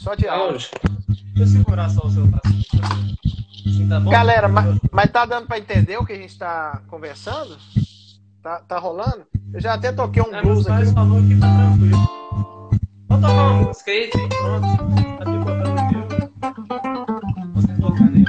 Só 0.00 0.16
de 0.16 0.26
áudio. 0.26 0.68
Deixa 1.06 1.22
eu 1.36 1.46
segurar 1.46 1.88
só 1.88 2.04
o 2.04 2.10
celular. 2.10 2.40
Assim, 2.44 3.88
tá 3.88 4.00
Galera, 4.00 4.48
mas, 4.48 4.76
mas 4.90 5.08
tá 5.12 5.24
dando 5.24 5.46
pra 5.46 5.60
entender 5.60 5.96
o 5.98 6.04
que 6.04 6.14
a 6.14 6.16
gente 6.16 6.36
tá 6.36 6.82
conversando? 6.88 7.56
Tá, 8.42 8.58
tá 8.58 8.76
rolando? 8.76 9.24
Eu 9.54 9.60
já 9.60 9.74
até 9.74 9.92
toquei 9.92 10.20
um 10.20 10.34
é, 10.34 10.42
blues 10.42 10.66
aqui. 10.66 10.92
falou 10.92 11.22
que 11.22 11.38
tá 11.38 11.46
tranquilo. 11.46 12.70
Vou 13.08 13.20
tocar 13.20 13.32
uma 13.32 13.52
música 13.52 13.90
aí, 13.92 14.10
tem 14.10 14.28
pronto. 14.28 14.66
Tá 15.18 15.24
picotando 15.24 15.70
o 17.46 17.54
Você 17.54 17.72
tocando 17.80 18.16
aí. 18.16 18.24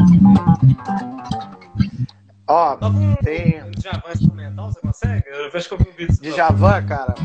Ó, 2.48 2.78
tem. 3.24 3.64
Javan 3.82 4.12
instrumental, 4.14 4.72
você 4.72 4.82
consegue? 4.82 5.24
Eu 5.28 5.50
acho 5.52 5.68
que 5.68 5.74
eu 5.74 5.78
vi 5.80 5.90
um 5.90 5.94
vídeo. 5.94 6.22
De 6.22 6.32
Javan, 6.32 6.86
cara. 6.86 7.16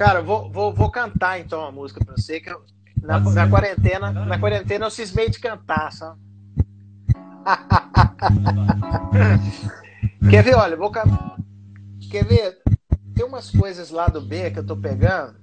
Cara, 0.00 0.22
vou, 0.22 0.50
vou, 0.50 0.72
vou 0.72 0.90
cantar 0.90 1.38
então 1.40 1.62
a 1.62 1.70
música 1.70 2.02
pra 2.02 2.16
você, 2.16 2.40
que 2.40 2.50
eu, 2.50 2.64
na, 3.02 3.20
na 3.20 3.50
quarentena, 3.50 4.10
na 4.10 4.38
quarentena 4.38 4.86
eu 4.86 4.90
cismei 4.90 5.28
de 5.28 5.38
cantar, 5.38 5.92
sabe? 5.92 6.18
Quer 10.30 10.42
ver? 10.42 10.54
Olha, 10.54 10.74
vou 10.74 10.90
Quer 12.10 12.24
ver? 12.24 12.62
Tem 13.14 13.26
umas 13.26 13.50
coisas 13.50 13.90
lá 13.90 14.08
do 14.08 14.22
B 14.22 14.50
que 14.50 14.60
eu 14.60 14.66
tô 14.66 14.74
pegando. 14.74 15.36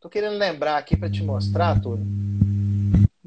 Tô 0.00 0.08
querendo 0.08 0.38
lembrar 0.38 0.78
aqui 0.78 0.96
para 0.96 1.10
te 1.10 1.24
mostrar 1.24 1.80
tudo. 1.80 2.06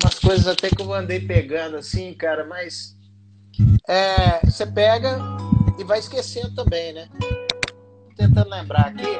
Umas 0.01 0.17
coisas 0.17 0.47
até 0.47 0.69
que 0.69 0.81
eu 0.81 0.93
andei 0.93 1.19
pegando 1.19 1.75
assim, 1.75 2.13
cara, 2.13 2.45
mas 2.45 2.95
é, 3.85 4.39
você 4.45 4.65
pega 4.65 5.19
e 5.77 5.83
vai 5.83 5.99
esquecendo 5.99 6.55
também, 6.55 6.93
né? 6.93 7.09
Tentando 8.15 8.49
lembrar 8.49 8.85
aqui. 8.85 9.19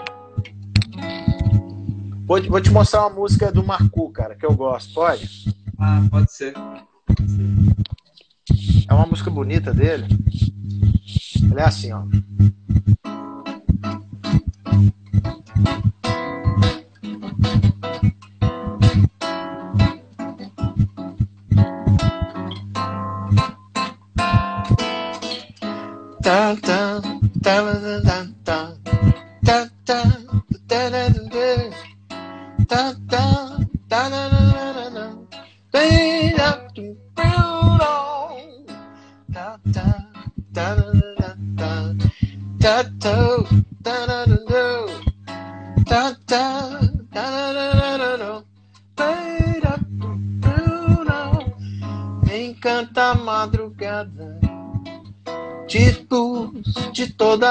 Vou, 2.26 2.42
vou 2.42 2.60
te 2.60 2.72
mostrar 2.72 3.06
uma 3.06 3.16
música 3.16 3.52
do 3.52 3.64
Marcu, 3.64 4.12
cara, 4.12 4.36
que 4.36 4.46
eu 4.46 4.56
gosto. 4.56 4.96
Pode? 4.96 5.46
Ah, 5.78 6.02
pode 6.10 6.34
ser. 6.34 6.56
É 8.90 8.94
uma 8.94 9.06
música 9.06 9.30
bonita 9.30 9.72
dele. 9.72 10.08
Ele 11.52 11.60
é 11.60 11.64
assim, 11.64 11.94
ó. 11.94 12.04
Encanta 26.20 27.02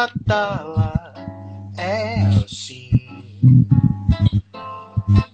de 0.07 0.13
toda 0.25 0.45
a 0.45 0.49
tala 0.55 1.15
é 1.77 2.23
assim 2.45 2.91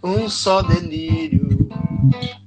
um 0.02 0.28
só 0.28 0.60
delírio. 0.62 1.48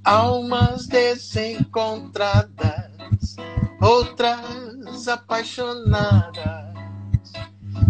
Almas 0.03 0.85
desencontradas 0.87 3.37
outras 3.81 5.07
apaixonadas. 5.07 6.73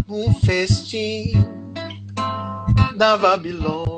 Um 0.07 0.31
festim 0.35 1.33
da 2.95 3.17
Babilônia 3.17 3.92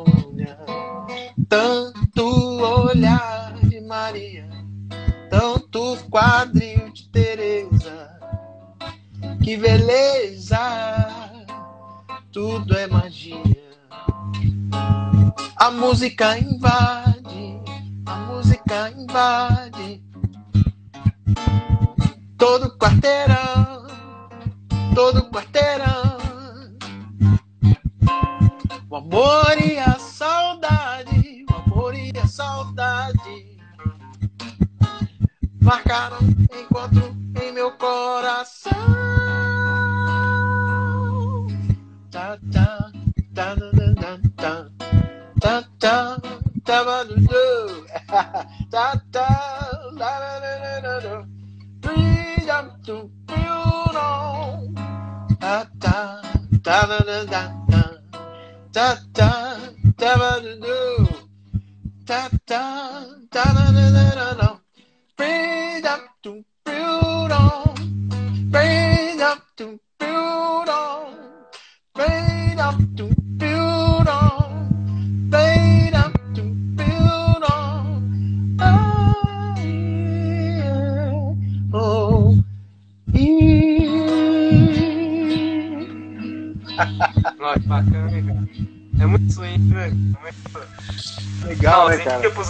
música 15.96 16.38
invade, 16.38 17.58
a 18.06 18.16
música 18.28 18.92
invade 18.98 19.55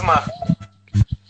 Né. 0.02 0.24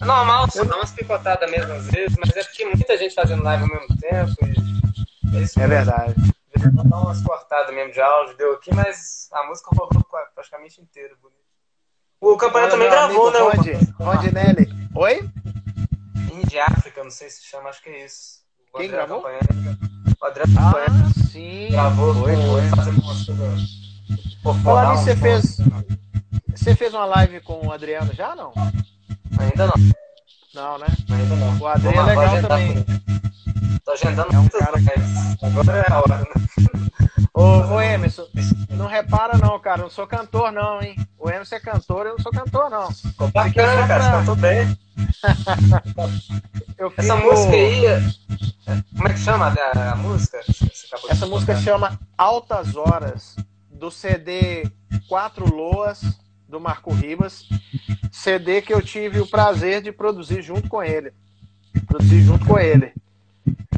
É 0.01 0.05
normal, 0.05 0.51
só 0.51 0.65
dá 0.65 0.77
umas 0.77 0.91
picotadas 0.93 1.51
mesmo 1.51 1.73
às 1.73 1.87
vezes, 1.87 2.17
mas 2.19 2.37
é 2.37 2.45
porque 2.45 2.65
muita 2.67 2.97
gente 2.99 3.15
fazendo 3.15 3.43
live 3.43 3.63
ao 3.65 3.69
mesmo 3.81 3.97
tempo 3.99 4.35
e... 4.47 5.37
É 5.37 5.43
isso 5.43 5.61
É 5.61 5.67
verdade. 5.67 6.15
Devia 6.55 6.71
dar 6.85 6.99
umas 6.99 7.21
cortadas 7.23 7.75
mesmo 7.75 7.93
de 7.93 8.01
áudio, 8.01 8.37
deu 8.37 8.55
aqui, 8.55 8.75
mas 8.75 9.29
a 9.33 9.45
música 9.45 9.71
rolou 9.75 10.05
praticamente 10.35 10.81
inteira. 10.81 11.15
bonito. 11.21 11.37
O 12.21 12.37
Campanha 12.37 12.69
também 12.69 12.89
gravou, 12.89 13.31
né? 13.33 13.39
amigo 13.39 13.53
o- 13.53 13.57
Ronde, 13.57 13.93
Rondinelli. 13.99 14.69
Oi? 14.95 15.29
Indie 16.33 16.59
África, 16.59 17.03
não 17.05 17.11
sei 17.11 17.29
se 17.31 17.45
chama, 17.45 17.69
acho 17.71 17.83
que 17.83 17.89
é 17.91 18.05
isso. 18.05 18.41
O 18.73 18.79
Quem 18.79 18.87
André 18.87 18.97
gravou? 18.99 19.19
Campanha- 19.23 19.41
O 20.21 20.27
André 20.27 20.45
Campanha 20.45 20.87
Ah, 20.89 21.31
sim. 21.31 21.69
gravou 21.71 22.15
Foi, 22.15 22.37
foi. 22.37 22.63
fazendo 22.77 23.03
umas 23.03 23.25
coisas. 23.27 23.61
por 24.43 24.55
Falar 24.61 24.91
nisso, 24.93 25.05
você 25.05 25.17
fez. 25.17 25.57
Você 26.67 26.75
fez 26.75 26.93
uma 26.93 27.05
live 27.05 27.39
com 27.43 27.65
o 27.65 27.71
Adriano 27.73 28.13
já 28.13 28.35
não? 28.35 28.53
Ainda 29.39 29.67
não, 29.69 29.75
Não, 30.53 30.79
né? 30.79 30.87
ainda 31.11 31.37
não. 31.37 31.49
O 31.51 31.59
Vou- 31.59 31.71
é 31.71 31.77
legal 32.03 32.43
também. 32.43 32.83
com. 32.83 33.79
Tô 33.85 33.93
agendando 33.93 34.35
É 34.35 34.39
um 34.41 34.49
cara- 34.49 34.77
lives. 34.77 35.43
Agora 35.45 35.79
é 35.79 35.93
a 35.93 35.99
hora, 36.01 36.19
né? 36.19 36.25
Ô, 37.33 37.43
ô 37.75 37.81
Emerson, 37.81 38.27
não 38.71 38.89
repara 38.89 39.39
não, 39.39 39.61
cara. 39.61 39.83
Eu 39.83 39.85
não 39.85 39.91
sou 39.91 40.09
cantor, 40.09 40.51
não, 40.51 40.83
hein? 40.83 40.97
O 41.17 41.31
Emerson 41.31 41.55
é 41.55 41.61
cantor, 41.61 42.05
eu 42.07 42.13
não 42.15 42.19
sou 42.19 42.33
cantor, 42.33 42.69
não. 42.69 42.91
Ficou 42.91 43.29
bacana, 43.29 43.83
só 43.83 43.87
cara. 43.87 43.87
pra- 43.87 44.11
Você 44.11 44.11
cantou 44.19 44.35
bem. 44.37 44.79
Eu 46.79 46.93
Essa 46.97 47.17
fico- 47.17 47.31
música 47.31 47.53
aí. 47.55 48.83
Como 48.97 49.09
é 49.09 49.13
que 49.13 49.21
chama 49.21 49.55
a, 49.75 49.93
a 49.93 49.95
música? 49.95 50.41
Essa 51.09 51.27
música 51.27 51.57
chama 51.61 51.97
Altas 52.19 52.75
Horas, 52.75 53.37
do 53.71 53.89
CD 53.89 54.69
Quatro 55.09 55.55
Loas, 55.55 56.01
do 56.49 56.61
Marco 56.61 56.93
Ribas. 56.93 57.49
CD 58.13 58.63
que 58.63 58.73
eu 58.73 58.81
tive 58.83 59.21
o 59.21 59.27
prazer 59.27 59.83
de 59.83 59.93
produzir 59.93 60.43
junto 60.43 60.69
com 60.69 60.83
ele. 60.83 61.13
Produzir 61.87 62.23
junto 62.23 62.45
com 62.47 62.59
ele. 62.59 62.93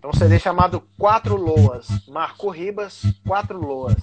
É 0.02 0.06
um 0.06 0.12
CD 0.12 0.38
chamado 0.38 0.82
Quatro 0.96 1.36
Loas. 1.36 1.88
Marco 2.08 2.48
Ribas, 2.50 3.02
Quatro 3.26 3.58
Loas. 3.60 3.96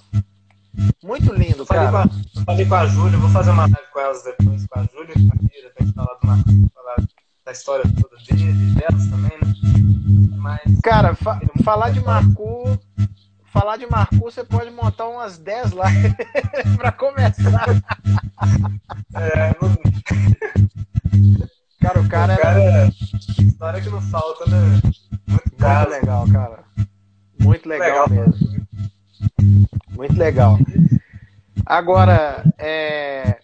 Muito 1.03 1.33
lindo, 1.33 1.65
falei, 1.65 1.85
com 1.85 1.91
cara. 1.93 2.09
a, 2.37 2.43
falei 2.43 2.65
com 2.65 2.75
a 2.75 2.85
Júlia, 2.85 3.17
vou 3.17 3.29
fazer 3.29 3.51
uma 3.51 3.61
live 3.63 3.87
com 3.93 3.99
elas 3.99 4.23
depois, 4.23 4.65
com 4.67 4.79
a 4.79 4.83
Júlia 4.83 5.13
e 5.15 5.25
com 5.27 5.31
a 5.33 5.35
Mira, 5.41 5.69
pra 5.73 5.85
gente 5.85 5.95
falar, 5.95 6.13
do 6.15 6.27
Marco, 6.27 6.49
falar 6.73 6.95
da 7.45 7.51
história 7.53 7.85
toda 8.01 8.17
dele, 8.23 8.51
delas 8.73 9.07
também, 9.07 9.31
né? 9.31 10.35
Mas. 10.37 10.79
Cara, 10.83 11.15
fa- 11.15 11.39
falar 11.63 11.91
de 11.91 12.01
Marco. 12.01 12.77
Falar 13.55 13.77
de 13.77 13.87
Marco, 13.87 14.17
você 14.17 14.43
pode 14.43 14.69
montar 14.69 15.07
umas 15.07 15.37
10 15.37 15.71
lives 15.71 16.13
pra 16.75 16.91
começar. 16.91 17.65
É, 19.15 19.55
não, 19.61 19.73
Cara, 21.79 22.01
o 22.01 22.09
cara 22.09 22.33
o 22.33 22.35
era 22.35 22.41
cara 22.41 22.61
é. 22.61 22.89
História 23.39 23.81
que 23.81 23.89
não 23.89 24.01
falta, 24.01 24.45
né? 24.49 24.57
Muito 25.25 25.41
muito 25.57 25.89
legal, 25.89 26.27
cara. 26.29 26.63
Muito 27.39 27.69
legal, 27.69 28.09
Legal. 28.09 28.09
mesmo. 28.09 28.67
Muito 29.91 30.17
legal. 30.17 30.57
Agora, 31.65 32.43
é... 32.57 33.39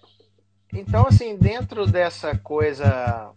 então 0.74 1.08
assim, 1.08 1.38
dentro 1.38 1.90
dessa 1.90 2.38
coisa, 2.38 3.32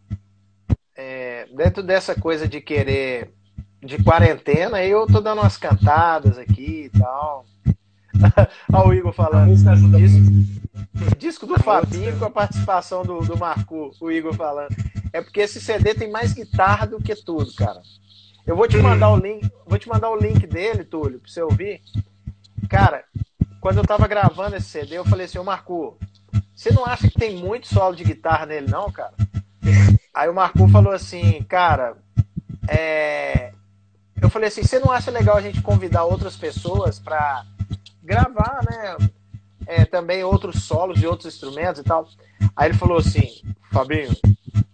é, 0.97 1.47
dentro 1.55 1.85
dessa 1.85 2.17
coisa 2.17 2.49
de 2.49 2.61
querer 2.61 3.33
de 3.85 4.03
quarentena, 4.03 4.83
eu 4.83 5.07
tô 5.07 5.21
dando 5.21 5.41
umas 5.41 5.57
cantadas 5.57 6.39
aqui 6.39 6.91
e 6.93 6.99
tal. 6.99 7.45
Olha 8.73 8.89
o 8.89 8.95
Igor 8.95 9.13
falando. 9.13 9.51
muito. 10.19 11.19
Disco 11.19 11.47
do 11.47 11.59
Fabinho 11.59 12.19
com 12.19 12.25
a 12.25 12.31
participação 12.31 13.03
do, 13.03 13.21
do 13.21 13.37
Marco, 13.37 13.91
o 14.01 14.11
Igor 14.11 14.35
falando. 14.35 14.75
É 15.13 15.21
porque 15.21 15.41
esse 15.41 15.61
CD 15.61 15.95
tem 15.95 16.11
mais 16.11 16.33
guitarra 16.33 16.87
do 16.87 17.01
que 17.01 17.15
tudo, 17.15 17.53
cara. 17.55 17.81
Eu 18.47 18.57
vou 18.57 18.69
te 18.69 18.77
mandar 18.77 19.11
o 19.11 19.17
link, 19.17 19.49
vou 19.67 19.79
te 19.79 19.89
mandar 19.89 20.11
o 20.11 20.17
link 20.17 20.47
dele, 20.47 20.85
Túlio, 20.85 21.19
pra 21.19 21.31
você 21.31 21.43
ouvir. 21.43 21.81
Cara, 22.69 23.05
quando 23.61 23.79
eu 23.79 23.85
tava 23.85 24.07
gravando 24.07 24.57
esse 24.57 24.69
CD, 24.69 24.99
eu 24.99 25.05
falei 25.05 25.27
assim, 25.27 25.39
ô 25.39 25.45
Marco, 25.45 25.97
você 26.55 26.73
não 26.73 26.85
acha 26.85 27.09
que 27.09 27.19
tem 27.19 27.37
muito 27.37 27.67
solo 27.67 27.97
de 27.97 28.05
guitarra 28.05 28.47
nele, 28.47 28.71
não, 28.71 28.91
cara? 28.93 29.15
Aí 30.13 30.29
o 30.29 30.35
Marco 30.35 30.69
falou 30.69 30.93
assim, 30.93 31.43
cara, 31.49 31.97
é... 32.69 33.54
eu 34.25 34.31
falei 34.31 34.49
assim, 34.49 34.63
você 34.63 34.79
não 34.79 34.91
acha 34.91 35.11
legal 35.11 35.37
a 35.37 35.41
gente 35.41 35.63
convidar 35.63 36.05
outras 36.05 36.37
pessoas 36.37 36.99
pra 36.99 37.45
gravar, 38.03 38.61
né? 38.69 39.09
é, 39.67 39.85
também 39.85 40.23
outros 40.25 40.65
solos 40.65 40.99
de 40.99 41.07
outros 41.07 41.33
instrumentos 41.33 41.81
e 41.81 41.85
tal. 41.85 42.09
Aí 42.57 42.69
ele 42.69 42.79
falou 42.79 42.99
assim, 42.99 43.43
Fabinho, 43.73 44.11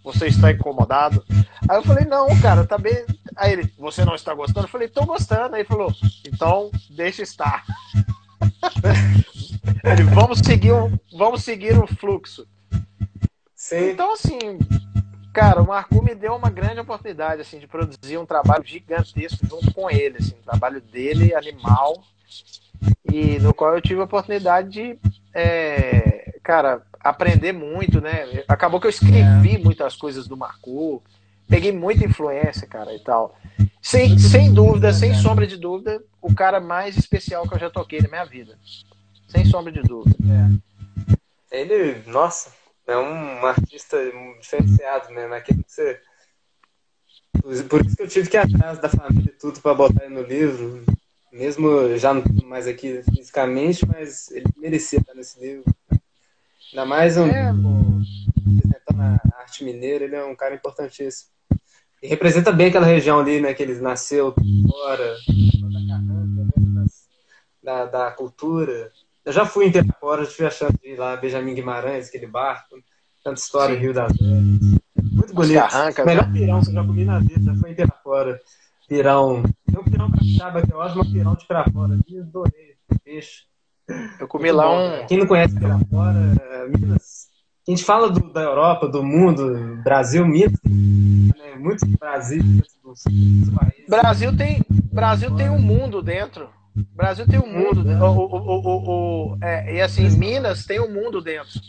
você 0.02 0.26
está 0.26 0.50
incomodado? 0.50 1.24
Aí 1.68 1.76
eu 1.76 1.82
falei, 1.82 2.04
não, 2.04 2.28
cara, 2.40 2.66
tá 2.66 2.76
bem. 2.76 3.04
Aí 3.36 3.52
ele, 3.52 3.72
você 3.78 4.04
não 4.04 4.14
está 4.14 4.34
gostando? 4.34 4.66
Eu 4.66 4.70
falei, 4.70 4.88
tô 4.88 5.04
gostando. 5.04 5.54
Aí 5.54 5.62
ele 5.62 5.68
falou, 5.68 5.92
então 6.26 6.70
deixa 6.90 7.22
estar. 7.22 7.64
vamos 10.14 10.40
seguir, 10.40 10.72
o, 10.72 10.90
vamos 11.16 11.44
seguir 11.44 11.78
o 11.78 11.86
fluxo. 11.86 12.46
Sim. 13.54 13.90
Então, 13.90 14.12
assim, 14.14 14.58
cara, 15.32 15.62
o 15.62 15.66
Marco 15.66 16.02
me 16.02 16.14
deu 16.14 16.34
uma 16.34 16.50
grande 16.50 16.80
oportunidade 16.80 17.42
assim, 17.42 17.58
de 17.58 17.66
produzir 17.66 18.18
um 18.18 18.26
trabalho 18.26 18.64
gigantesco 18.64 19.46
junto 19.46 19.72
com 19.72 19.90
ele. 19.90 20.18
Assim, 20.18 20.34
um 20.34 20.50
trabalho 20.50 20.80
dele, 20.80 21.34
animal, 21.34 22.02
e 23.10 23.38
no 23.38 23.52
qual 23.52 23.74
eu 23.74 23.80
tive 23.80 24.00
a 24.00 24.04
oportunidade 24.04 24.70
de, 24.70 24.98
é, 25.34 26.38
cara, 26.42 26.82
aprender 27.00 27.52
muito, 27.52 28.00
né? 28.00 28.44
Acabou 28.48 28.80
que 28.80 28.86
eu 28.86 28.90
escrevi 28.90 29.56
é. 29.56 29.58
muitas 29.58 29.96
coisas 29.96 30.26
do 30.26 30.36
Marco, 30.36 31.02
peguei 31.48 31.72
muita 31.72 32.04
influência, 32.04 32.66
cara, 32.66 32.94
e 32.94 33.00
tal. 33.00 33.36
Sem, 33.82 34.18
sem 34.18 34.52
dúvida, 34.52 34.92
sem 34.92 35.14
sombra 35.14 35.46
de 35.46 35.56
dúvida, 35.56 36.02
o 36.20 36.34
cara 36.34 36.60
mais 36.60 36.96
especial 36.96 37.48
que 37.48 37.54
eu 37.54 37.58
já 37.58 37.70
toquei 37.70 38.00
na 38.00 38.08
minha 38.08 38.24
vida. 38.24 38.58
Sem 39.26 39.44
sombra 39.44 39.72
de 39.72 39.80
dúvida. 39.82 40.16
É. 41.50 41.60
Ele, 41.60 42.02
nossa, 42.06 42.52
é 42.92 42.98
um 42.98 43.46
artista 43.46 43.96
diferenciado, 44.40 45.10
né? 45.12 45.26
Naquilo 45.26 45.62
que 45.62 45.72
você. 45.72 46.00
Por 47.68 47.84
isso 47.84 47.96
que 47.96 48.02
eu 48.02 48.08
tive 48.08 48.28
que 48.28 48.36
ir 48.36 48.40
atrás 48.40 48.78
da 48.78 48.88
família 48.88 49.30
e 49.30 49.38
tudo 49.38 49.60
para 49.60 49.74
botar 49.74 50.04
ele 50.04 50.14
no 50.14 50.22
livro. 50.22 50.84
Mesmo 51.32 51.96
já 51.96 52.12
não 52.12 52.22
mais 52.44 52.66
aqui 52.66 53.02
fisicamente, 53.04 53.86
mas 53.86 54.30
ele 54.30 54.46
merecia 54.56 54.98
estar 54.98 55.14
nesse 55.14 55.40
livro. 55.40 55.64
Ainda 56.72 56.84
mais 56.84 57.16
um. 57.16 57.26
É, 57.26 57.52
representando 58.46 59.00
a 59.00 59.40
arte 59.40 59.64
mineira, 59.64 60.04
ele 60.04 60.16
é 60.16 60.24
um 60.24 60.34
cara 60.34 60.54
importantíssimo. 60.54 61.30
E 62.02 62.08
representa 62.08 62.50
bem 62.50 62.68
aquela 62.68 62.86
região 62.86 63.20
ali, 63.20 63.40
né? 63.40 63.54
Que 63.54 63.62
ele 63.62 63.80
nasceu 63.80 64.34
fora, 64.68 65.16
da 65.72 65.86
carranca, 65.88 66.60
né, 66.60 66.86
da, 67.62 67.84
da 67.86 68.10
cultura. 68.10 68.90
Eu 69.24 69.32
já 69.32 69.44
fui 69.44 69.66
em 69.66 69.72
Terrapora, 69.72 70.26
tive 70.26 70.46
a 70.46 70.50
chance 70.50 70.76
de 70.82 70.90
ir 70.90 70.96
lá, 70.96 71.16
Benjamin 71.16 71.54
Guimarães, 71.54 72.08
aquele 72.08 72.26
barco, 72.26 72.76
tanta 73.22 73.40
história 73.40 73.74
Sim. 73.74 73.80
Rio 73.80 73.92
das 73.94 74.16
Velhas. 74.16 74.80
Muito 75.12 75.34
bonito. 75.34 75.58
Carrancas, 75.58 76.06
Melhor 76.06 76.26
né? 76.26 76.32
pirão 76.32 76.60
que 76.60 76.68
eu 76.68 76.72
já 76.72 76.84
comi 76.84 77.04
na 77.04 77.18
vida, 77.18 77.40
já 77.42 77.54
foi 77.54 77.70
em 77.70 77.74
Terrapora. 77.74 78.40
Pirão. 78.88 79.42
Tem 79.66 79.78
um 79.78 79.84
pirão 79.84 80.10
capixaba 80.10 80.62
que 80.62 80.72
é 80.72 80.76
ótimo, 80.76 81.02
um 81.02 81.12
pirão 81.12 81.34
de 81.34 81.46
Terrapora. 81.46 81.98
Eu 82.08 82.22
adorei 82.22 82.70
peixe. 83.04 83.42
Eu 84.20 84.28
comi 84.28 84.44
Muito 84.44 84.56
lá 84.56 84.66
bom. 84.66 85.02
um. 85.02 85.06
Quem 85.06 85.18
não 85.18 85.26
conhece 85.26 85.58
Terrapora, 85.58 86.18
é 86.40 86.68
Minas. 86.68 87.28
A 87.66 87.70
gente 87.70 87.84
fala 87.84 88.10
do, 88.10 88.32
da 88.32 88.42
Europa, 88.42 88.88
do 88.88 89.02
mundo, 89.02 89.76
Brasil, 89.84 90.26
Minas, 90.26 90.52
né? 90.64 91.56
muito 91.58 91.86
Brasil, 91.98 92.42
dos 92.82 93.02
países. 93.54 93.86
Brasil 93.88 94.36
tem, 94.36 94.62
Brasil 94.92 95.34
tem 95.36 95.50
um 95.50 95.58
mundo 95.58 96.02
dentro. 96.02 96.48
Brasil 96.94 97.26
tem 97.26 97.38
um 97.38 97.46
mundo. 97.46 97.80
O, 97.80 98.06
o, 98.06 98.36
o, 98.36 99.32
o, 99.34 99.38
é, 99.42 99.76
e 99.76 99.80
assim, 99.80 100.08
Minas 100.10 100.64
tem 100.64 100.80
um 100.80 100.92
mundo 100.92 101.20
dentro. 101.20 101.60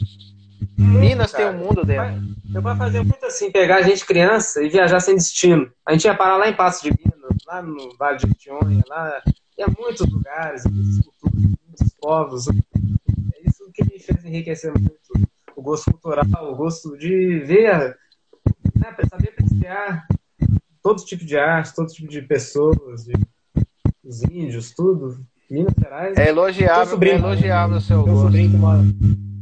Minas 0.78 1.32
cara, 1.32 1.52
tem 1.52 1.56
um 1.56 1.66
mundo 1.66 1.86
dentro. 1.86 2.22
Eu 2.54 2.62
vou 2.62 2.76
fazer 2.76 3.04
muito 3.04 3.26
assim, 3.26 3.52
pegar 3.52 3.78
a 3.78 3.82
gente 3.82 4.06
criança 4.06 4.64
e 4.64 4.70
viajar 4.70 5.00
sem 5.00 5.16
destino. 5.16 5.72
A 5.86 5.94
gente 5.94 6.06
ia 6.06 6.16
parar 6.16 6.38
lá 6.38 6.50
em 6.50 6.56
Passo 6.56 6.84
de 6.84 6.92
Minas, 6.92 7.38
lá 7.46 7.62
no 7.62 7.96
Vale 7.98 8.18
de 8.18 8.34
Tionha, 8.36 8.84
lá. 8.88 9.22
Ia 9.58 9.68
muitos 9.78 10.08
lugares, 10.10 10.64
muitas 10.66 11.06
culturas, 11.06 11.42
muitos 11.68 11.96
povos. 12.00 12.48
É 12.48 13.48
isso 13.48 13.70
que 13.74 13.84
me 13.84 14.00
fez 14.00 14.26
enriquecer 14.26 14.72
muito 14.72 15.02
o 15.56 15.62
gosto 15.62 15.92
cultural, 15.92 16.52
o 16.52 16.56
gosto 16.56 16.98
de 16.98 17.40
ver, 17.40 17.96
né, 18.76 18.96
saber 19.08 19.30
apreciar 19.30 20.08
todo 20.82 21.06
tipo 21.06 21.24
de 21.24 21.38
arte, 21.38 21.76
todo 21.76 21.94
tipo 21.94 22.10
de 22.10 22.22
pessoas, 22.24 23.06
de, 23.06 23.14
os 24.12 24.22
índios, 24.24 24.72
tudo. 24.72 25.26
Minas 25.50 25.74
Gerais. 25.78 26.18
É 26.18 26.30
elogiável, 26.30 26.86
sobrinho, 26.86 27.16
é 27.16 27.18
elogiável 27.18 27.78
o 27.78 27.82
seu 27.82 28.04
gosto. 28.04 28.22
Sobrinho 28.24 28.52
que 28.52 28.58
mora, 28.58 28.82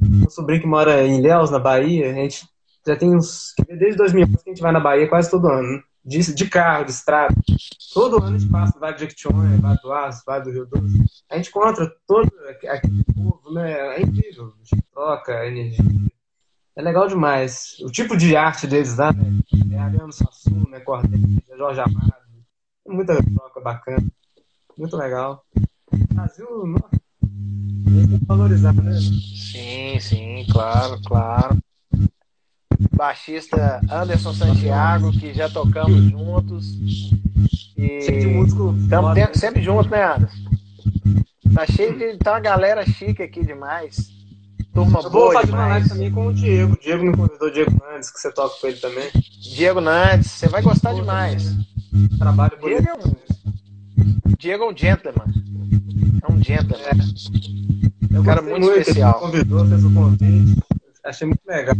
meu 0.02 0.30
sobrinho 0.30 0.62
que 0.62 0.68
mora 0.68 1.06
em 1.06 1.22
Léus, 1.22 1.52
na 1.52 1.60
Bahia, 1.60 2.12
a 2.12 2.14
gente 2.14 2.48
já 2.86 2.96
tem 2.96 3.16
uns. 3.16 3.54
Desde 3.68 3.98
2000 3.98 4.28
que 4.28 4.34
a 4.34 4.50
gente 4.50 4.62
vai 4.62 4.72
na 4.72 4.80
Bahia 4.80 5.08
quase 5.08 5.30
todo 5.30 5.48
ano. 5.48 5.68
Né? 5.68 5.84
De, 6.06 6.34
de 6.34 6.50
carro, 6.50 6.86
de 6.86 6.92
estrada. 6.92 7.36
Todo 7.94 8.18
ano 8.18 8.36
a 8.36 8.40
gente 8.40 8.50
passa, 8.50 8.80
vai 8.80 8.94
de 8.94 9.02
Jequitinhonha, 9.02 9.60
vai 9.60 9.76
do 9.84 9.92
Aço, 9.92 10.24
vai 10.26 10.42
do 10.42 10.50
Rio 10.50 10.66
Doce. 10.66 11.04
A 11.30 11.36
gente 11.36 11.50
encontra 11.50 11.92
todo 12.08 12.32
aquele 12.48 13.04
povo, 13.14 13.54
né? 13.54 13.98
É 13.98 14.02
incrível. 14.02 14.46
A 14.46 14.64
gente 14.64 14.84
troca 14.92 15.46
energia. 15.46 15.86
É 16.76 16.82
legal 16.82 17.08
demais. 17.08 17.76
O 17.82 17.92
tipo 17.92 18.16
de 18.16 18.36
arte 18.36 18.66
deles 18.66 18.98
lá, 18.98 19.12
né? 19.12 19.40
É 19.74 19.78
Ariano 19.78 20.14
Suassuna, 20.14 20.66
né? 20.70 20.80
Cordeiro, 20.80 21.28
Jorge 21.58 21.82
Amado. 21.82 22.14
É 22.88 22.92
muita 22.92 23.22
troca 23.22 23.62
bacana. 23.62 24.10
Muito 24.80 24.96
legal. 24.96 25.44
O 25.92 26.14
Brasil, 26.14 26.48
nossa, 26.66 26.90
tem 26.90 28.20
que 28.20 28.26
valorizar, 28.26 28.74
né? 28.74 28.94
Sim, 28.94 30.00
sim, 30.00 30.46
claro, 30.50 31.02
claro. 31.02 31.58
Baixista 32.96 33.82
Anderson 33.92 34.34
Santiago, 34.34 35.12
que 35.12 35.34
já 35.34 35.50
tocamos 35.50 36.02
juntos. 36.10 36.66
E 37.78 38.02
sempre 38.04 38.28
músico. 38.28 38.74
Estamos 38.80 39.38
sempre 39.38 39.62
juntos, 39.62 39.92
né, 39.92 40.02
Anderson? 40.02 40.50
Tá 41.54 41.66
cheio 41.66 41.98
de. 41.98 42.18
Tá 42.18 42.32
uma 42.32 42.40
galera 42.40 42.86
chique 42.86 43.22
aqui 43.22 43.46
demais. 43.46 44.10
Turma 44.74 45.02
eu 45.02 45.10
vou 45.10 45.34
fazer 45.34 45.48
demais. 45.48 45.66
uma 45.66 45.68
live 45.74 45.90
também 45.90 46.12
com 46.12 46.28
o 46.28 46.34
Diego. 46.34 46.74
O 46.74 46.80
Diego 46.80 47.04
me 47.04 47.18
convidou, 47.18 47.50
o 47.50 47.52
Diego 47.52 47.72
Nandes, 47.84 48.12
que 48.12 48.20
você 48.20 48.32
toca 48.32 48.56
com 48.62 48.68
ele 48.68 48.78
também. 48.78 49.10
Diego 49.42 49.82
Nandes, 49.82 50.32
você 50.32 50.48
vai 50.48 50.62
gostar 50.62 50.92
Pô, 50.92 51.02
demais. 51.02 51.54
Trabalho 52.18 52.58
Diego 52.62 52.88
é 52.88 52.94
um. 52.94 53.30
Diego 54.38 54.64
é 54.64 54.68
um 54.70 54.78
gentleman. 54.78 55.26
É 56.24 56.32
um 56.32 56.44
gentleman. 56.44 56.86
É. 56.86 58.16
Eu 58.16 58.22
um 58.22 58.26
cara 58.26 58.42
muito, 58.42 58.60
muito 58.60 58.80
especial. 58.80 59.20
Convidou, 59.20 59.66
fez 59.66 59.86
o 59.86 59.94
convite. 59.94 60.64
Achei 61.04 61.28
muito 61.28 61.42
legal. 61.48 61.76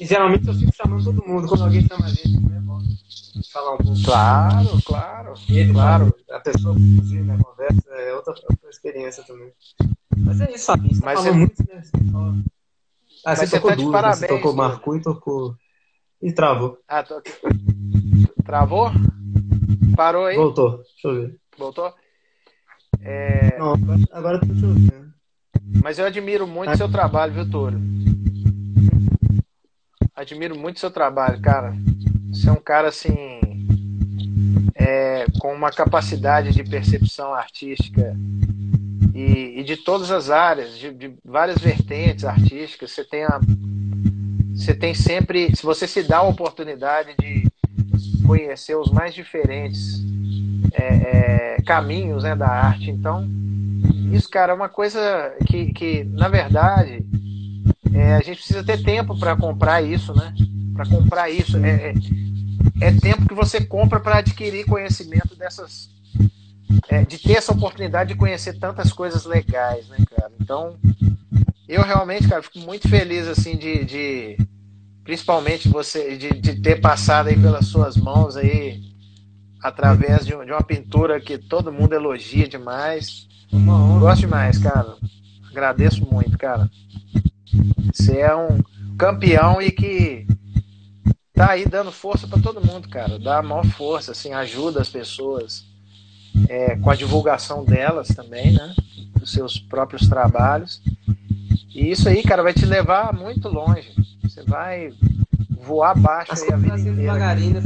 E 0.00 0.06
geralmente 0.06 0.46
eu 0.46 0.54
fico 0.54 0.72
chamando 0.74 1.04
todo 1.04 1.26
mundo. 1.26 1.48
Quando 1.48 1.64
alguém 1.64 1.86
chama 1.86 2.06
a 2.06 2.08
gente, 2.08 2.36
é 2.36 2.60
bom 2.60 2.80
falar 3.52 3.74
um 3.74 3.78
pouco. 3.78 4.02
Claro, 4.04 4.82
claro. 4.84 5.34
Ele, 5.48 5.72
claro. 5.72 6.14
A 6.30 6.40
pessoa 6.40 6.74
que 6.74 7.20
né, 7.20 7.38
conversa 7.42 7.90
é 7.90 8.14
outra, 8.14 8.34
outra 8.50 8.70
experiência 8.70 9.24
também. 9.24 9.52
Mas 10.16 10.40
é 10.40 10.52
isso, 10.52 10.66
Fabinho. 10.66 10.94
Você 10.94 11.04
Mas 11.04 11.20
você... 11.20 11.30
muito, 11.30 11.64
né? 11.68 11.82
Ah, 13.24 13.34
você, 13.34 13.46
tocou 13.48 13.70
tá 13.70 13.76
duas, 13.76 13.92
parabéns, 13.92 14.18
você 14.20 14.26
tocou 14.28 14.54
Marco 14.54 14.96
e 14.96 15.02
tocou. 15.02 15.56
E 16.22 16.32
travou. 16.32 16.78
Ah, 16.86 17.02
tô... 17.02 17.20
Travou? 18.44 18.90
Parou 19.96 20.26
aí? 20.26 20.36
Voltou. 20.36 20.78
Deixa 20.78 21.08
eu 21.08 21.14
ver. 21.14 21.40
Voltou? 21.56 21.94
É... 23.00 23.58
Não, 23.58 23.74
agora 24.12 24.36
eu 24.36 24.40
tô 24.40 24.54
te 24.54 24.64
ouvindo. 24.64 25.12
Mas 25.82 25.98
eu 25.98 26.06
admiro 26.06 26.46
muito 26.46 26.72
o 26.72 26.76
seu 26.76 26.90
trabalho, 26.90 27.32
viu, 27.32 27.50
Túlio? 27.50 27.80
Admiro 30.14 30.58
muito 30.58 30.80
seu 30.80 30.90
trabalho, 30.90 31.40
cara. 31.40 31.74
Você 32.32 32.48
é 32.48 32.52
um 32.52 32.56
cara 32.56 32.88
assim. 32.88 33.40
É, 34.74 35.26
com 35.40 35.52
uma 35.52 35.70
capacidade 35.70 36.52
de 36.52 36.64
percepção 36.64 37.34
artística 37.34 38.16
e, 39.14 39.60
e 39.60 39.64
de 39.64 39.76
todas 39.76 40.10
as 40.10 40.30
áreas, 40.30 40.78
de, 40.78 40.92
de, 40.92 41.14
várias 41.24 41.58
vertentes 41.58 42.24
artísticas. 42.24 42.92
Você 42.92 43.04
tem, 43.04 43.24
a, 43.24 43.40
você 44.54 44.74
tem 44.74 44.94
sempre. 44.94 45.54
Se 45.54 45.62
você 45.62 45.86
se 45.86 46.02
dá 46.02 46.18
a 46.18 46.22
oportunidade 46.22 47.14
de 47.18 47.46
conhecer 48.28 48.76
os 48.76 48.92
mais 48.92 49.14
diferentes 49.14 50.04
é, 50.72 51.56
é, 51.56 51.62
caminhos 51.62 52.22
né, 52.22 52.36
da 52.36 52.48
arte, 52.48 52.90
então 52.90 53.26
isso, 54.12 54.28
cara, 54.28 54.52
é 54.52 54.56
uma 54.56 54.68
coisa 54.68 55.34
que, 55.46 55.72
que 55.72 56.04
na 56.04 56.28
verdade, 56.28 57.04
é, 57.92 58.14
a 58.14 58.20
gente 58.20 58.38
precisa 58.38 58.64
ter 58.64 58.82
tempo 58.82 59.18
para 59.18 59.36
comprar 59.36 59.82
isso, 59.82 60.14
né? 60.14 60.34
Para 60.74 60.86
comprar 60.86 61.30
isso. 61.30 61.56
É, 61.58 61.90
é, 61.90 61.94
é, 62.80 62.92
tempo 62.92 63.26
que 63.26 63.34
você 63.34 63.64
compra 63.64 64.00
para 64.00 64.18
adquirir 64.18 64.64
conhecimento 64.66 65.36
dessas. 65.36 65.90
É, 66.88 67.04
de 67.04 67.18
ter 67.18 67.34
essa 67.34 67.52
oportunidade 67.52 68.12
de 68.12 68.18
conhecer 68.18 68.58
tantas 68.58 68.92
coisas 68.92 69.24
legais, 69.24 69.88
né, 69.88 69.98
cara? 70.10 70.30
Então, 70.40 70.76
eu 71.68 71.82
realmente, 71.82 72.28
cara, 72.28 72.42
fico 72.42 72.60
muito 72.60 72.88
feliz, 72.88 73.26
assim, 73.26 73.56
de. 73.56 73.84
de 73.84 74.36
principalmente 75.08 75.70
você, 75.70 76.18
de, 76.18 76.28
de 76.28 76.60
ter 76.60 76.82
passado 76.82 77.28
aí 77.28 77.40
pelas 77.40 77.64
suas 77.68 77.96
mãos 77.96 78.36
aí, 78.36 78.78
através 79.62 80.26
de, 80.26 80.32
de 80.32 80.52
uma 80.52 80.62
pintura 80.62 81.18
que 81.18 81.38
todo 81.38 81.72
mundo 81.72 81.94
elogia 81.94 82.46
demais. 82.46 83.26
Gosto 83.98 84.20
demais, 84.20 84.58
cara. 84.58 84.96
Agradeço 85.50 86.06
muito, 86.12 86.36
cara. 86.36 86.70
Você 87.90 88.18
é 88.18 88.36
um 88.36 88.62
campeão 88.98 89.62
e 89.62 89.70
que 89.70 90.26
tá 91.32 91.52
aí 91.52 91.64
dando 91.64 91.90
força 91.90 92.28
para 92.28 92.42
todo 92.42 92.60
mundo, 92.62 92.86
cara. 92.90 93.18
Dá 93.18 93.38
a 93.38 93.42
maior 93.42 93.64
força, 93.64 94.12
assim, 94.12 94.34
ajuda 94.34 94.82
as 94.82 94.90
pessoas 94.90 95.64
é, 96.50 96.76
com 96.76 96.90
a 96.90 96.94
divulgação 96.94 97.64
delas 97.64 98.08
também, 98.08 98.52
né? 98.52 98.74
Dos 99.18 99.32
seus 99.32 99.58
próprios 99.58 100.06
trabalhos. 100.06 100.82
E 101.74 101.90
isso 101.90 102.10
aí, 102.10 102.22
cara, 102.22 102.42
vai 102.42 102.52
te 102.52 102.66
levar 102.66 103.14
muito 103.14 103.48
longe. 103.48 103.96
Você 104.38 104.44
vai 104.44 104.92
voar 105.66 105.98
baixo 105.98 106.32
aí 106.32 106.52
a 106.52 106.56
vida 106.56 106.78
inteira. 106.78 106.96
devagarinho, 106.96 107.56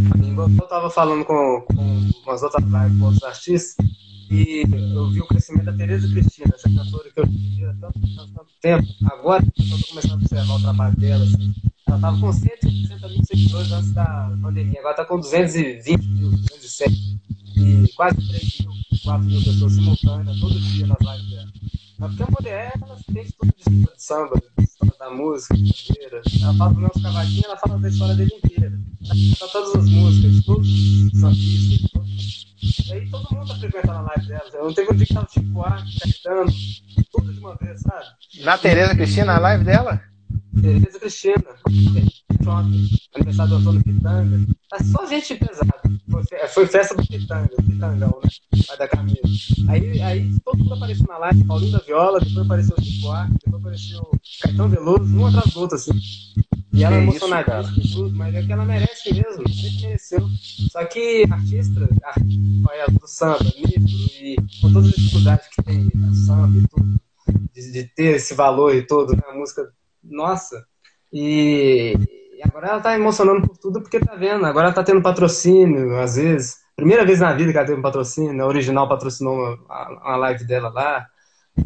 eu 0.59 0.67
tava 0.69 0.89
falando 0.89 1.25
com, 1.25 1.65
com 1.75 2.11
umas 2.25 2.43
outras 2.43 2.65
lives 2.65 2.99
com 2.99 3.05
outros 3.05 3.23
artistas, 3.25 3.87
E 4.31 4.63
eu 4.95 5.11
vi 5.11 5.21
o 5.21 5.27
crescimento 5.27 5.67
da 5.67 5.73
Tereza 5.75 6.09
Cristina, 6.09 6.51
essa 6.55 6.71
cantora 6.71 7.11
que 7.11 7.21
eu 7.21 7.27
via 7.27 7.71
há 7.71 7.75
tanto, 7.75 8.01
tanto, 8.01 8.33
tanto 8.33 8.51
tempo. 8.63 8.89
Agora, 9.05 9.45
eu 9.45 9.65
estou 9.65 9.89
começando 9.89 10.13
a 10.13 10.15
observar 10.15 10.55
o 10.55 10.63
trabalho 10.63 10.97
dela. 10.97 11.25
Assim. 11.25 11.55
Ela 11.87 11.97
estava 11.97 12.19
com 12.19 12.33
160 12.33 13.09
mil 13.09 13.25
seguidores 13.27 13.73
antes 13.73 13.93
da 13.93 14.33
pandemia, 14.41 14.79
agora 14.79 14.93
está 14.95 15.05
com 15.05 15.21
220 15.21 16.09
mil, 16.09 16.31
207. 16.31 17.21
E 17.57 17.93
quase 17.95 18.17
3 18.17 18.61
mil, 18.61 18.73
4 19.05 19.27
mil 19.27 19.45
pessoas 19.45 19.73
simultâneas 19.75 20.41
todo 20.41 20.59
dia 20.59 20.87
nas 20.87 20.99
lives 21.01 21.31
dela. 21.31 21.53
Porque 22.03 22.23
a 22.25 22.27
mulher, 22.37 22.73
ela 22.83 22.99
tem 23.15 23.25
tudo 23.39 23.55
de 23.57 24.03
samba, 24.03 24.43
história 24.59 24.93
da 24.99 25.09
música, 25.11 25.55
inteira. 25.57 26.21
Ela 26.43 26.55
fala 26.55 26.75
do 26.75 26.81
meus 26.81 27.01
cavaquinhos, 27.01 27.45
ela 27.45 27.57
fala 27.57 27.79
da 27.79 27.89
história 27.89 28.15
dele 28.17 28.35
inteira. 28.43 28.73
Ela 29.05 29.15
canta 29.39 29.53
todas 29.53 29.77
as 29.77 29.89
músicas, 29.89 30.45
todos 30.45 30.69
os 30.69 31.13
todos 31.93 32.43
Aí 32.91 33.09
todo 33.09 33.29
mundo 33.33 33.47
tá 33.47 33.55
frequentando 33.55 33.99
a 33.99 34.03
live 34.03 34.27
dela. 34.27 34.51
Eu 34.53 34.65
não 34.65 34.75
teve 34.75 34.93
um 34.93 34.97
dia 34.97 35.07
que 35.07 35.15
tava 35.15 35.27
tipo, 35.27 35.63
ah, 35.63 35.85
cantando, 36.03 36.53
tudo 37.13 37.33
de 37.33 37.39
uma 37.39 37.55
vez, 37.55 37.81
sabe? 37.81 38.07
Na 38.41 38.59
Tereza 38.59 38.97
Cristina, 38.97 39.37
a 39.37 39.39
live 39.39 39.65
dela? 39.65 40.03
Tereza 40.61 40.99
Cristina. 40.99 41.45
Pronto. 42.43 42.71
Aniversário 43.15 43.51
do 43.51 43.57
Antônio 43.57 43.85
Pitanga. 43.85 44.47
É 44.75 44.83
só 44.83 45.07
gente 45.07 45.35
pesada. 45.37 45.83
Foi, 46.11 46.49
foi 46.49 46.67
festa 46.67 46.95
do 46.95 47.07
Pitanga, 47.07 47.49
Pitangão, 47.57 48.21
né? 48.23 48.31
Vai 48.69 48.79
da 48.79 48.89
Camila. 48.89 49.21
Aí, 49.69 50.01
aí 50.03 50.31
todo 50.45 50.59
mundo 50.59 50.75
apareceu 50.75 51.07
na 51.07 51.19
live, 51.19 51.45
Paulinho 51.45 51.73
da 51.73 51.79
Viola, 51.79 52.21
depois 52.21 52.39
apareceu 52.39 52.77
o 52.79 52.83
Chico 52.83 53.11
Arque, 53.11 53.35
depois 53.45 53.63
apareceu 53.63 54.01
o 54.01 54.21
Caetano 54.43 54.69
Veloso, 54.69 55.17
um 55.17 55.27
atrás 55.27 55.53
do 55.53 55.61
outro, 55.61 55.77
assim. 55.77 55.93
E 56.73 56.85
ela 56.85 56.97
é 56.97 57.03
emocionadíssima 57.03 57.85
e 57.85 57.93
tudo, 57.93 58.17
mas 58.17 58.35
é 58.35 58.43
que 58.43 58.53
ela 58.53 58.65
merece 58.65 59.13
mesmo, 59.13 59.49
sempre 59.49 59.83
mereceu. 59.83 60.29
Só 60.71 60.85
que 60.87 61.25
artista, 61.31 61.89
artista 62.03 62.91
do 62.99 63.07
samba, 63.07 63.45
negro, 63.45 63.89
e 64.21 64.37
com 64.61 64.73
todas 64.73 64.89
as 64.89 64.97
dificuldades 64.97 65.49
que 65.49 65.63
tem 65.63 65.91
no 65.95 66.15
samba 66.15 66.59
e 66.59 66.69
tudo, 66.69 67.01
de, 67.53 67.73
de, 67.73 67.85
ter 67.85 68.17
esse 68.17 68.35
valor 68.35 68.75
e 68.75 68.87
todo, 68.87 69.15
né? 69.15 69.23
A 69.29 69.35
música, 69.35 69.71
nossa. 70.03 70.65
E, 71.13 71.95
agora 72.43 72.69
ela 72.69 72.81
tá 72.81 72.95
emocionando 72.95 73.47
por 73.47 73.57
tudo 73.57 73.81
porque 73.81 74.01
tá 74.01 74.15
vendo. 74.15 74.45
Agora 74.45 74.67
ela 74.67 74.75
tá 74.75 74.83
tendo 74.83 75.03
patrocínio, 75.03 75.99
às 75.99 76.17
vezes. 76.17 76.57
Primeira 76.75 77.05
vez 77.05 77.21
na 77.21 77.33
vida 77.35 77.53
que 77.53 77.59
ela 77.59 77.67
teve 77.67 77.79
um 77.79 77.83
patrocínio, 77.83 78.43
a 78.43 78.47
original 78.47 78.89
patrocinou 78.89 79.37
uma, 79.37 79.89
uma 80.01 80.17
live 80.17 80.45
dela 80.45 80.71
lá. 80.71 81.07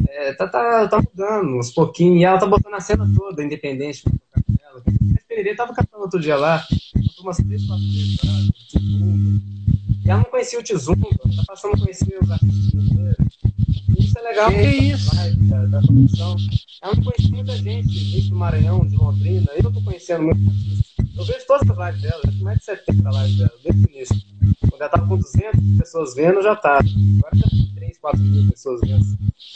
É, 0.09 0.33
tá, 0.33 0.47
tá, 0.47 0.87
tá 0.87 1.01
mudando 1.01 1.57
uns 1.57 1.71
pouquinhos. 1.71 2.21
E 2.21 2.25
ela 2.25 2.39
tá 2.39 2.45
botando 2.45 2.73
a 2.73 2.79
cena 2.79 3.07
toda, 3.15 3.43
independente 3.43 4.03
dela. 4.05 4.83
A 4.85 5.27
Pereira 5.27 5.55
tava 5.55 5.73
cantando 5.73 6.03
outro 6.03 6.19
dia 6.19 6.35
lá, 6.35 6.63
cantou 6.93 7.23
umas 7.23 7.37
três, 7.37 7.65
quatro 7.65 7.85
vezes 7.85 8.17
lá. 8.23 8.33
E 10.05 10.09
ela 10.09 10.19
não 10.19 10.29
conhecia 10.29 10.59
o 10.59 10.63
Tizumba, 10.63 11.07
tá 11.09 11.43
passando 11.47 11.75
a 11.75 11.79
conhecer 11.79 12.17
os 12.21 12.31
artistas 12.31 12.73
brasileiros. 12.73 13.36
Isso 13.97 14.17
é 14.17 14.21
legal. 14.21 14.49
Que 14.49 14.61
isso? 14.61 15.15
Live, 15.15 15.43
da, 15.47 15.65
da 15.65 15.81
produção. 15.81 16.35
Ela 16.81 16.95
não 16.95 17.03
conhecia 17.03 17.35
muita 17.35 17.57
gente, 17.57 17.89
gente 17.89 18.29
do 18.29 18.35
Maranhão, 18.35 18.87
de 18.87 18.95
Londrina. 18.95 19.47
Eu 19.55 19.71
tô 19.71 19.81
conhecendo 19.81 20.29
artistas. 20.29 20.87
Eu 21.17 21.25
vejo 21.25 21.47
todas 21.47 21.69
as 21.69 21.77
lives 21.77 22.01
dela, 22.01 22.21
já 22.25 22.43
mais 22.43 22.59
de 22.59 22.65
70 22.65 23.09
lives 23.09 23.37
dela, 23.37 23.53
desde 23.63 23.85
o 23.85 23.89
início. 23.89 24.15
Quando 24.69 24.81
ela 24.81 24.89
tava 24.89 25.07
com 25.07 25.17
200 25.17 25.77
pessoas 25.79 26.15
vendo, 26.15 26.41
já 26.41 26.55
tá. 26.55 26.77
Agora 26.77 27.35
já 27.35 27.49
tem 27.49 27.73
3, 27.75 27.97
4 27.97 28.19
mil 28.19 28.51
pessoas 28.51 28.81
vendo. 28.81 29.03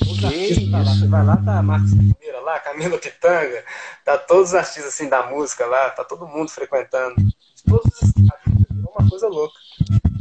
Os 0.01 0.25
artistas 0.25 0.71
tá 0.71 0.77
lá. 0.79 0.83
Você 0.83 1.07
vai 1.07 1.25
lá, 1.25 1.37
tá 1.37 1.59
a 1.59 1.63
Marcos 1.63 1.91
Primeira 1.93 2.39
lá, 2.41 2.59
Camila 2.59 2.97
Pitanga, 2.97 3.63
tá 4.03 4.17
todos 4.17 4.49
os 4.49 4.55
artistas 4.55 4.85
assim 4.85 5.07
da 5.07 5.29
música 5.29 5.65
lá, 5.65 5.89
tá 5.91 6.03
todo 6.03 6.27
mundo 6.27 6.49
frequentando. 6.49 7.15
De 7.15 7.63
todos 7.67 7.85
os 8.01 8.09
estados, 8.09 8.43
virou 8.71 8.93
uma 8.97 9.09
coisa 9.09 9.27
louca. 9.27 9.59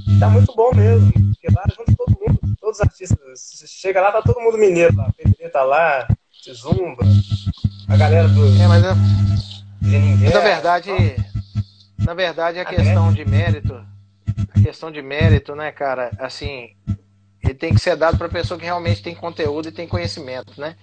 E 0.09 0.19
tá 0.19 0.29
muito 0.29 0.55
bom 0.55 0.75
mesmo, 0.75 1.11
porque 1.13 1.49
lá 1.55 1.65
junto 1.75 1.97
todo 1.97 2.19
mundo, 2.21 2.40
todos 2.71 2.79
os 2.79 2.81
artistas. 2.81 3.53
Chega 3.67 4.01
lá, 4.01 4.13
tá 4.13 4.23
todo 4.23 4.41
mundo 4.41 4.57
mineiro 4.57 4.95
lá. 4.97 5.13
Pereira 5.17 5.53
tá 5.53 5.63
lá, 5.63 6.07
Zumba, 6.53 7.03
a 7.89 7.97
galera 7.97 8.29
do. 8.29 8.47
É, 8.61 8.69
mas 8.69 8.85
é... 8.85 10.31
Na 10.33 10.41
verdade, 10.41 10.91
na 11.99 12.15
verdade, 12.15 12.59
a 12.61 12.65
questão 12.65 13.13
de 13.13 13.25
mérito, 13.25 13.75
a 14.55 14.61
questão 14.61 14.91
de 14.91 15.03
mérito, 15.03 15.55
né, 15.55 15.73
cara, 15.73 16.11
assim, 16.19 16.71
ele 17.43 17.55
tem 17.55 17.75
que 17.75 17.81
ser 17.81 17.97
dado 17.97 18.17
para 18.17 18.29
pessoa 18.29 18.59
que 18.59 18.65
realmente 18.65 19.03
tem 19.03 19.15
conteúdo 19.15 19.69
e 19.69 19.73
tem 19.73 19.89
conhecimento, 19.89 20.61
né? 20.61 20.77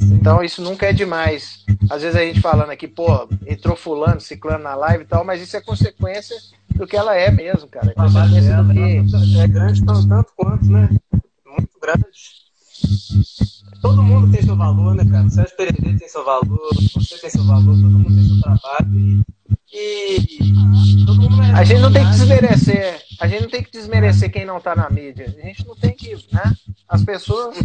Então 0.00 0.42
isso 0.42 0.62
nunca 0.62 0.86
é 0.86 0.92
demais. 0.92 1.64
Às 1.90 2.02
vezes 2.02 2.16
a 2.16 2.24
gente 2.24 2.40
falando 2.40 2.70
aqui, 2.70 2.88
pô, 2.88 3.28
entrou 3.46 3.76
fulano, 3.76 4.20
ciclano 4.20 4.64
na 4.64 4.74
live 4.74 5.04
e 5.04 5.06
tal, 5.06 5.24
mas 5.24 5.42
isso 5.42 5.56
é 5.56 5.60
consequência 5.60 6.36
do 6.74 6.86
que 6.86 6.96
ela 6.96 7.14
é 7.14 7.30
mesmo, 7.30 7.68
cara. 7.68 7.90
É 7.90 7.94
consequência 7.94 8.62
do 8.62 8.72
que... 8.72 9.38
É 9.38 9.46
grande 9.46 9.84
tanto, 9.84 10.08
tanto 10.08 10.32
quanto, 10.34 10.64
né? 10.64 10.88
Muito 11.50 11.78
grande. 11.80 12.40
Todo 13.82 14.02
mundo 14.02 14.32
tem 14.32 14.42
seu 14.42 14.56
valor, 14.56 14.94
né, 14.94 15.04
cara? 15.04 15.26
O 15.26 15.30
Sérgio 15.30 15.56
Pereira 15.56 15.98
tem 15.98 16.08
seu 16.08 16.24
valor, 16.24 16.70
você 16.94 17.18
tem 17.18 17.30
seu 17.30 17.44
valor, 17.44 17.74
todo 17.74 17.90
mundo 17.90 18.14
tem 18.14 18.26
seu 18.26 18.40
trabalho 18.40 18.90
e 18.94 19.22
e 19.72 21.06
todo 21.06 21.30
mundo 21.30 21.42
A 21.56 21.62
gente 21.62 21.80
não 21.80 21.92
tem 21.92 22.04
que 22.04 22.10
desmerecer, 22.10 23.02
a 23.20 23.26
gente 23.28 23.42
não 23.42 23.50
tem 23.50 23.62
que 23.62 23.70
desmerecer 23.70 24.30
quem 24.30 24.44
não 24.44 24.58
está 24.58 24.74
na 24.74 24.90
mídia. 24.90 25.26
A 25.26 25.46
gente 25.46 25.66
não 25.66 25.76
tem 25.76 25.94
que, 25.94 26.14
né? 26.32 26.54
As 26.88 27.04
pessoas, 27.04 27.56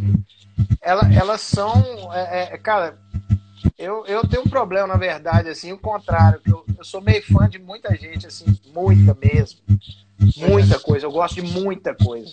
elas, 0.81 1.15
elas 1.15 1.41
são, 1.41 1.73
é, 2.13 2.53
é, 2.53 2.57
cara, 2.57 2.97
eu, 3.77 4.05
eu 4.05 4.27
tenho 4.27 4.43
um 4.43 4.49
problema, 4.49 4.87
na 4.87 4.97
verdade, 4.97 5.49
assim, 5.49 5.71
o 5.71 5.79
contrário, 5.79 6.39
eu, 6.45 6.63
eu 6.77 6.83
sou 6.83 7.01
meio 7.01 7.23
fã 7.23 7.49
de 7.49 7.57
muita 7.57 7.95
gente, 7.95 8.27
assim, 8.27 8.45
muita 8.73 9.17
mesmo. 9.19 9.59
Muita 10.37 10.79
coisa, 10.79 11.05
eu 11.05 11.11
gosto 11.11 11.35
de 11.35 11.41
muita 11.41 11.93
coisa. 11.93 12.31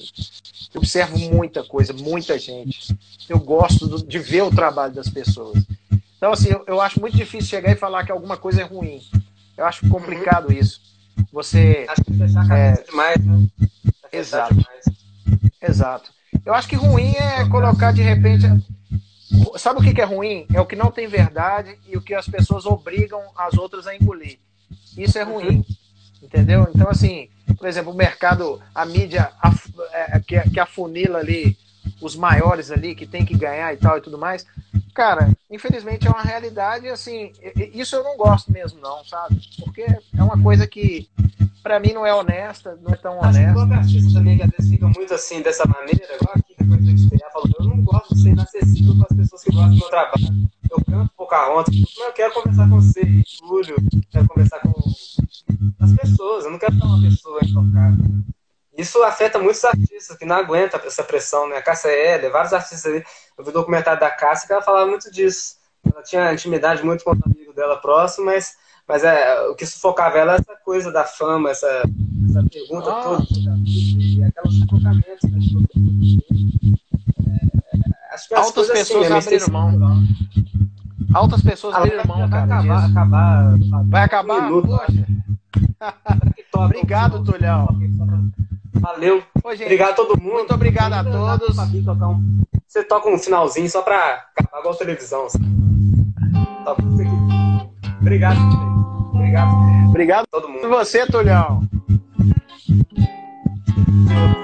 Eu 0.72 0.80
observo 0.80 1.18
muita 1.18 1.64
coisa, 1.64 1.92
muita 1.92 2.38
gente. 2.38 2.96
Eu 3.28 3.38
gosto 3.38 4.06
de 4.06 4.18
ver 4.18 4.42
o 4.42 4.50
trabalho 4.50 4.94
das 4.94 5.08
pessoas. 5.08 5.64
Então, 6.16 6.32
assim, 6.32 6.50
eu, 6.50 6.64
eu 6.66 6.80
acho 6.80 7.00
muito 7.00 7.16
difícil 7.16 7.48
chegar 7.48 7.72
e 7.72 7.76
falar 7.76 8.04
que 8.04 8.12
alguma 8.12 8.36
coisa 8.36 8.60
é 8.60 8.64
ruim. 8.64 9.02
Eu 9.56 9.66
acho 9.66 9.88
complicado 9.88 10.48
uhum. 10.48 10.52
isso. 10.52 10.80
Você. 11.32 11.84
Acho 11.88 12.04
que 12.04 12.14
fechar 12.14 12.44
a 12.44 12.48
cabeça 12.48 12.80
é... 12.80 12.84
demais, 12.84 13.26
né? 13.26 13.48
Exato. 14.12 14.54
Demais. 14.54 14.84
Exato. 15.60 16.10
Eu 16.44 16.54
acho 16.54 16.68
que 16.68 16.76
ruim 16.76 17.14
é 17.16 17.48
colocar 17.48 17.92
de 17.92 18.02
repente. 18.02 18.46
Sabe 19.56 19.80
o 19.80 19.82
que 19.82 20.00
é 20.00 20.04
ruim? 20.04 20.46
É 20.52 20.60
o 20.60 20.66
que 20.66 20.76
não 20.76 20.90
tem 20.90 21.06
verdade 21.08 21.78
e 21.88 21.96
o 21.96 22.00
que 22.02 22.14
as 22.14 22.28
pessoas 22.28 22.66
obrigam 22.66 23.20
as 23.36 23.54
outras 23.54 23.86
a 23.86 23.94
engolir. 23.94 24.38
Isso 24.96 25.18
é 25.18 25.22
ruim. 25.22 25.56
Uhum. 25.56 25.64
Entendeu? 26.22 26.68
Então, 26.74 26.88
assim, 26.88 27.28
por 27.58 27.68
exemplo, 27.68 27.92
o 27.92 27.96
mercado, 27.96 28.60
a 28.74 28.86
mídia 28.86 29.30
é, 29.92 30.20
que 30.20 30.60
afunila 30.60 31.18
ali 31.18 31.56
os 32.00 32.16
maiores 32.16 32.70
ali 32.70 32.94
que 32.94 33.06
tem 33.06 33.24
que 33.24 33.36
ganhar 33.36 33.72
e 33.72 33.76
tal 33.76 33.98
e 33.98 34.00
tudo 34.00 34.18
mais. 34.18 34.46
Cara, 34.94 35.30
infelizmente 35.50 36.06
é 36.06 36.10
uma 36.10 36.22
realidade 36.22 36.88
assim, 36.88 37.32
isso 37.72 37.96
eu 37.96 38.04
não 38.04 38.16
gosto 38.16 38.52
mesmo 38.52 38.80
não, 38.80 39.04
sabe? 39.04 39.40
Porque 39.58 39.82
é 39.82 40.22
uma 40.22 40.40
coisa 40.40 40.66
que 40.66 41.08
para 41.62 41.80
mim 41.80 41.92
não 41.92 42.04
é 42.04 42.14
honesta, 42.14 42.78
não 42.82 42.92
é 42.92 42.96
tão 42.96 43.18
honesta. 43.18 43.52
Acho 43.52 43.66
que 43.66 43.74
artistas 43.74 44.12
também 44.12 44.38
que 44.38 44.62
ficam 44.62 44.90
muito 44.90 45.14
assim 45.14 45.40
dessa 45.40 45.64
maneira, 45.66 46.14
igual 46.20 46.34
aqui 46.36 46.54
depois 46.58 46.80
do 46.84 46.90
Estrear 46.90 47.32
falou, 47.32 47.50
eu 47.58 47.64
não 47.64 47.82
gosto 47.82 48.14
de 48.14 48.22
ser 48.22 48.28
inacessível 48.30 48.96
para 48.96 49.06
as 49.10 49.16
pessoas 49.16 49.42
que 49.42 49.50
gostam 49.50 49.70
do 49.70 49.76
meu 49.76 49.88
trabalho. 49.88 50.50
Eu 50.70 50.84
canto 50.84 51.12
Pocahontas, 51.16 51.74
mas 51.74 52.06
eu 52.06 52.12
quero 52.12 52.34
conversar 52.34 52.68
com 52.68 52.80
você, 52.80 53.22
Júlio, 53.38 53.76
quero 54.10 54.28
conversar 54.28 54.60
com 54.60 54.72
as 55.80 55.92
pessoas, 55.92 56.44
eu 56.44 56.50
não 56.50 56.58
quero 56.58 56.74
estar 56.74 56.86
uma 56.86 57.02
pessoa 57.02 57.40
intocável. 57.42 58.22
Isso 58.76 59.02
afeta 59.02 59.38
muitos 59.38 59.64
artistas 59.64 60.16
que 60.16 60.24
não 60.24 60.36
aguentam 60.36 60.80
essa 60.84 61.04
pressão, 61.04 61.48
né? 61.48 61.56
A 61.56 61.62
Cássia 61.62 61.90
Heller, 61.90 62.32
vários 62.32 62.54
artistas 62.54 62.86
ali. 62.86 63.04
Eu 63.36 63.44
vi 63.44 63.50
o 63.50 63.52
documentário 63.52 64.00
da 64.00 64.10
Cássia 64.10 64.46
que 64.46 64.52
ela 64.52 64.62
falava 64.62 64.86
muito 64.86 65.10
disso. 65.12 65.56
Ela 65.84 66.02
tinha 66.02 66.32
intimidade 66.32 66.82
muito 66.82 67.04
com 67.04 67.10
o 67.10 67.18
amigo 67.26 67.52
dela 67.52 67.76
próximo, 67.76 68.26
mas, 68.26 68.56
mas 68.88 69.04
é, 69.04 69.40
o 69.48 69.54
que 69.54 69.66
sufocava 69.66 70.16
ela 70.16 70.34
é 70.34 70.36
essa 70.36 70.56
coisa 70.64 70.90
da 70.90 71.04
fama, 71.04 71.50
essa, 71.50 71.66
essa 71.66 72.44
pergunta 72.50 72.90
ah. 72.90 73.02
toda. 73.02 73.24
E 73.66 74.24
aqueles 74.24 74.58
sufocamentos. 74.58 75.30
Né? 75.30 75.38
É, 78.10 78.14
acho 78.14 78.28
que 78.28 78.34
Altas 78.34 78.68
pessoas 78.68 79.12
assim, 79.12 79.34
abriram 79.34 79.48
mão. 79.52 80.02
Altas 81.12 81.42
pessoas 81.42 81.74
abriram 81.74 82.04
mão, 82.06 82.30
cara. 82.30 82.46
Vai 82.46 82.58
acabar, 82.58 82.84
acabar, 82.86 83.58
vai 83.84 84.04
acabar. 84.04 84.38
Um 84.38 84.44
minuto, 84.44 84.68
poxa. 84.68 85.06
Obrigado, 86.54 87.24
Tulhão. 87.24 87.66
Valeu. 88.74 89.22
gente, 89.50 89.62
obrigado 89.62 89.90
a 89.90 89.94
todo 89.94 90.20
mundo. 90.20 90.32
Muito 90.32 90.54
obrigado 90.54 90.92
a 90.92 91.04
todos. 91.04 91.56
Você 92.66 92.84
toca 92.84 93.08
um 93.08 93.18
finalzinho 93.18 93.68
só 93.68 93.82
pra 93.82 94.26
acabar 94.36 94.60
igual 94.60 94.74
a 94.74 94.78
televisão. 94.78 95.26
Obrigado. 98.00 98.38
Obrigado. 99.12 99.52
Obrigado 99.88 100.24
a 100.24 100.30
todo 100.30 100.48
mundo. 100.48 100.64
E 100.64 100.68
você, 100.68 101.06
Tulhão. 101.06 101.68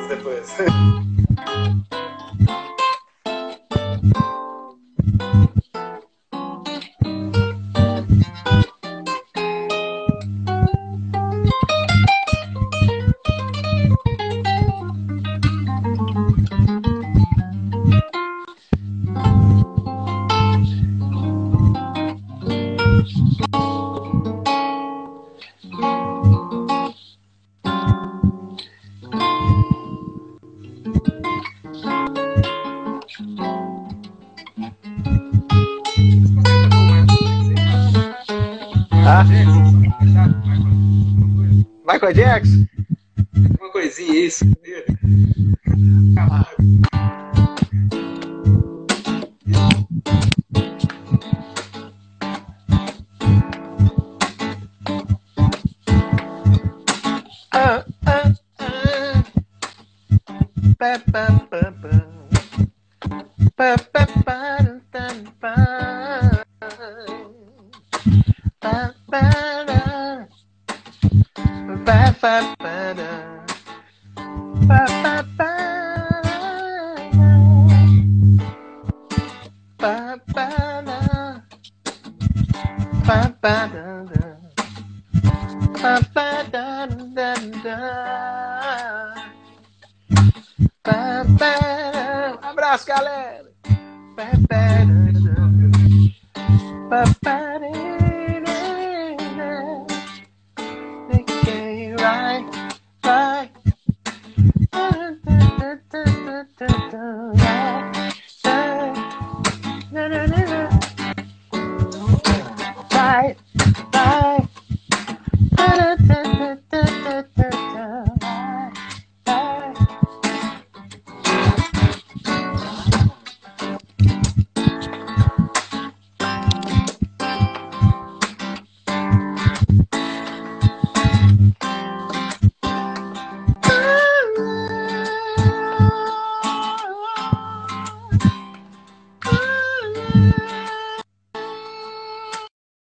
Depois. 0.08 0.56
Michael 41.90 42.12
Jackson? 42.12 42.66
Uma 43.58 43.70
coisinha, 43.70 44.26
isso. 44.26 44.44